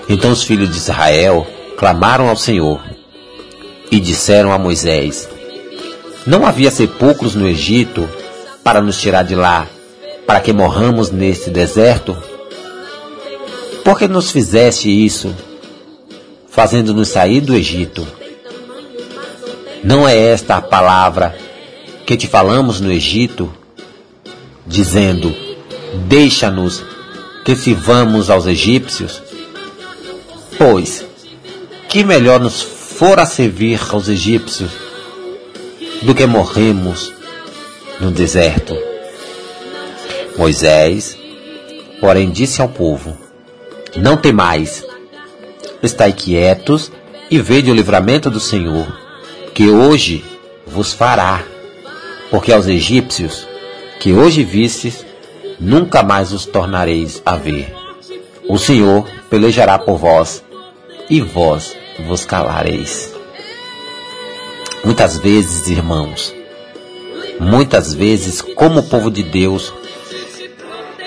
Então 0.08 0.30
os 0.30 0.42
filhos 0.42 0.70
de 0.70 0.76
Israel 0.76 1.46
clamaram 1.76 2.28
ao 2.28 2.36
Senhor 2.36 2.80
e 3.90 4.00
disseram 4.00 4.52
a 4.52 4.58
Moisés: 4.58 5.28
Não 6.26 6.46
havia 6.46 6.70
sepulcros 6.70 7.34
no 7.34 7.48
Egito 7.48 8.08
para 8.62 8.80
nos 8.80 9.00
tirar 9.00 9.22
de 9.22 9.34
lá, 9.34 9.66
para 10.26 10.40
que 10.40 10.52
morramos 10.52 11.10
neste 11.10 11.50
deserto? 11.50 12.16
Por 13.84 13.98
que 13.98 14.06
nos 14.06 14.30
fizeste 14.30 14.88
isso, 14.90 15.34
fazendo-nos 16.50 17.08
sair 17.08 17.40
do 17.40 17.54
Egito? 17.54 18.06
Não 19.82 20.06
é 20.06 20.16
esta 20.16 20.56
a 20.56 20.62
palavra 20.62 21.36
que 22.04 22.16
te 22.16 22.26
falamos 22.26 22.80
no 22.80 22.90
Egito, 22.90 23.52
dizendo: 24.66 25.34
Deixa-nos 26.06 26.84
que 27.44 27.56
sirvamos 27.56 28.30
aos 28.30 28.46
egípcios? 28.46 29.22
Pois, 30.56 31.04
que 31.88 32.04
melhor 32.04 32.40
nos 32.40 32.62
fora 32.62 33.24
servir 33.24 33.80
aos 33.90 34.08
egípcios 34.08 34.70
do 36.02 36.14
que 36.14 36.26
morremos 36.26 37.12
no 38.00 38.10
deserto? 38.10 38.76
Moisés, 40.36 41.16
porém, 42.00 42.30
disse 42.30 42.60
ao 42.60 42.68
povo: 42.68 43.16
Não 43.96 44.16
temais, 44.16 44.84
estai 45.82 46.12
quietos 46.12 46.92
e 47.30 47.38
vede 47.38 47.70
o 47.70 47.74
livramento 47.74 48.30
do 48.30 48.40
Senhor, 48.40 48.86
que 49.54 49.68
hoje 49.68 50.24
vos 50.66 50.92
fará, 50.92 51.42
porque 52.30 52.52
aos 52.52 52.66
egípcios 52.66 53.46
que 53.98 54.12
hoje 54.12 54.44
vistes, 54.44 55.04
nunca 55.60 56.02
mais 56.02 56.32
os 56.32 56.46
tornareis 56.46 57.22
a 57.24 57.36
ver. 57.36 57.74
O 58.48 58.58
Senhor 58.58 59.06
pelejará 59.28 59.78
por 59.78 59.98
vós, 59.98 60.42
e 61.10 61.20
vós 61.20 61.76
vos 62.06 62.24
calareis. 62.24 63.12
Muitas 64.84 65.18
vezes, 65.18 65.68
irmãos, 65.68 66.34
muitas 67.40 67.94
vezes, 67.94 68.40
como 68.40 68.80
o 68.80 68.82
povo 68.82 69.10
de 69.10 69.22
Deus 69.22 69.72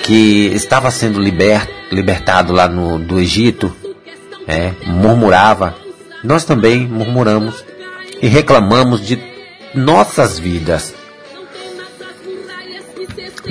que 0.03 0.47
estava 0.53 0.89
sendo 0.91 1.19
liber, 1.19 1.69
libertado 1.91 2.53
lá 2.53 2.67
no, 2.67 2.99
do 2.99 3.19
Egito, 3.19 3.73
é, 4.47 4.73
murmurava, 4.85 5.75
nós 6.23 6.43
também 6.43 6.87
murmuramos 6.87 7.63
e 8.21 8.27
reclamamos 8.27 9.05
de 9.05 9.21
nossas 9.73 10.37
vidas, 10.37 10.93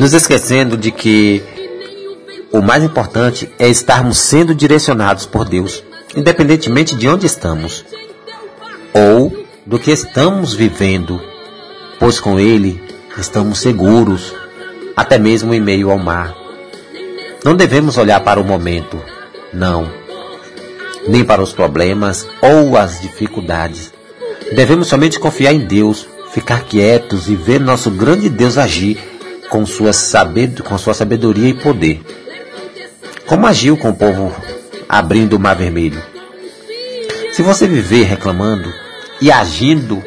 nos 0.01 0.15
esquecendo 0.15 0.79
de 0.79 0.91
que 0.91 1.43
o 2.51 2.63
mais 2.63 2.83
importante 2.83 3.51
é 3.59 3.69
estarmos 3.69 4.17
sendo 4.17 4.55
direcionados 4.55 5.27
por 5.27 5.45
Deus, 5.45 5.85
independentemente 6.17 6.97
de 6.97 7.07
onde 7.07 7.27
estamos 7.27 7.85
ou 8.95 9.45
do 9.67 9.79
que 9.79 9.91
estamos 9.91 10.55
vivendo, 10.55 11.21
pois 11.99 12.19
com 12.19 12.41
Ele 12.41 12.83
estamos 13.19 13.61
seguros, 13.61 14.35
até 14.97 15.19
mesmo 15.19 15.53
em 15.53 15.61
meio 15.61 15.91
ao 15.91 15.99
mar. 15.99 16.35
Não 17.45 17.55
devemos 17.55 17.99
olhar 17.99 18.21
para 18.21 18.41
o 18.41 18.45
momento, 18.45 18.99
não, 19.53 19.87
nem 21.07 21.23
para 21.23 21.43
os 21.43 21.53
problemas 21.53 22.27
ou 22.41 22.75
as 22.75 23.03
dificuldades. 23.03 23.93
Devemos 24.57 24.89
somente 24.89 25.21
confiar 25.21 25.53
em 25.53 25.67
Deus, 25.67 26.09
ficar 26.33 26.65
quietos 26.65 27.29
e 27.29 27.37
ver 27.37 27.61
nosso 27.61 27.91
grande 27.91 28.31
Deus 28.31 28.57
agir 28.57 29.11
com 29.51 29.67
sua, 29.67 29.93
sabed 29.93 30.63
com 30.63 30.79
sua 30.79 30.95
sabedoria 30.95 31.49
e 31.49 31.55
poder. 31.55 32.01
Como 33.27 33.47
agiu 33.47 33.77
com 33.77 33.91
o 33.91 33.95
povo 33.95 34.35
abrindo 34.89 35.35
o 35.35 35.39
mar 35.39 35.57
vermelho? 35.57 36.03
Se 37.33 37.43
você 37.43 37.67
viver 37.67 38.05
reclamando 38.05 38.73
e 39.21 39.31
agindo 39.31 40.03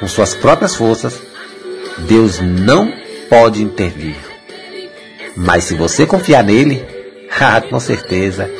com 0.00 0.08
suas 0.08 0.34
próprias 0.34 0.74
forças, 0.74 1.20
Deus 1.98 2.40
não 2.40 2.92
pode 3.28 3.62
intervir. 3.62 4.16
Mas 5.36 5.64
se 5.64 5.74
você 5.74 6.06
confiar 6.06 6.44
nele, 6.44 6.84
ah, 7.38 7.60
com 7.60 7.80
certeza, 7.80 8.50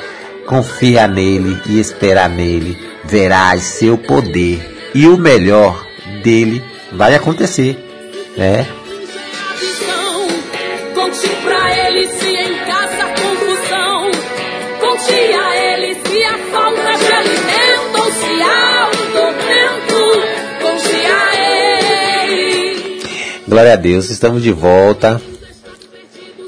confia 0.46 1.06
nele 1.06 1.60
e 1.66 1.78
esperar 1.78 2.28
nele, 2.28 2.76
verás 3.04 3.62
seu 3.62 3.96
poder 3.96 4.90
e 4.94 5.06
o 5.06 5.16
melhor 5.16 5.86
dele 6.22 6.62
vai 6.92 7.14
acontecer, 7.14 7.76
né? 8.36 8.66
Conte 15.26 15.34
a 15.34 15.56
ele 15.56 15.94
se 15.94 16.22
a 16.22 16.38
falta 16.52 16.98
de 16.98 17.12
alimento 17.12 17.98
ou 17.98 18.12
se 18.12 18.42
há 18.42 18.86
um 18.86 19.12
tormento. 19.12 19.98
Conte 20.62 21.06
a 21.06 21.20
ele. 22.28 23.00
Glória 23.48 23.72
a 23.72 23.76
Deus, 23.76 24.08
estamos 24.10 24.40
de 24.40 24.52
volta. 24.52 25.20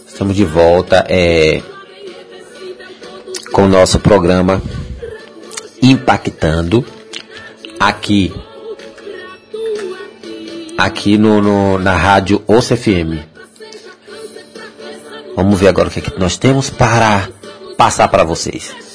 Estamos 0.07 0.37
de 0.37 0.45
volta 0.45 1.05
é, 1.09 1.61
com 3.53 3.65
o 3.65 3.69
nosso 3.69 3.99
programa 3.99 4.63
Impactando 5.83 6.85
aqui 7.81 8.33
aqui 10.77 11.19
no, 11.19 11.41
no 11.41 11.79
na 11.79 11.97
rádio 11.97 12.43
OCFM. 12.47 13.25
Vamos 15.35 15.59
ver 15.59 15.69
agora 15.69 15.89
o 15.89 15.91
que, 15.91 15.99
é 15.99 16.03
que 16.03 16.19
nós 16.19 16.37
temos 16.37 16.71
para 16.71 17.29
passar 17.79 18.09
para 18.09 18.25
vocês. 18.25 18.88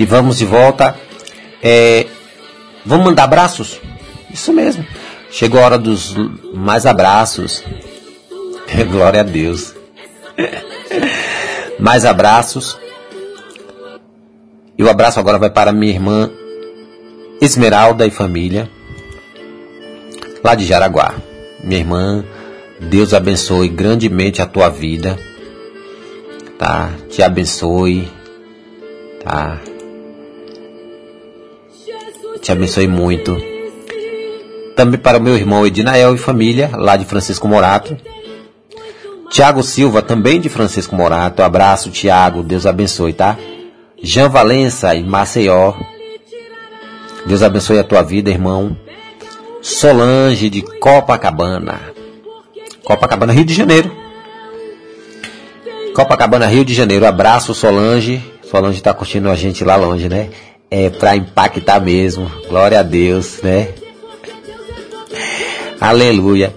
E 0.00 0.06
vamos 0.06 0.38
de 0.38 0.46
volta. 0.46 0.96
É, 1.62 2.06
vamos 2.86 3.04
mandar 3.04 3.24
abraços? 3.24 3.78
Isso 4.32 4.50
mesmo. 4.50 4.82
Chegou 5.30 5.60
a 5.60 5.64
hora 5.66 5.78
dos 5.78 6.16
mais 6.54 6.86
abraços. 6.86 7.62
Glória 8.90 9.20
a 9.20 9.22
Deus. 9.22 9.74
mais 11.78 12.06
abraços. 12.06 12.78
E 14.78 14.82
o 14.82 14.88
abraço 14.88 15.20
agora 15.20 15.38
vai 15.38 15.50
para 15.50 15.70
minha 15.70 15.92
irmã 15.92 16.30
Esmeralda 17.38 18.06
e 18.06 18.10
família, 18.10 18.70
lá 20.42 20.54
de 20.54 20.64
Jaraguá. 20.64 21.14
Minha 21.62 21.80
irmã, 21.80 22.24
Deus 22.80 23.12
abençoe 23.12 23.68
grandemente 23.68 24.40
a 24.40 24.46
tua 24.46 24.70
vida, 24.70 25.18
tá? 26.58 26.90
Te 27.10 27.22
abençoe, 27.22 28.08
tá? 29.22 29.60
Te 32.42 32.52
abençoe 32.52 32.86
muito. 32.86 33.36
Também 34.74 34.98
para 34.98 35.18
o 35.18 35.20
meu 35.20 35.36
irmão 35.36 35.66
Edinael 35.66 36.14
e 36.14 36.18
família, 36.18 36.70
lá 36.72 36.96
de 36.96 37.04
Francisco 37.04 37.46
Morato. 37.46 37.96
Tiago 39.30 39.62
Silva, 39.62 40.02
também 40.02 40.40
de 40.40 40.48
Francisco 40.48 40.96
Morato. 40.96 41.42
Abraço, 41.42 41.90
Tiago. 41.90 42.42
Deus 42.42 42.66
abençoe, 42.66 43.12
tá? 43.12 43.38
Jean 44.02 44.28
Valença 44.28 44.94
e 44.94 45.04
Maceió. 45.04 45.74
Deus 47.26 47.42
abençoe 47.42 47.78
a 47.78 47.84
tua 47.84 48.02
vida, 48.02 48.30
irmão. 48.30 48.76
Solange 49.60 50.48
de 50.48 50.62
Copacabana. 50.62 51.80
Copacabana, 52.82 53.32
Rio 53.32 53.44
de 53.44 53.54
Janeiro. 53.54 53.92
Copacabana, 55.94 56.46
Rio 56.46 56.64
de 56.64 56.74
Janeiro. 56.74 57.06
Abraço, 57.06 57.54
Solange. 57.54 58.22
Solange 58.42 58.80
tá 58.80 58.92
curtindo 58.92 59.30
a 59.30 59.36
gente 59.36 59.62
lá 59.62 59.76
longe, 59.76 60.08
né? 60.08 60.30
É 60.70 60.88
pra 60.88 61.16
impactar 61.16 61.80
mesmo. 61.80 62.30
Glória 62.48 62.78
a 62.78 62.82
Deus, 62.82 63.42
né? 63.42 63.74
Aleluia. 65.80 66.54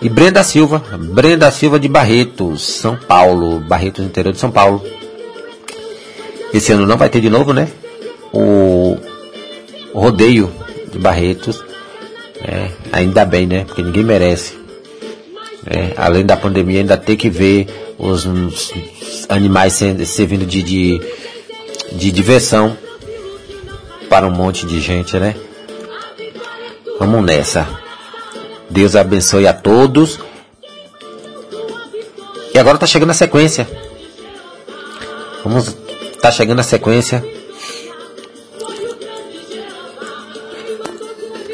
E 0.00 0.08
Brenda 0.08 0.42
Silva, 0.42 0.82
Brenda 0.96 1.50
Silva 1.50 1.78
de 1.78 1.88
Barretos, 1.88 2.62
São 2.62 2.96
Paulo, 2.96 3.60
Barretos, 3.60 4.04
interior 4.04 4.32
de 4.32 4.38
São 4.38 4.50
Paulo. 4.50 4.82
Esse 6.54 6.72
ano 6.72 6.86
não 6.86 6.96
vai 6.96 7.10
ter 7.10 7.20
de 7.20 7.28
novo, 7.28 7.52
né? 7.52 7.68
O 8.32 8.96
rodeio 9.92 10.50
de 10.90 10.98
Barretos. 10.98 11.62
É, 12.40 12.70
ainda 12.92 13.24
bem, 13.24 13.46
né? 13.46 13.64
Porque 13.64 13.82
ninguém 13.82 14.04
merece. 14.04 14.56
É, 15.66 15.92
além 15.96 16.24
da 16.24 16.36
pandemia, 16.36 16.80
ainda 16.80 16.96
ter 16.96 17.16
que 17.16 17.28
ver 17.28 17.66
os, 17.98 18.24
os 18.24 18.72
animais 19.28 19.74
sendo, 19.74 20.06
servindo 20.06 20.46
de, 20.46 20.62
de, 20.62 21.00
de 21.92 22.10
diversão 22.10 22.76
para 24.18 24.26
um 24.26 24.32
monte 24.32 24.66
de 24.66 24.80
gente, 24.80 25.16
né? 25.16 25.36
Vamos 26.98 27.24
nessa. 27.24 27.68
Deus 28.68 28.96
abençoe 28.96 29.46
a 29.46 29.52
todos. 29.52 30.18
E 32.52 32.58
agora 32.58 32.78
tá 32.78 32.84
chegando 32.84 33.10
a 33.10 33.14
sequência. 33.14 33.68
Vamos. 35.44 35.72
Tá 36.20 36.32
chegando 36.32 36.58
a 36.58 36.64
sequência. 36.64 37.24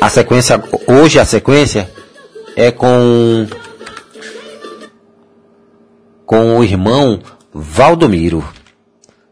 A 0.01 0.09
sequência. 0.09 0.65
Hoje 0.87 1.19
a 1.19 1.27
sequência 1.27 1.93
é 2.57 2.71
com. 2.71 3.47
Com 6.25 6.57
o 6.57 6.65
irmão 6.65 7.21
Valdomiro. 7.53 8.43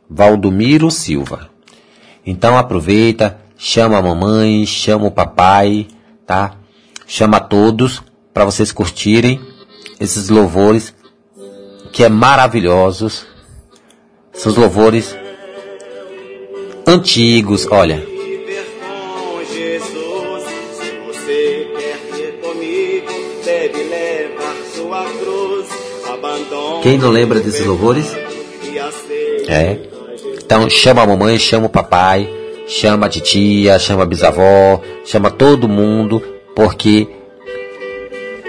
Valdomiro 0.06 0.90
Silva. 0.90 1.51
Então 2.24 2.56
aproveita, 2.56 3.38
chama 3.56 3.98
a 3.98 4.02
mamãe, 4.02 4.64
chama 4.64 5.06
o 5.06 5.10
papai, 5.10 5.88
tá? 6.26 6.56
Chama 7.06 7.40
todos 7.40 8.02
para 8.32 8.44
vocês 8.44 8.72
curtirem 8.72 9.40
esses 9.98 10.28
louvores 10.28 10.94
que 11.92 12.04
é 12.04 12.08
maravilhosos. 12.08 13.26
São 14.32 14.52
louvores 14.54 15.16
antigos, 16.86 17.66
olha. 17.70 18.02
Quem 26.82 26.98
não 26.98 27.10
lembra 27.10 27.40
desses 27.40 27.64
louvores? 27.64 28.12
É. 29.48 29.91
Então 30.52 30.68
chama 30.68 31.00
a 31.00 31.06
mamãe, 31.06 31.38
chama 31.38 31.64
o 31.64 31.70
papai, 31.70 32.28
chama 32.66 33.06
a 33.06 33.08
titia, 33.08 33.78
chama 33.78 34.02
a 34.02 34.06
bisavó, 34.06 34.82
chama 35.02 35.30
todo 35.30 35.66
mundo, 35.66 36.22
porque 36.54 37.08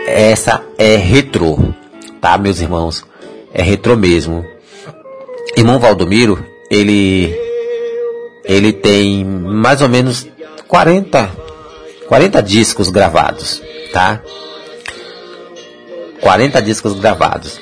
essa 0.05 0.61
é 0.77 0.97
retrô, 0.97 1.57
tá, 2.19 2.37
meus 2.37 2.59
irmãos? 2.59 3.05
É 3.53 3.61
retrô 3.61 3.95
mesmo. 3.95 4.45
Irmão 5.55 5.79
Valdomiro, 5.79 6.45
ele 6.69 7.33
ele 8.43 8.73
tem 8.73 9.23
mais 9.23 9.81
ou 9.81 9.87
menos 9.87 10.27
40 10.67 11.31
40 12.09 12.43
discos 12.43 12.89
gravados, 12.89 13.63
tá? 13.93 14.21
40 16.19 16.61
discos 16.61 16.99
gravados. 16.99 17.61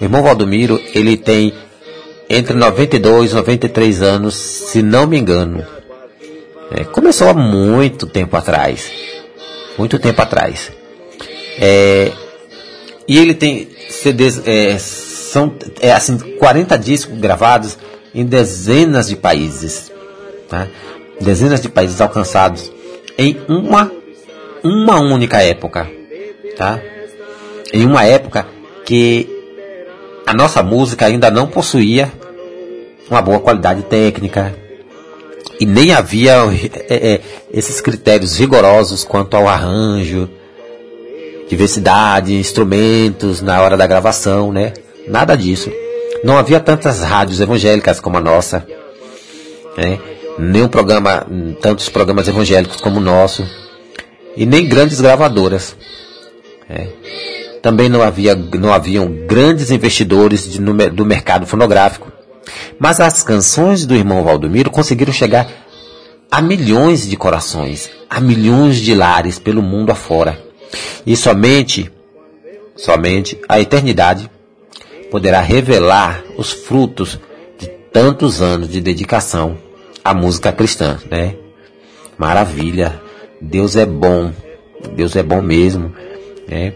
O 0.00 0.04
irmão 0.04 0.22
Valdomiro, 0.22 0.80
ele 0.94 1.18
tem 1.18 1.52
entre 2.34 2.56
92 2.56 3.30
e 3.30 3.34
93 3.34 4.02
anos, 4.02 4.34
se 4.34 4.82
não 4.82 5.06
me 5.06 5.18
engano. 5.18 5.64
É, 6.72 6.82
começou 6.82 7.28
há 7.28 7.34
muito 7.34 8.06
tempo 8.06 8.36
atrás. 8.36 8.90
Muito 9.78 9.98
tempo 10.00 10.20
atrás. 10.20 10.72
É, 11.58 12.10
e 13.06 13.18
ele 13.18 13.34
tem 13.34 13.68
CDs, 13.88 14.42
é, 14.44 14.76
são 14.78 15.54
é, 15.80 15.92
assim, 15.92 16.18
40 16.18 16.76
discos 16.76 17.18
gravados 17.18 17.78
em 18.12 18.24
dezenas 18.24 19.08
de 19.08 19.16
países. 19.16 19.92
Tá? 20.48 20.66
Dezenas 21.20 21.60
de 21.60 21.68
países 21.68 22.00
alcançados 22.00 22.72
em 23.16 23.38
uma, 23.48 23.92
uma 24.64 24.98
única 24.98 25.40
época. 25.40 25.88
Tá? 26.56 26.80
Em 27.72 27.84
uma 27.84 28.04
época 28.04 28.46
que 28.84 29.28
a 30.26 30.34
nossa 30.34 30.62
música 30.62 31.06
ainda 31.06 31.30
não 31.30 31.46
possuía 31.46 32.12
uma 33.10 33.22
boa 33.22 33.40
qualidade 33.40 33.82
técnica 33.82 34.54
e 35.60 35.66
nem 35.66 35.92
havia 35.92 36.36
é, 36.88 37.14
é, 37.14 37.20
esses 37.52 37.80
critérios 37.80 38.38
rigorosos 38.38 39.04
quanto 39.04 39.36
ao 39.36 39.48
arranjo, 39.48 40.28
diversidade, 41.48 42.34
instrumentos 42.34 43.40
na 43.40 43.60
hora 43.62 43.76
da 43.76 43.86
gravação, 43.86 44.52
né? 44.52 44.72
Nada 45.06 45.36
disso. 45.36 45.70
Não 46.24 46.38
havia 46.38 46.58
tantas 46.58 47.00
rádios 47.02 47.40
evangélicas 47.40 48.00
como 48.00 48.16
a 48.16 48.20
nossa, 48.20 48.66
né? 49.76 49.98
nem 50.38 50.66
programa, 50.66 51.26
tantos 51.60 51.88
programas 51.88 52.26
evangélicos 52.26 52.80
como 52.80 52.98
o 52.98 53.02
nosso, 53.02 53.46
e 54.36 54.46
nem 54.46 54.66
grandes 54.66 55.00
gravadoras. 55.00 55.76
Né? 56.68 56.88
Também 57.62 57.88
não 57.88 58.02
havia, 58.02 58.34
não 58.34 58.72
haviam 58.72 59.06
grandes 59.26 59.70
investidores 59.70 60.50
de, 60.50 60.60
no, 60.60 60.74
do 60.90 61.04
mercado 61.04 61.46
fonográfico. 61.46 62.10
Mas 62.78 63.00
as 63.00 63.22
canções 63.22 63.86
do 63.86 63.94
irmão 63.94 64.24
Valdomiro 64.24 64.70
conseguiram 64.70 65.12
chegar 65.12 65.48
a 66.30 66.40
milhões 66.40 67.06
de 67.06 67.16
corações, 67.16 67.90
a 68.10 68.20
milhões 68.20 68.76
de 68.76 68.94
lares 68.94 69.38
pelo 69.38 69.62
mundo 69.62 69.90
afora. 69.90 70.42
E 71.06 71.16
somente, 71.16 71.90
somente 72.76 73.38
a 73.48 73.60
eternidade 73.60 74.30
poderá 75.10 75.40
revelar 75.40 76.24
os 76.36 76.52
frutos 76.52 77.20
de 77.58 77.68
tantos 77.92 78.42
anos 78.42 78.68
de 78.68 78.80
dedicação 78.80 79.56
à 80.04 80.12
música 80.12 80.52
cristã, 80.52 80.98
né? 81.10 81.36
Maravilha. 82.18 83.00
Deus 83.40 83.76
é 83.76 83.86
bom. 83.86 84.32
Deus 84.96 85.14
é 85.16 85.22
bom 85.22 85.40
mesmo, 85.40 85.94
né? 86.48 86.74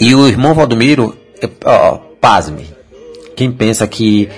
E 0.00 0.14
o 0.14 0.26
irmão 0.26 0.54
Valdomiro, 0.54 1.16
ó, 1.64 1.98
pasme. 2.20 2.66
Quem 3.36 3.50
pensa 3.50 3.86
que 3.86 4.28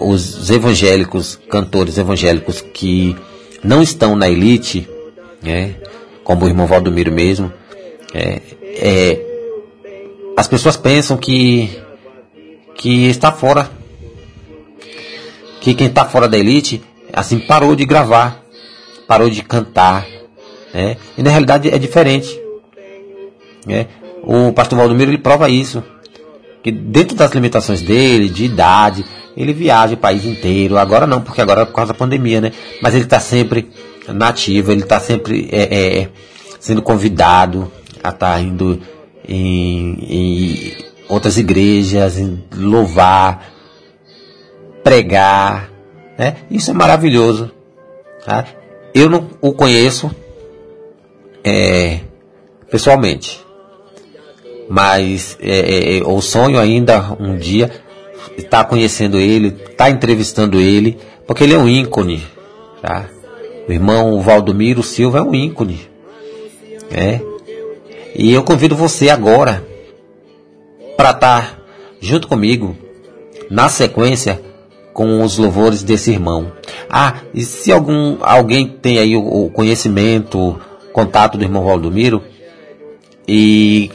os 0.00 0.50
evangélicos, 0.50 1.38
cantores 1.48 1.98
evangélicos 1.98 2.60
que 2.60 3.16
não 3.62 3.82
estão 3.82 4.16
na 4.16 4.28
elite, 4.28 4.88
né? 5.42 5.74
Como 6.24 6.44
o 6.44 6.48
irmão 6.48 6.66
Valdomiro 6.66 7.12
mesmo, 7.12 7.52
é, 8.12 8.40
é, 8.62 9.20
as 10.36 10.48
pessoas 10.48 10.76
pensam 10.76 11.16
que 11.16 11.84
que 12.76 13.06
está 13.06 13.32
fora. 13.32 13.70
Que 15.60 15.74
quem 15.74 15.88
está 15.88 16.04
fora 16.04 16.28
da 16.28 16.38
elite, 16.38 16.82
assim, 17.12 17.38
parou 17.38 17.74
de 17.74 17.84
gravar, 17.84 18.44
parou 19.08 19.28
de 19.28 19.42
cantar. 19.42 20.06
Né? 20.72 20.96
E 21.16 21.22
na 21.22 21.30
realidade 21.30 21.68
é 21.68 21.78
diferente. 21.78 22.40
Né? 23.66 23.86
O 24.22 24.52
pastor 24.52 24.78
Valdomiro 24.78 25.10
ele 25.10 25.18
prova 25.18 25.48
isso. 25.48 25.82
Que 26.66 26.72
dentro 26.72 27.16
das 27.16 27.30
limitações 27.30 27.80
dele, 27.80 28.28
de 28.28 28.44
idade, 28.44 29.04
ele 29.36 29.52
viaja 29.52 29.94
o 29.94 29.96
país 29.96 30.24
inteiro. 30.24 30.76
Agora 30.76 31.06
não, 31.06 31.22
porque 31.22 31.40
agora 31.40 31.60
é 31.60 31.64
por 31.64 31.72
causa 31.72 31.92
da 31.92 31.96
pandemia, 31.96 32.40
né? 32.40 32.50
Mas 32.82 32.92
ele 32.92 33.04
está 33.04 33.20
sempre 33.20 33.70
nativo, 34.08 34.72
ele 34.72 34.80
está 34.80 34.98
sempre 34.98 35.48
é, 35.52 36.00
é, 36.00 36.08
sendo 36.58 36.82
convidado 36.82 37.70
a 38.02 38.08
estar 38.08 38.32
tá 38.32 38.40
indo 38.40 38.82
em, 39.28 39.96
em 40.10 40.72
outras 41.08 41.38
igrejas, 41.38 42.20
louvar, 42.52 43.46
pregar, 44.82 45.70
né? 46.18 46.34
Isso 46.50 46.72
é 46.72 46.74
maravilhoso. 46.74 47.48
Tá? 48.24 48.44
Eu 48.92 49.08
não 49.08 49.28
o 49.40 49.52
conheço 49.52 50.10
é, 51.44 52.00
pessoalmente, 52.68 53.45
mas 54.68 55.36
é, 55.40 55.98
é, 55.98 56.02
o 56.04 56.20
sonho 56.20 56.58
ainda 56.58 57.16
um 57.18 57.36
dia 57.36 57.70
estar 58.36 58.64
conhecendo 58.64 59.18
ele, 59.18 59.48
estar 59.48 59.84
tá 59.84 59.90
entrevistando 59.90 60.60
ele, 60.60 60.98
porque 61.26 61.44
ele 61.44 61.54
é 61.54 61.58
um 61.58 61.68
ícone, 61.68 62.22
tá? 62.82 63.06
O 63.68 63.72
irmão 63.72 64.20
Valdomiro 64.20 64.82
Silva 64.82 65.18
é 65.18 65.22
um 65.22 65.34
ícone, 65.34 65.80
né? 66.90 67.20
E 68.14 68.32
eu 68.32 68.42
convido 68.42 68.74
você 68.74 69.10
agora 69.10 69.64
para 70.96 71.10
estar 71.10 71.42
tá 71.42 71.58
junto 72.00 72.28
comigo 72.28 72.76
na 73.50 73.68
sequência 73.68 74.40
com 74.92 75.22
os 75.22 75.36
louvores 75.36 75.82
desse 75.82 76.10
irmão. 76.10 76.52
Ah, 76.88 77.20
e 77.34 77.42
se 77.42 77.70
algum 77.70 78.16
alguém 78.22 78.66
tem 78.66 78.98
aí 78.98 79.14
o, 79.14 79.20
o 79.20 79.50
conhecimento, 79.50 80.58
contato 80.92 81.36
do 81.36 81.44
irmão 81.44 81.64
Valdomiro 81.64 82.22
e 83.28 83.90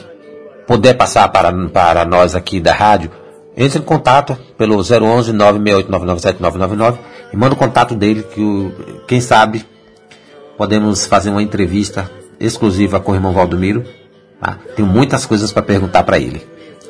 puder 0.71 0.93
passar 0.93 1.27
para, 1.27 1.51
para 1.67 2.05
nós 2.05 2.33
aqui 2.33 2.61
da 2.61 2.73
rádio, 2.73 3.11
entre 3.57 3.79
em 3.79 3.81
contato 3.81 4.37
pelo 4.57 4.77
011 4.77 5.33
968997999 5.33 6.97
e 7.33 7.35
manda 7.35 7.55
o 7.55 7.57
contato 7.57 7.93
dele 7.93 8.23
que 8.23 8.39
o, 8.39 8.71
quem 9.05 9.19
sabe 9.19 9.65
podemos 10.57 11.05
fazer 11.05 11.29
uma 11.29 11.43
entrevista 11.43 12.09
exclusiva 12.39 13.01
com 13.01 13.11
o 13.11 13.15
irmão 13.15 13.33
Valdomiro. 13.33 13.83
Tá? 14.39 14.57
Tenho 14.73 14.87
muitas 14.87 15.25
coisas 15.25 15.51
para 15.51 15.61
perguntar 15.61 16.03
para 16.03 16.17
ele. 16.17 16.41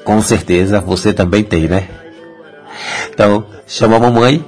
Com 0.04 0.22
certeza 0.22 0.80
você 0.80 1.12
também 1.12 1.44
tem, 1.44 1.68
né? 1.68 1.90
Então, 3.12 3.46
chama 3.66 3.96
a 3.96 4.00
mamãe, 4.00 4.46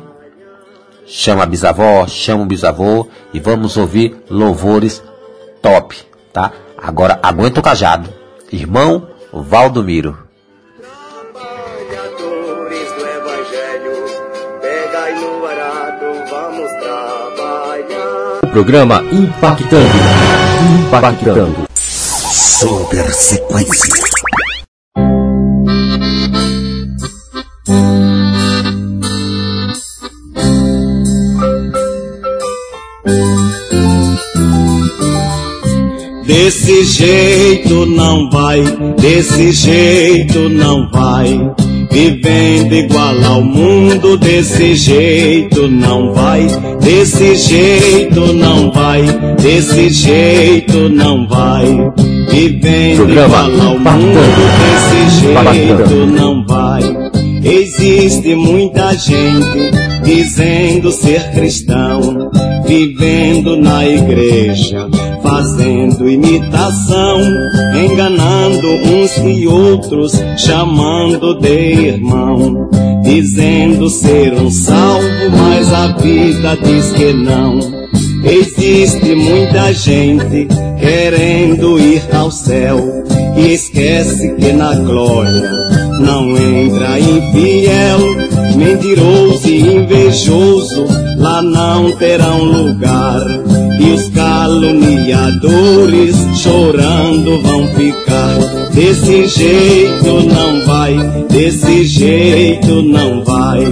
chama 1.08 1.42
a 1.42 1.48
bisavó, 1.48 2.06
chama 2.06 2.44
o 2.44 2.46
bisavô 2.46 3.08
e 3.34 3.40
vamos 3.40 3.78
ouvir 3.78 4.16
louvores 4.30 5.04
top, 5.60 5.98
tá? 6.32 6.52
Agora 6.78 7.20
aguenta 7.24 7.60
o 7.60 7.64
cajado. 7.64 8.14
Irmão 8.52 9.08
Valdomiro. 9.42 10.16
Trabalhadores 10.80 12.92
do 12.94 13.08
Evangelho, 13.08 14.06
pegai 14.62 15.16
no 15.16 15.44
arado, 15.48 16.06
vamos 16.30 16.70
trabalhar. 16.80 18.40
O 18.44 18.48
programa 18.48 19.02
Impactando. 19.12 19.90
Impactando. 20.86 21.68
Super 21.74 23.12
sequência. 23.12 24.04
Desse 36.44 36.84
jeito 36.84 37.86
não 37.86 38.30
vai, 38.30 38.62
desse 39.00 39.54
jeito 39.54 40.50
não 40.50 40.90
vai. 40.92 41.40
Vivendo 41.90 42.74
igual 42.74 43.16
ao 43.24 43.42
mundo, 43.42 44.18
desse 44.18 44.76
jeito 44.76 45.70
não 45.70 46.14
vai, 46.14 46.46
desse 46.82 47.38
jeito 47.38 48.34
não 48.34 48.70
vai, 48.74 49.04
desse 49.42 49.90
jeito 49.90 50.90
não 50.90 51.26
vai. 51.30 51.64
Vivendo 52.30 53.10
igual 53.10 53.46
ao 53.66 53.80
mundo, 53.80 54.20
desse 54.60 55.22
jeito 55.22 56.06
não 56.08 56.46
vai. 56.46 57.23
Existe 57.44 58.36
muita 58.36 58.94
gente 58.96 59.72
dizendo 60.02 60.92
ser 60.94 61.30
cristão, 61.32 62.32
vivendo 62.66 63.58
na 63.58 63.86
igreja, 63.86 64.88
fazendo 65.22 66.10
imitação, 66.10 67.20
enganando 67.76 68.68
uns 68.70 69.18
e 69.18 69.46
outros, 69.46 70.14
chamando 70.38 71.38
de 71.40 71.88
irmão, 71.88 72.70
dizendo 73.04 73.90
ser 73.90 74.34
um 74.36 74.50
salvo, 74.50 75.06
mas 75.38 75.74
a 75.74 75.88
vida 75.98 76.58
diz 76.64 76.92
que 76.92 77.12
não. 77.12 77.60
Existe 78.24 79.16
muita 79.16 79.74
gente 79.74 80.48
querendo 80.80 81.78
ir 81.78 82.04
ao 82.16 82.32
céu 82.32 82.80
e 83.36 83.54
esquece 83.54 84.34
que 84.36 84.54
na 84.54 84.76
glória 84.76 85.83
não 86.00 86.38
entra 86.38 87.00
infiel, 87.00 88.00
mentiroso 88.56 89.48
e 89.48 89.76
invejoso, 89.76 90.86
lá 91.18 91.42
não 91.42 91.92
terão 91.94 92.44
lugar. 92.44 93.24
E 93.80 93.92
os 93.92 94.10
caluniadores 94.10 96.16
chorando 96.36 97.42
vão 97.42 97.66
ficar. 97.70 98.38
Desse 98.74 99.26
jeito 99.28 100.22
não 100.34 100.66
vai, 100.66 100.96
desse 101.30 101.84
jeito 101.84 102.82
não 102.82 103.24
vai. 103.24 103.64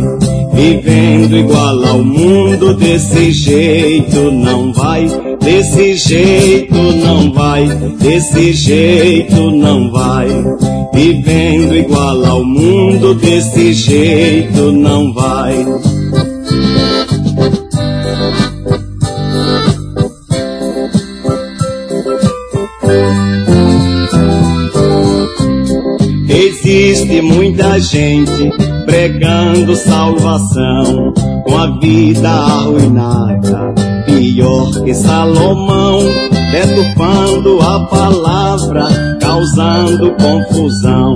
Vivendo 0.54 1.38
igual 1.38 1.84
ao 1.86 2.04
mundo, 2.04 2.74
desse 2.74 3.32
jeito 3.32 4.32
não 4.32 4.74
vai, 4.74 5.08
desse 5.40 5.96
jeito 5.96 6.76
não 6.76 7.32
vai, 7.32 7.68
desse 8.00 8.54
jeito 8.54 9.52
não 9.52 9.92
vai. 9.92 10.28
Vivendo 10.94 11.76
igual 11.76 12.26
ao 12.26 12.44
mundo, 12.44 13.16
desse 13.16 13.74
jeito 13.74 14.72
não 14.72 15.14
vai. 15.14 15.66
Existe 26.30 27.22
muita 27.22 27.80
gente 27.80 28.71
pregando 28.86 29.76
salvação 29.76 31.14
com 31.44 31.58
a 31.58 31.80
vida 31.80 32.30
arruinada, 32.30 33.74
pior 34.06 34.72
que 34.84 34.94
Salomão, 34.94 36.00
deturpando 36.52 37.60
a 37.62 37.86
palavra, 37.88 38.88
causando 39.20 40.12
confusão. 40.12 41.16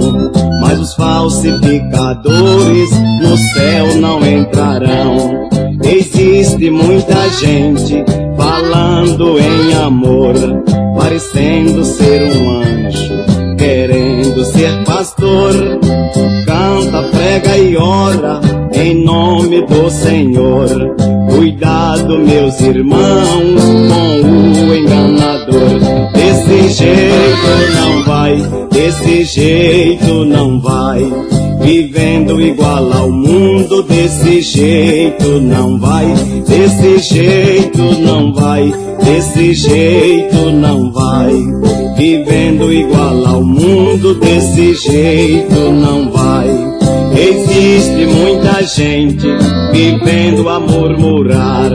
Mas 0.61 0.79
os 0.79 0.93
falsificadores 0.95 2.89
no 3.21 3.37
céu 3.37 3.95
não 3.99 4.25
entrarão. 4.25 5.49
Existe 5.83 6.69
muita 6.69 7.29
gente 7.29 8.03
falando 8.35 9.37
em 9.39 9.73
amor, 9.73 10.33
parecendo 10.97 11.83
ser 11.83 12.23
um 12.37 12.61
anjo 12.61 13.35
querendo 13.65 14.45
ser 14.45 14.83
pastor, 14.83 15.53
prega 17.36 17.57
e 17.57 17.76
ora 17.76 18.40
em 18.74 19.03
nome 19.03 19.62
do 19.66 19.90
Senhor. 19.90 20.68
Cuidado, 21.30 22.18
meus 22.20 22.60
irmãos, 22.62 23.62
com 23.90 24.70
o 24.70 24.76
enganador. 24.76 26.12
Desse 26.14 26.70
jeito 26.70 27.74
não 27.76 28.03
vai, 28.03 28.41
desse 28.72 29.24
jeito 29.26 30.26
não 30.26 30.62
vai. 30.62 31.03
Vivendo 31.62 32.40
igual 32.40 32.94
ao 32.94 33.12
mundo, 33.12 33.84
desse 33.84 34.41
jeito 34.41 35.41
não 35.41 35.80
vai, 35.80 36.06
desse 36.48 36.99
jeito 36.99 37.82
não 37.99 38.34
vai, 38.34 38.72
desse 39.03 39.53
jeito 39.53 40.52
não 40.52 40.91
vai. 40.91 41.34
Vivendo 41.98 42.72
igual 42.72 43.26
ao 43.26 43.44
mundo, 43.44 44.14
desse 44.16 44.76
jeito 44.76 45.72
não 45.72 46.12
vai. 46.12 46.14
Existe 47.86 48.07
muita 48.07 48.64
gente 48.64 49.28
vivendo 49.72 50.49
a 50.49 50.60
murmurar 50.60 51.72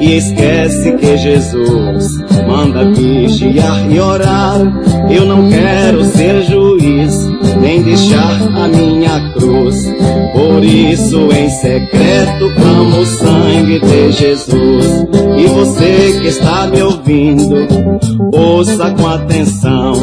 e 0.00 0.16
esquece 0.16 0.92
que 0.96 1.16
Jesus 1.16 2.18
manda 2.48 2.84
vigiar 2.92 3.88
e 3.88 4.00
orar. 4.00 4.60
Eu 5.08 5.24
não 5.24 5.48
quero 5.48 6.04
ser 6.04 6.42
juiz, 6.42 7.28
nem 7.60 7.80
deixar 7.80 8.42
a 8.56 8.66
minha 8.66 9.32
cruz. 9.34 9.86
Por 10.32 10.64
isso, 10.64 11.28
em 11.30 11.48
secreto, 11.48 12.52
clamo 12.56 12.98
o 12.98 13.06
sangue 13.06 13.78
de 13.78 14.10
Jesus. 14.10 15.06
E 15.38 15.46
você 15.46 16.18
que 16.20 16.28
está 16.28 16.66
me 16.66 16.82
ouvindo, 16.82 17.68
ouça 18.34 18.90
com 18.90 19.06
atenção. 19.06 19.94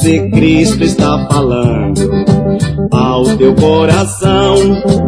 Se 0.00 0.30
Cristo 0.30 0.82
está 0.82 1.26
falando 1.30 2.24
ao 2.90 3.24
teu 3.36 3.54
coração. 3.54 4.56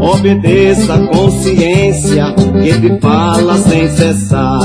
Obedeça 0.00 0.94
a 0.94 1.06
consciência 1.08 2.34
que 2.34 2.80
te 2.80 3.00
fala 3.00 3.58
sem 3.58 3.88
cessar. 3.90 4.60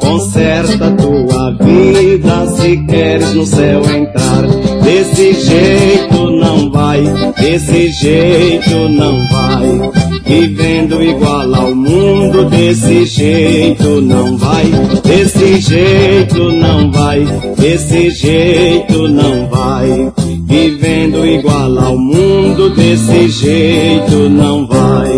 Conserta 0.00 0.90
tua 0.92 1.52
vida 1.60 2.46
se 2.48 2.76
queres 2.86 3.34
no 3.34 3.46
céu 3.46 3.80
entrar. 3.80 4.42
Desse 4.82 5.32
jeito 5.34 6.30
não 6.30 6.70
vai, 6.70 7.02
desse 7.38 7.90
jeito 7.92 8.88
não 8.88 9.28
vai. 9.28 9.90
Vivendo 10.24 11.02
igual 11.02 11.54
ao 11.54 11.74
mundo, 11.74 12.48
desse 12.48 13.04
jeito 13.04 14.00
não 14.00 14.36
vai, 14.38 14.64
desse 15.04 15.60
jeito 15.60 16.52
não 16.52 16.90
vai, 16.90 17.24
desse 17.58 18.10
jeito 18.10 19.08
não 19.08 19.48
vai. 19.48 20.12
Vivendo 20.52 21.24
igual 21.24 21.78
ao 21.78 21.96
mundo, 21.96 22.68
desse 22.68 23.26
jeito 23.26 24.28
não 24.28 24.66
vai. 24.66 25.10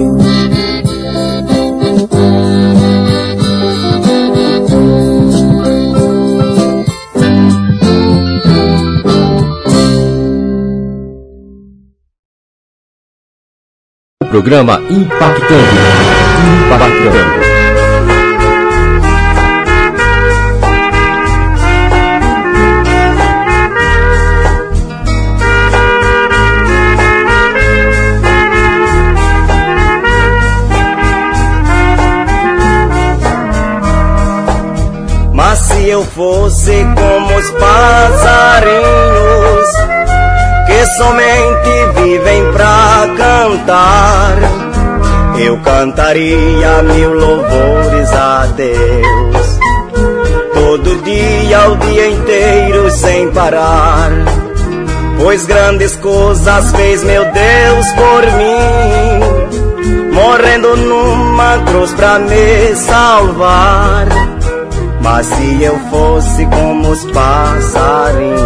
Programa 14.30 14.80
Impactando. 14.88 15.64
Impactando. 16.64 17.63
Fosse 36.14 36.86
como 36.94 37.36
os 37.36 37.50
passarinhos 37.50 38.74
que 40.66 40.86
somente 40.96 41.86
vivem 42.00 42.52
pra 42.52 43.08
cantar, 43.16 44.36
eu 45.40 45.58
cantaria 45.58 46.82
mil 46.84 47.14
louvores 47.14 48.12
a 48.12 48.46
Deus, 48.56 49.58
todo 50.54 51.02
dia, 51.02 51.68
o 51.68 51.76
dia 51.78 52.08
inteiro 52.08 52.90
sem 52.92 53.30
parar. 53.32 54.10
Pois 55.18 55.46
grandes 55.46 55.96
coisas 55.96 56.70
fez 56.72 57.02
meu 57.02 57.24
Deus 57.24 57.86
por 57.92 58.22
mim, 58.38 60.12
morrendo 60.12 60.76
numa 60.76 61.58
cruz 61.66 61.92
pra 61.94 62.20
me 62.20 62.74
salvar. 62.76 64.23
Mas 65.04 65.26
se 65.26 65.62
eu 65.62 65.78
fosse 65.90 66.46
como 66.46 66.88
os 66.88 67.04
passarinhos, 67.12 68.38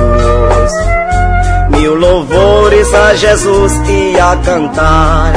mil 1.71 1.95
louvores 1.95 2.93
a 2.93 3.15
Jesus 3.15 3.73
ia 3.89 4.37
cantar. 4.45 5.33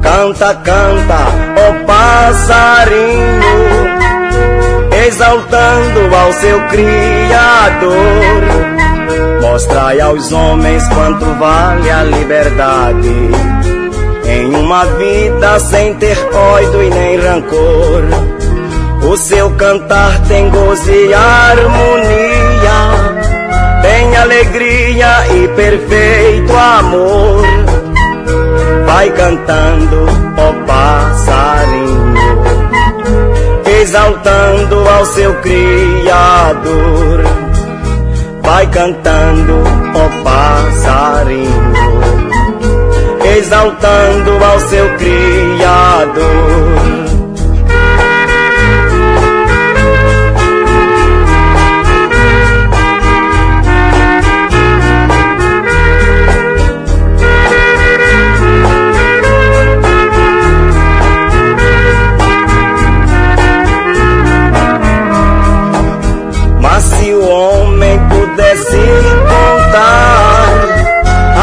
Canta, 0.00 0.54
canta, 0.54 1.18
ó 1.58 1.70
oh 1.70 1.84
passarinho, 1.86 3.42
exaltando 5.08 6.14
ao 6.14 6.32
seu 6.34 6.60
Criador. 6.68 7.96
Mostrai 9.42 10.00
aos 10.00 10.30
homens 10.30 10.86
quanto 10.86 11.24
vale 11.34 11.90
a 11.90 12.04
liberdade. 12.04 13.10
Em 14.24 14.54
uma 14.54 14.84
vida 14.84 15.58
sem 15.58 15.94
ter 15.94 16.16
ódio 16.32 16.84
e 16.84 16.90
nem 16.90 17.18
rancor. 17.18 18.35
O 19.16 19.18
seu 19.18 19.50
cantar 19.52 20.20
tem 20.28 20.50
gozo 20.50 20.90
e 20.90 21.14
harmonia, 21.14 22.68
tem 23.80 24.14
alegria 24.14 25.26
e 25.34 25.48
perfeito 25.56 26.54
amor. 26.54 27.42
Vai 28.84 29.08
cantando, 29.12 30.04
ó 30.36 30.52
passarinho, 30.66 32.14
exaltando 33.80 34.86
ao 34.86 35.06
seu 35.06 35.34
Criador. 35.36 37.24
Vai 38.42 38.66
cantando, 38.66 39.62
ó 39.94 40.08
passarinho, 40.24 41.72
exaltando 43.34 44.44
ao 44.44 44.60
seu 44.60 44.94
Criador. 44.98 46.85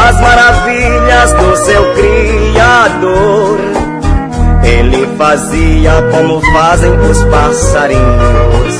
As 0.08 0.20
maravilhas 0.20 1.32
do 1.32 1.56
seu 1.56 1.94
Criador. 1.94 3.58
Ele 4.62 5.06
fazia 5.16 5.92
como 6.10 6.40
fazem 6.52 6.90
os 6.90 7.24
passarinhos, 7.24 8.78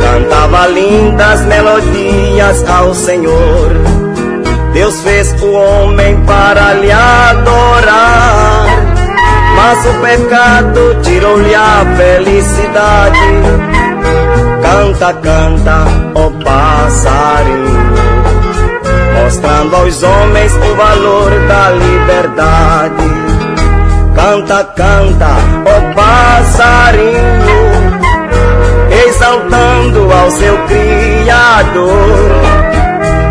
cantava 0.00 0.66
lindas 0.68 1.40
melodias 1.42 2.68
ao 2.68 2.94
Senhor. 2.94 3.70
Deus 4.72 5.00
fez 5.02 5.32
o 5.42 5.52
homem 5.52 6.16
para 6.24 6.74
lhe 6.74 6.90
adorar, 6.90 8.66
mas 9.56 9.86
o 9.86 10.00
pecado 10.00 11.00
tirou-lhe 11.02 11.54
a 11.54 11.84
felicidade. 11.96 13.18
Canta, 14.62 15.12
canta, 15.14 16.11
passarinho 16.52 17.82
mostrando 19.22 19.76
aos 19.76 20.02
homens 20.02 20.52
o 20.52 20.76
valor 20.76 21.30
da 21.48 21.70
liberdade. 21.70 23.12
Canta, 24.14 24.64
canta, 24.76 25.30
ó 25.64 25.78
oh 25.78 25.94
passarinho, 25.94 27.20
exaltando 29.06 30.12
ao 30.12 30.30
seu 30.32 30.58
Criador. 30.66 32.30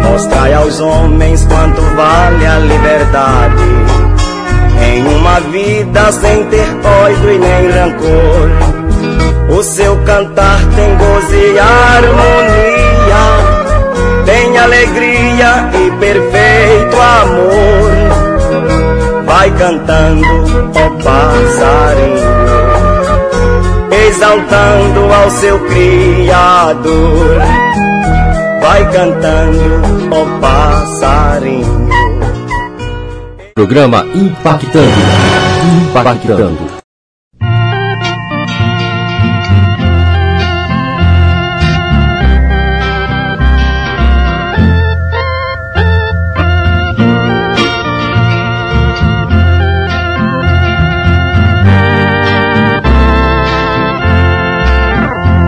Mostrai 0.09 0.53
aos 0.53 0.79
homens 0.79 1.45
quanto 1.45 1.81
vale 1.95 2.45
a 2.45 2.57
liberdade. 2.59 3.63
Em 4.83 5.05
uma 5.15 5.39
vida 5.41 6.11
sem 6.11 6.43
ter 6.45 6.67
ódio 6.83 7.31
e 7.31 7.37
nem 7.37 7.69
rancor. 7.69 8.49
O 9.55 9.63
seu 9.63 9.95
cantar 9.97 10.59
tem 10.75 10.97
gozo 10.97 11.35
e 11.35 11.59
harmonia 11.59 12.90
alegria 14.63 15.69
e 15.73 15.91
perfeito 15.99 16.95
amor. 16.99 17.91
Vai 19.25 19.51
cantando, 19.51 20.27
ó 20.75 20.89
passarinho, 21.03 22.31
exaltando 24.07 25.13
ao 25.13 25.29
seu 25.31 25.59
Criador. 25.65 27.41
Vai 28.61 28.91
cantando, 28.91 29.81
ó 30.11 30.25
passarinho. 30.39 31.89
Programa 33.53 34.05
Impactando. 34.13 34.91
Impactando. 35.89 36.70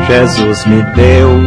Jesus 0.07 0.65
me 0.65 0.81
deu 0.95 1.39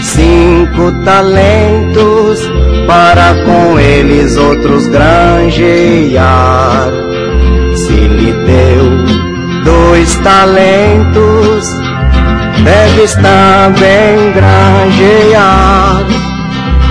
cinco 0.00 0.90
talentos 1.04 2.40
para 2.86 3.34
com 3.44 3.78
eles 3.78 4.34
outros 4.36 4.86
granjear. 4.88 6.88
Se 7.76 7.92
lhe 7.92 8.32
deu 8.32 8.90
dois 9.64 10.14
talentos, 10.16 11.64
deve 12.64 13.04
estar 13.04 13.70
bem 13.70 14.32
granjear. 14.32 16.04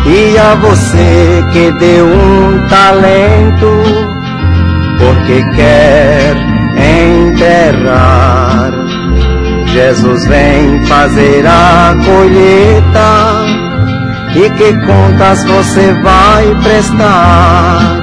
E 0.05 0.37
a 0.37 0.55
você 0.55 1.43
que 1.51 1.69
deu 1.79 2.07
um 2.07 2.65
talento, 2.67 3.83
porque 4.97 5.43
quer 5.55 6.35
enterrar 7.27 8.80
Jesus 9.73 10.27
vem 10.27 10.85
fazer 10.85 11.45
a 11.47 11.95
colheita 12.03 13.61
e 14.35 14.49
que 14.49 14.73
contas 14.85 15.45
você 15.45 15.93
vai 16.03 16.55
prestar? 16.61 18.01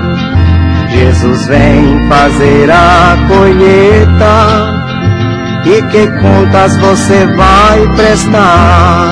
Jesus 0.88 1.46
vem 1.46 2.08
fazer 2.08 2.70
a 2.70 3.18
colheita 3.28 4.78
e 5.66 5.82
que 5.90 6.06
contas 6.22 6.74
você 6.78 7.26
vai 7.36 7.86
prestar? 7.96 9.10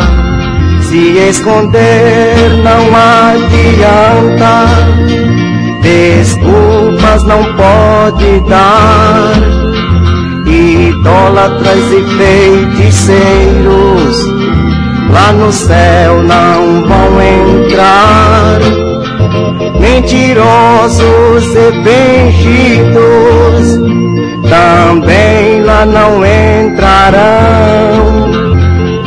Se 0.80 1.18
esconder 1.28 2.50
não 2.64 2.86
adianta, 3.34 4.66
desculpas 5.82 7.22
não 7.24 7.44
pode 7.54 8.40
dar 8.48 9.65
idólatras 10.46 11.92
e 11.92 12.02
feiticeiros 12.16 14.36
lá 15.16 15.32
no 15.32 15.50
céu 15.50 16.22
não 16.22 16.82
vão 16.82 17.22
entrar. 17.22 18.60
Mentirosos 19.80 21.46
e 21.54 21.72
fingidos 22.32 23.80
também 24.48 25.62
lá 25.62 25.84
não 25.86 26.24
entrarão. 26.24 28.26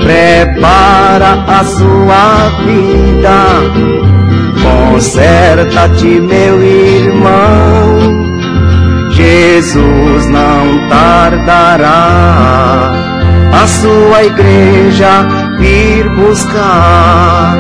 Prepara 0.02 1.46
a 1.48 1.64
sua 1.64 2.50
vida, 2.66 3.40
conserta-te, 4.64 6.20
meu 6.22 6.64
irmão 6.64 8.29
Jesus 9.20 10.30
não 10.30 10.88
tardará 10.88 12.94
a 13.52 13.68
sua 13.68 14.24
igreja 14.24 15.28
vir 15.58 16.08
buscar. 16.16 17.58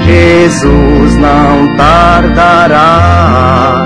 Jesus 0.00 1.16
não 1.16 1.76
tardará 1.76 3.84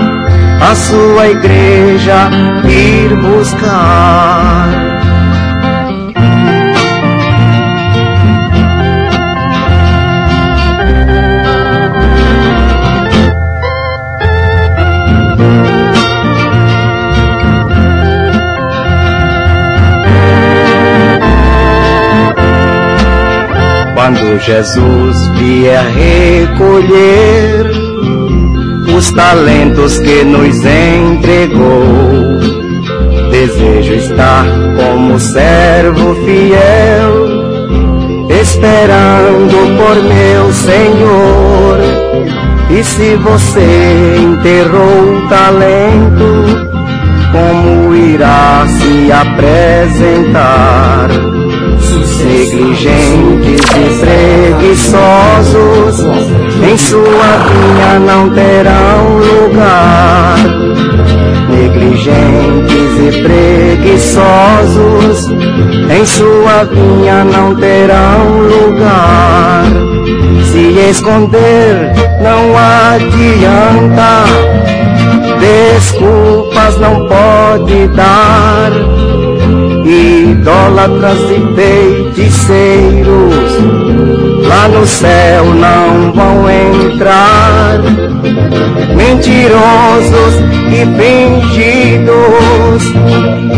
a 0.59 0.75
sua 0.75 1.29
igreja 1.29 2.27
vir 2.63 3.15
buscar. 3.17 4.88
Quando 24.09 24.39
Jesus 24.39 25.15
vier 25.37 25.85
recolher 25.85 27.69
os 28.97 29.11
talentos 29.11 29.99
que 29.99 30.23
nos 30.23 30.65
entregou. 30.65 32.39
Desejo 33.29 33.93
estar 33.93 34.45
como 34.77 35.19
servo 35.19 36.15
fiel, 36.25 37.27
esperando 38.31 39.77
por 39.77 39.95
meu 40.01 40.51
Senhor. 40.53 41.77
E 42.71 42.83
se 42.83 43.15
você 43.17 44.15
enterrou 44.17 45.17
o 45.17 45.27
talento, 45.29 46.45
como 47.31 47.95
irá 47.95 48.65
se 48.67 49.11
apresentar? 49.11 50.49
Negligentes 51.99 53.59
e 53.75 53.99
preguiçosos, 53.99 55.99
em 56.63 56.77
sua 56.77 57.31
vinha 57.49 57.99
não 57.99 58.29
terão 58.29 59.17
lugar. 59.17 60.37
Negligentes 61.49 62.91
e 62.99 63.11
preguiçosos, 63.21 65.27
em 65.89 66.05
sua 66.05 66.63
vinha 66.65 67.25
não 67.25 67.55
terão 67.55 68.47
lugar. 68.47 69.65
Se 70.51 70.77
esconder 70.89 71.91
não 72.21 72.55
adianta, 72.57 74.25
desculpas 75.39 76.77
não 76.79 77.07
pode 77.07 77.87
dar 77.89 78.71
idólatras 79.89 81.19
e 81.31 81.39
feiticeiros 81.55 83.09
lá 84.47 84.67
no 84.67 84.85
céu 84.85 85.45
não 85.45 86.11
vão 86.11 86.49
entrar. 86.49 87.79
Mentirosos 88.95 90.35
e 90.71 90.85
fingidos 90.99 92.83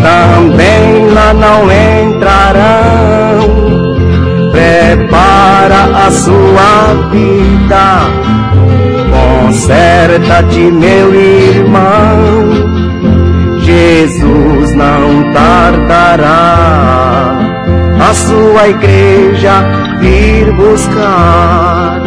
também 0.02 1.10
lá 1.14 1.34
não 1.34 1.70
entrarão. 2.12 3.42
Prepara 4.52 6.06
a 6.06 6.12
sua 6.12 7.10
vida, 7.10 8.02
conserta-te, 9.12 10.60
meu 10.60 11.16
irmão 11.16 12.41
Jesus 14.02 14.74
não 14.74 15.32
tardará 15.32 17.38
a 18.10 18.14
sua 18.16 18.70
igreja 18.70 19.64
vir 20.00 20.52
buscar. 20.54 22.02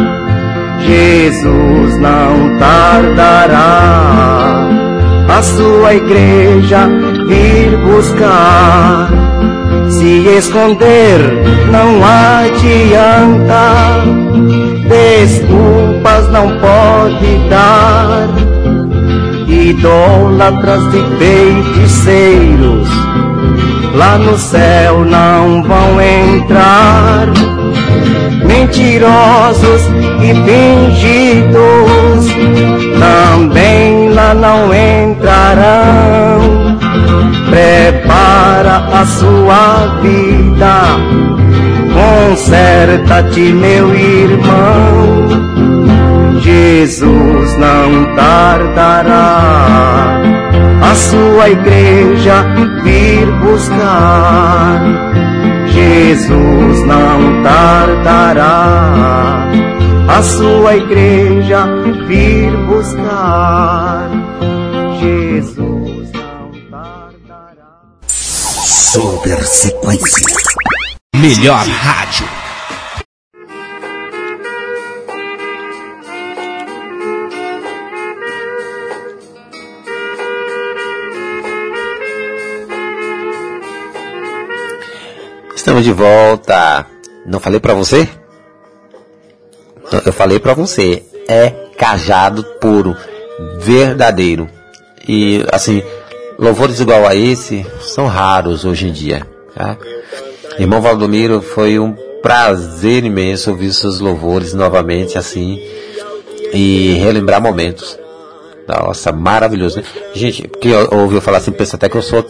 Jesus 0.81 1.97
não 1.97 2.57
tardará 2.59 4.67
a 5.37 5.41
sua 5.41 5.93
igreja 5.93 6.85
vir 7.27 7.77
buscar. 7.77 9.07
Se 9.89 10.27
esconder 10.37 11.17
não 11.71 12.01
adianta, 12.03 14.03
desculpas 14.89 16.29
não 16.29 16.59
pode 16.59 17.37
dar 17.49 18.54
idólatras 19.69 20.83
e 20.93 21.03
feiticeiros 21.17 22.89
lá 23.95 24.17
no 24.17 24.37
céu 24.37 25.05
não 25.05 25.63
vão 25.63 25.99
entrar. 26.01 27.27
Mentirosos 28.45 29.81
e 30.21 30.33
fingidos 30.45 32.27
também 32.99 34.09
lá 34.09 34.33
não 34.33 34.73
entrarão. 34.73 36.39
Prepara 37.49 38.87
a 38.93 39.05
sua 39.05 39.99
vida, 40.01 40.81
conserta-te, 41.93 43.53
meu 43.53 43.95
irmão 43.95 45.44
Jesus 46.45 47.57
não 47.57 48.15
tardará 48.15 50.21
a 50.79 50.93
sua 50.93 51.49
igreja 51.49 52.45
vir 52.83 53.25
buscar. 53.41 54.79
Jesus 55.69 56.85
não 56.85 57.41
tardará 57.41 59.47
a 60.07 60.21
sua 60.21 60.77
igreja 60.77 61.65
vir 62.07 62.55
buscar. 62.67 64.07
Jesus 64.99 66.11
não 66.11 66.51
tardará. 66.69 67.81
Super 68.07 69.43
sequência. 69.43 70.27
Melhor 71.15 71.65
rádio. 71.65 72.44
Estamos 85.65 85.83
de 85.83 85.93
volta. 85.93 86.85
Não 87.25 87.39
falei 87.39 87.59
para 87.59 87.73
você? 87.73 88.07
Eu 90.05 90.13
falei 90.13 90.37
para 90.37 90.53
você. 90.53 91.01
É 91.27 91.49
cajado 91.75 92.43
puro, 92.61 92.95
verdadeiro. 93.57 94.47
E 95.07 95.43
assim, 95.51 95.81
louvores 96.37 96.79
igual 96.79 97.07
a 97.07 97.15
esse 97.15 97.65
são 97.81 98.05
raros 98.05 98.63
hoje 98.63 98.89
em 98.89 98.91
dia. 98.91 99.25
Tá? 99.55 99.75
Irmão 100.59 100.83
Valdomiro, 100.83 101.41
foi 101.41 101.79
um 101.79 101.95
prazer 102.21 103.03
imenso 103.03 103.49
ouvir 103.49 103.73
seus 103.73 103.99
louvores 103.99 104.53
novamente 104.53 105.17
assim 105.17 105.59
e 106.53 106.93
relembrar 107.01 107.41
momentos. 107.41 107.97
Nossa, 108.67 109.11
maravilhoso, 109.11 109.77
né? 109.77 109.83
Gente, 110.13 110.47
que 110.61 110.71
ouviu 110.91 111.19
falar 111.21 111.39
assim, 111.39 111.51
pensa 111.51 111.75
até 111.75 111.89
que 111.89 111.97
eu 111.97 112.03
sou 112.03 112.23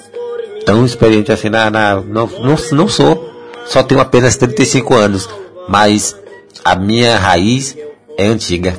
tão 0.65 0.85
experiente 0.85 1.31
assim 1.31 1.49
na, 1.49 1.69
na 1.69 1.95
não, 2.01 2.27
não, 2.27 2.55
não 2.71 2.87
sou. 2.87 3.31
Só 3.65 3.81
tenho 3.83 4.01
apenas 4.01 4.35
35 4.35 4.93
anos, 4.93 5.29
mas 5.67 6.15
a 6.63 6.75
minha 6.75 7.17
raiz 7.17 7.75
é 8.17 8.25
antiga. 8.25 8.77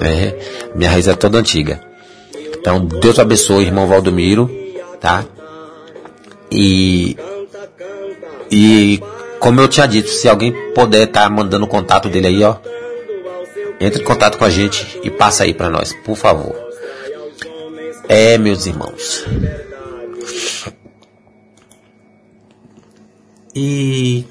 É, 0.00 0.70
minha 0.74 0.90
raiz 0.90 1.06
é 1.06 1.14
toda 1.14 1.38
antiga. 1.38 1.80
Então, 2.58 2.84
Deus 2.84 3.18
abençoe, 3.18 3.64
irmão 3.64 3.86
Valdomiro, 3.86 4.50
tá? 5.00 5.24
E 6.50 7.16
e 8.50 9.00
como 9.38 9.60
eu 9.60 9.68
tinha 9.68 9.86
dito, 9.86 10.08
se 10.08 10.28
alguém 10.28 10.52
puder 10.72 11.04
estar 11.06 11.24
tá 11.24 11.30
mandando 11.30 11.64
o 11.64 11.68
contato 11.68 12.08
dele 12.08 12.28
aí, 12.28 12.42
ó, 12.42 12.56
entre 13.80 14.02
em 14.02 14.04
contato 14.04 14.38
com 14.38 14.44
a 14.44 14.50
gente 14.50 15.00
e 15.02 15.10
passa 15.10 15.44
aí 15.44 15.52
para 15.52 15.68
nós, 15.68 15.92
por 16.04 16.16
favor. 16.16 16.54
É, 18.08 18.38
meus 18.38 18.66
irmãos. 18.66 19.24
E 23.56 24.26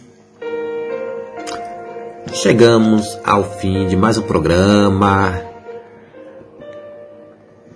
chegamos 2.34 3.18
ao 3.24 3.44
fim 3.44 3.88
de 3.88 3.96
mais 3.96 4.18
um 4.18 4.24
programa. 4.24 5.42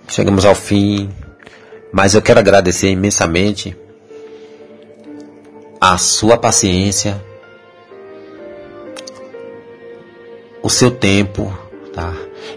Chegamos 0.08 0.44
ao 0.44 0.54
fim, 0.54 1.08
mas 1.90 2.14
eu 2.14 2.20
quero 2.20 2.38
agradecer 2.38 2.90
imensamente 2.90 3.74
a 5.80 5.96
sua 5.96 6.36
paciência, 6.36 7.24
o 10.62 10.68
seu 10.68 10.90
tempo, 10.90 11.50
tá? 11.94 12.12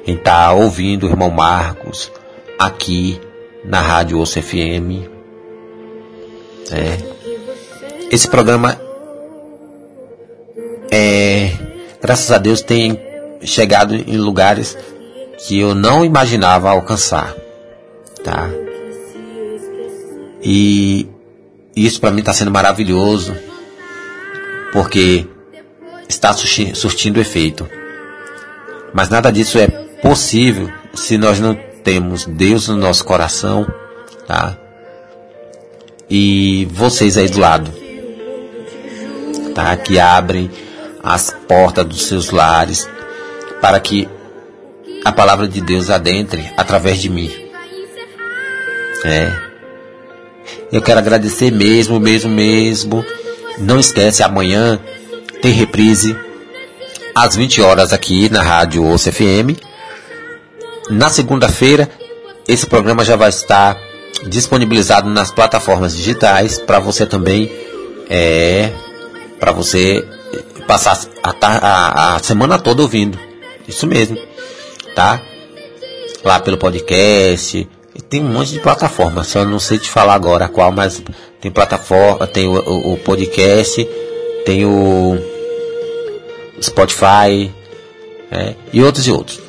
Em 0.06 0.16
estar 0.16 0.48
tá 0.48 0.54
ouvindo 0.54 1.06
o 1.06 1.10
irmão 1.10 1.30
Marcos 1.30 2.12
aqui 2.60 3.22
na 3.64 3.80
Rádio 3.80 4.20
Osso 4.20 4.42
FM. 4.42 5.20
É. 6.70 6.98
Esse 8.12 8.28
programa 8.28 8.80
é, 10.92 11.52
graças 12.02 12.30
a 12.32 12.38
Deus 12.38 12.62
tem 12.62 13.00
chegado 13.42 13.96
em 13.96 14.18
lugares 14.18 14.78
que 15.48 15.58
eu 15.60 15.74
não 15.74 16.04
imaginava 16.04 16.70
alcançar, 16.70 17.34
tá? 18.24 18.50
E 20.44 21.08
isso 21.76 22.02
para 22.02 22.12
mim 22.12 22.20
está 22.20 22.34
sendo 22.34 22.52
maravilhoso, 22.52 23.36
porque 24.74 25.26
está 26.10 26.34
surtindo 26.34 27.22
efeito. 27.22 27.68
Mas 28.94 29.10
nada 29.10 29.32
disso 29.32 29.58
é 29.58 29.68
possível 29.68 30.70
se 30.94 31.18
nós 31.18 31.40
não 31.40 31.56
temos 31.84 32.26
Deus 32.26 32.68
no 32.68 32.76
nosso 32.76 33.06
coração, 33.06 33.66
tá? 34.28 34.58
E 36.14 36.68
vocês 36.74 37.18
aí 37.18 37.30
do 37.30 37.40
lado, 37.40 37.72
tá? 39.56 39.78
Que 39.78 39.98
abrem 39.98 40.52
as 41.02 41.34
portas 41.48 41.86
dos 41.86 42.06
seus 42.06 42.32
lares, 42.32 42.86
para 43.62 43.80
que 43.80 44.10
a 45.06 45.12
palavra 45.14 45.48
de 45.48 45.62
Deus 45.62 45.90
adentre 45.90 46.52
através 46.58 47.02
de 47.02 47.08
mim. 47.08 47.32
É. 49.06 49.32
Eu 50.70 50.82
quero 50.82 51.00
agradecer 51.00 51.50
mesmo, 51.50 51.98
mesmo, 51.98 52.30
mesmo. 52.30 53.06
Não 53.58 53.80
esquece, 53.80 54.22
amanhã 54.22 54.82
tem 55.42 55.54
reprise 55.54 56.14
às 57.16 57.38
20 57.38 57.62
horas 57.62 57.94
aqui 57.94 58.28
na 58.30 58.44
Rádio 58.44 58.86
Osso 58.86 59.10
FM. 59.10 59.58
Na 60.90 61.10
segunda-feira, 61.10 61.90
esse 62.46 62.68
programa 62.68 63.06
já 63.06 63.16
vai 63.16 63.30
estar 63.30 63.91
disponibilizado 64.28 65.10
nas 65.10 65.32
plataformas 65.32 65.96
digitais 65.96 66.60
para 66.60 66.80
você 66.80 67.06
também 67.06 67.52
é 68.10 68.72
para 69.40 69.52
você 69.52 70.08
passar 70.68 71.00
a, 71.24 71.34
a, 71.42 72.16
a 72.16 72.20
semana 72.20 72.60
toda 72.60 72.82
ouvindo. 72.82 73.18
Isso 73.68 73.88
mesmo, 73.88 74.18
tá? 74.96 75.22
Lá 76.24 76.40
pelo 76.40 76.58
podcast, 76.58 77.68
tem 78.10 78.24
um 78.24 78.28
monte 78.28 78.52
de 78.52 78.60
plataforma, 78.60 79.24
só 79.24 79.44
não 79.44 79.60
sei 79.60 79.80
te 79.80 79.90
falar 79.90 80.14
agora 80.14 80.48
qual, 80.48 80.72
mas 80.72 81.02
tem 81.40 81.50
plataforma, 81.50 82.28
tem 82.28 82.48
o, 82.48 82.54
o, 82.54 82.94
o 82.94 82.98
podcast, 82.98 83.88
tem 84.46 84.66
o 84.66 85.18
Spotify 86.62 87.52
é, 88.30 88.56
e 88.72 88.84
outros 88.84 89.08
e 89.08 89.12
outros. 89.12 89.40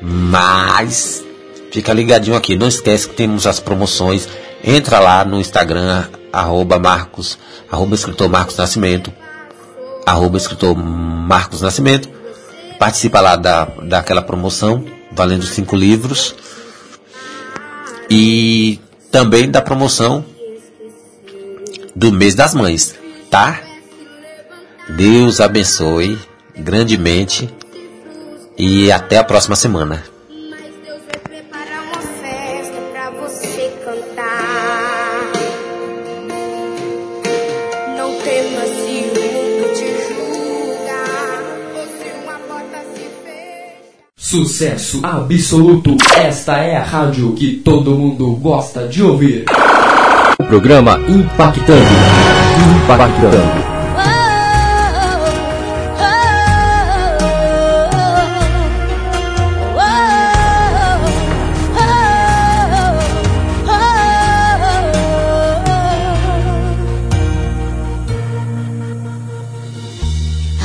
Mas 0.00 1.24
fica 1.74 1.92
ligadinho 1.92 2.36
aqui, 2.36 2.54
não 2.54 2.68
esquece 2.68 3.08
que 3.08 3.16
temos 3.16 3.48
as 3.48 3.58
promoções. 3.58 4.28
Entra 4.62 5.00
lá 5.00 5.24
no 5.24 5.40
Instagram, 5.40 6.06
arroba 6.32 6.78
Marcos, 6.78 7.36
arroba 7.68 7.96
escritor 7.96 8.28
Marcos 8.28 8.56
Nascimento, 8.56 9.12
arroba 10.06 10.36
escritor 10.36 10.76
Marcos 10.76 11.60
Nascimento. 11.60 12.08
Participa 12.78 13.20
lá 13.20 13.34
da, 13.34 13.64
daquela 13.82 14.22
promoção, 14.22 14.84
valendo 15.10 15.44
cinco 15.44 15.74
livros. 15.74 16.36
E 18.08 18.78
também 19.10 19.50
da 19.50 19.60
promoção 19.60 20.24
do 21.96 22.12
mês 22.12 22.36
das 22.36 22.54
mães, 22.54 22.94
tá? 23.28 23.60
Deus 24.90 25.40
abençoe 25.40 26.16
grandemente 26.56 27.52
e 28.56 28.92
até 28.92 29.18
a 29.18 29.24
próxima 29.24 29.56
semana. 29.56 30.13
Sucesso 44.34 44.98
absoluto. 45.04 45.96
Esta 46.16 46.58
é 46.58 46.76
a 46.76 46.82
rádio 46.82 47.34
que 47.34 47.52
todo 47.52 47.96
mundo 47.96 48.34
gosta 48.34 48.88
de 48.88 49.00
ouvir. 49.00 49.44
O 50.36 50.44
programa 50.44 50.98
Impactando. 51.08 51.86
Impactando. 52.82 53.38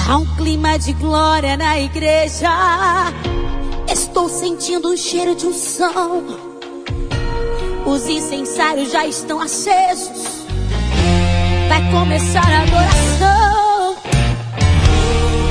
Há 0.08 0.18
um 0.18 0.26
clima 0.38 0.80
de 0.80 0.94
glória 0.94 1.56
na 1.56 1.80
igreja. 1.80 2.50
Estou 4.20 4.38
sentindo 4.38 4.90
o 4.90 4.98
cheiro 4.98 5.34
de 5.34 5.48
unção. 5.48 6.26
Os 7.86 8.06
incensários 8.10 8.91
já 8.91 9.08
estão 9.08 9.40
acesos. 9.40 10.46
Vai 11.70 11.90
começar 11.90 12.44
a 12.44 12.64
adoração. 12.64 13.96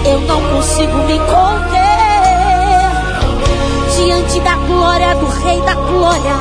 Eu 0.04 0.20
não 0.20 0.38
consigo 0.50 0.98
me 0.98 1.18
conter 1.18 1.78
diante 3.96 4.38
da 4.40 4.56
glória 4.56 5.14
do 5.14 5.26
Rei 5.28 5.62
da 5.62 5.74
Glória. 5.74 6.36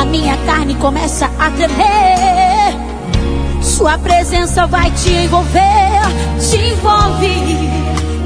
A 0.00 0.04
minha 0.04 0.36
carne 0.46 0.76
começa 0.76 1.26
a 1.26 1.50
tremer. 1.50 2.76
Sua 3.60 3.98
presença 3.98 4.68
vai 4.68 4.88
te 4.92 5.10
envolver, 5.10 6.00
te 6.48 6.58
envolve, 6.58 7.28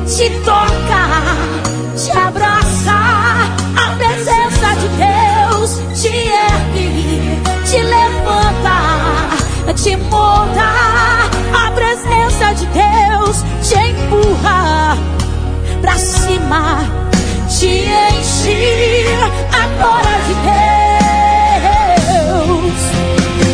te 0.04 0.28
toca 0.44 1.69
te 2.04 2.10
abraça. 2.12 2.96
A 3.76 3.90
presença 3.98 4.74
de 4.80 4.88
Deus 4.96 5.70
te 6.00 6.08
ergue, 6.08 7.38
te 7.70 7.82
levanta, 7.82 8.78
te 9.74 9.96
molda. 9.96 10.70
A 11.52 11.70
presença 11.72 12.54
de 12.54 12.66
Deus 12.66 13.44
te 13.68 13.74
empurra 13.76 14.96
pra 15.82 15.96
cima, 15.96 16.78
te 17.48 17.84
enche 17.84 19.06
a 19.52 19.66
glória 19.76 20.18
de 20.26 20.34
Deus. 22.48 22.80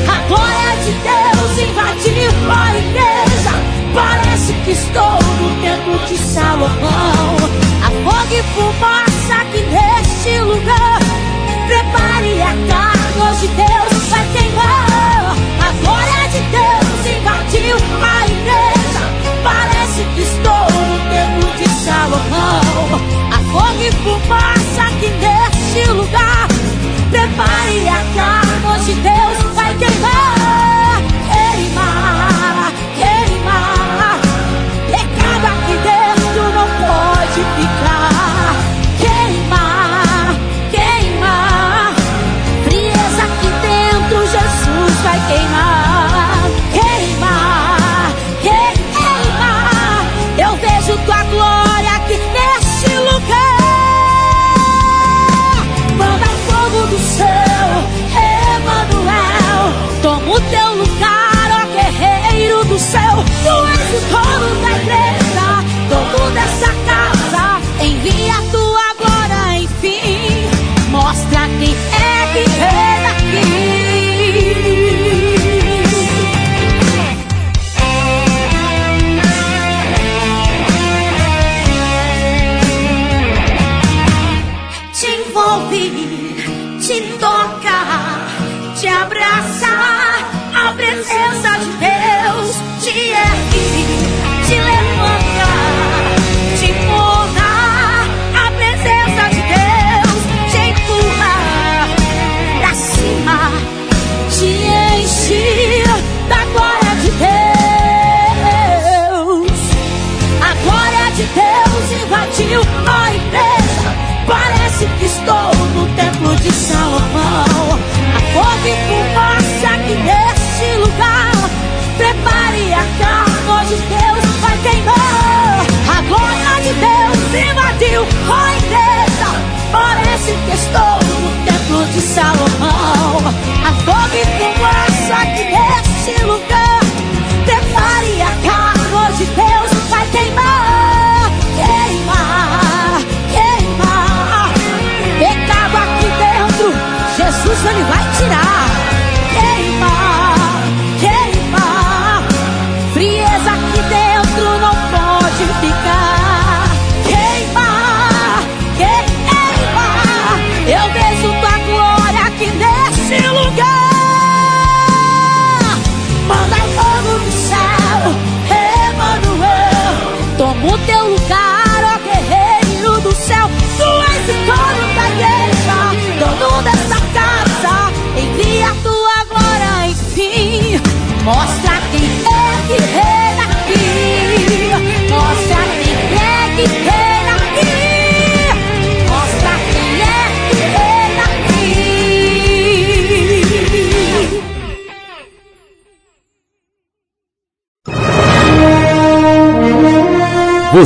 A 0.09 0.19
glória 0.29 0.71
de 0.85 0.93
Deus 1.09 1.53
invadiu 1.69 2.31
a 2.51 2.55
igreja. 2.77 3.55
Parece 3.95 4.53
que 4.65 4.71
estou 4.73 5.19
no 5.41 5.49
templo 5.63 5.99
de 6.07 6.17
Salomão 6.19 7.66
fogo 8.27 8.35
e 8.35 8.43
fumaça 8.55 9.35
aqui 9.43 9.63
neste 9.63 10.41
lugar. 10.41 10.99
Prepare 11.67 12.43
a 12.43 12.55
carne, 12.69 13.21
hoje 13.23 13.49
Deus 13.49 14.09
vai 14.09 14.27
queimar. 14.33 15.37
A 15.61 15.73
glória 15.83 16.29
de 16.29 16.41
Deus 16.51 17.19
invadiu 17.19 17.77
a 18.03 18.27
igreja. 18.27 19.05
Parece 19.43 20.05
que 20.15 20.23
estou 20.23 20.67
no 20.83 20.99
templo 21.11 21.51
de 21.57 21.69
Salomão. 21.85 23.01
A 23.33 23.39
fogo 23.53 23.83
e 23.83 23.93
fumaça 23.93 24.83
aqui 24.83 25.09
neste 25.11 25.91
lugar. 25.91 26.46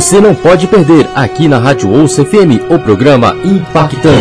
Você 0.01 0.19
não 0.19 0.33
pode 0.33 0.65
perder 0.65 1.07
aqui 1.13 1.47
na 1.47 1.59
Rádio 1.59 1.87
Ouça 1.87 2.25
FM 2.25 2.71
o 2.71 2.79
programa 2.79 3.37
Impactando. 3.45 4.17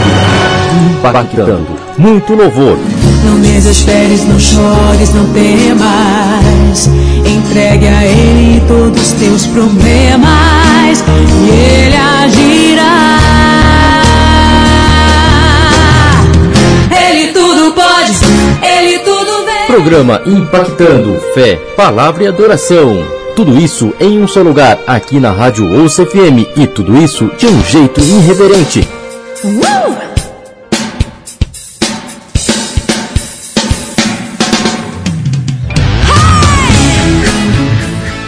Impactando. 0.98 1.69
Muito 1.97 2.35
louvor. 2.35 2.78
Não 3.24 3.40
desesperes, 3.40 4.28
não 4.28 4.39
chores, 4.39 5.15
não 5.15 5.24
temas. 5.32 6.86
Entregue 7.27 7.86
a 7.86 8.05
Ele 8.05 8.62
todos 8.69 9.01
os 9.01 9.12
teus 9.12 9.47
problemas 9.47 11.02
e 11.47 11.48
Ele 11.48 11.97
agirá. 11.97 13.19
Ele 17.09 17.32
tudo 17.32 17.73
pode, 17.73 18.12
Ele 18.62 18.98
tudo 18.98 19.47
vê. 19.47 19.73
Programa 19.73 20.20
Impactando. 20.27 21.19
Fé, 21.32 21.57
palavra 21.74 22.24
e 22.24 22.27
adoração. 22.27 23.19
Tudo 23.40 23.58
isso 23.58 23.94
em 23.98 24.20
um 24.20 24.28
só 24.28 24.42
lugar, 24.42 24.78
aqui 24.86 25.18
na 25.18 25.32
Rádio 25.32 25.66
Ouça 25.80 26.04
FM. 26.04 26.44
E 26.58 26.66
tudo 26.66 26.94
isso 26.98 27.30
de 27.38 27.46
um 27.46 27.64
jeito 27.64 27.98
irreverente. 27.98 28.86
Uh! 29.42 29.96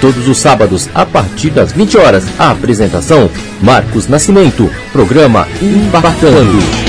Todos 0.01 0.27
os 0.27 0.39
sábados, 0.39 0.89
a 0.95 1.05
partir 1.05 1.51
das 1.51 1.73
20 1.73 1.99
horas, 1.99 2.25
a 2.39 2.51
apresentação 2.51 3.29
Marcos 3.61 4.09
Nascimento. 4.09 4.71
Programa 4.95 5.47
Impactando. 5.61 6.82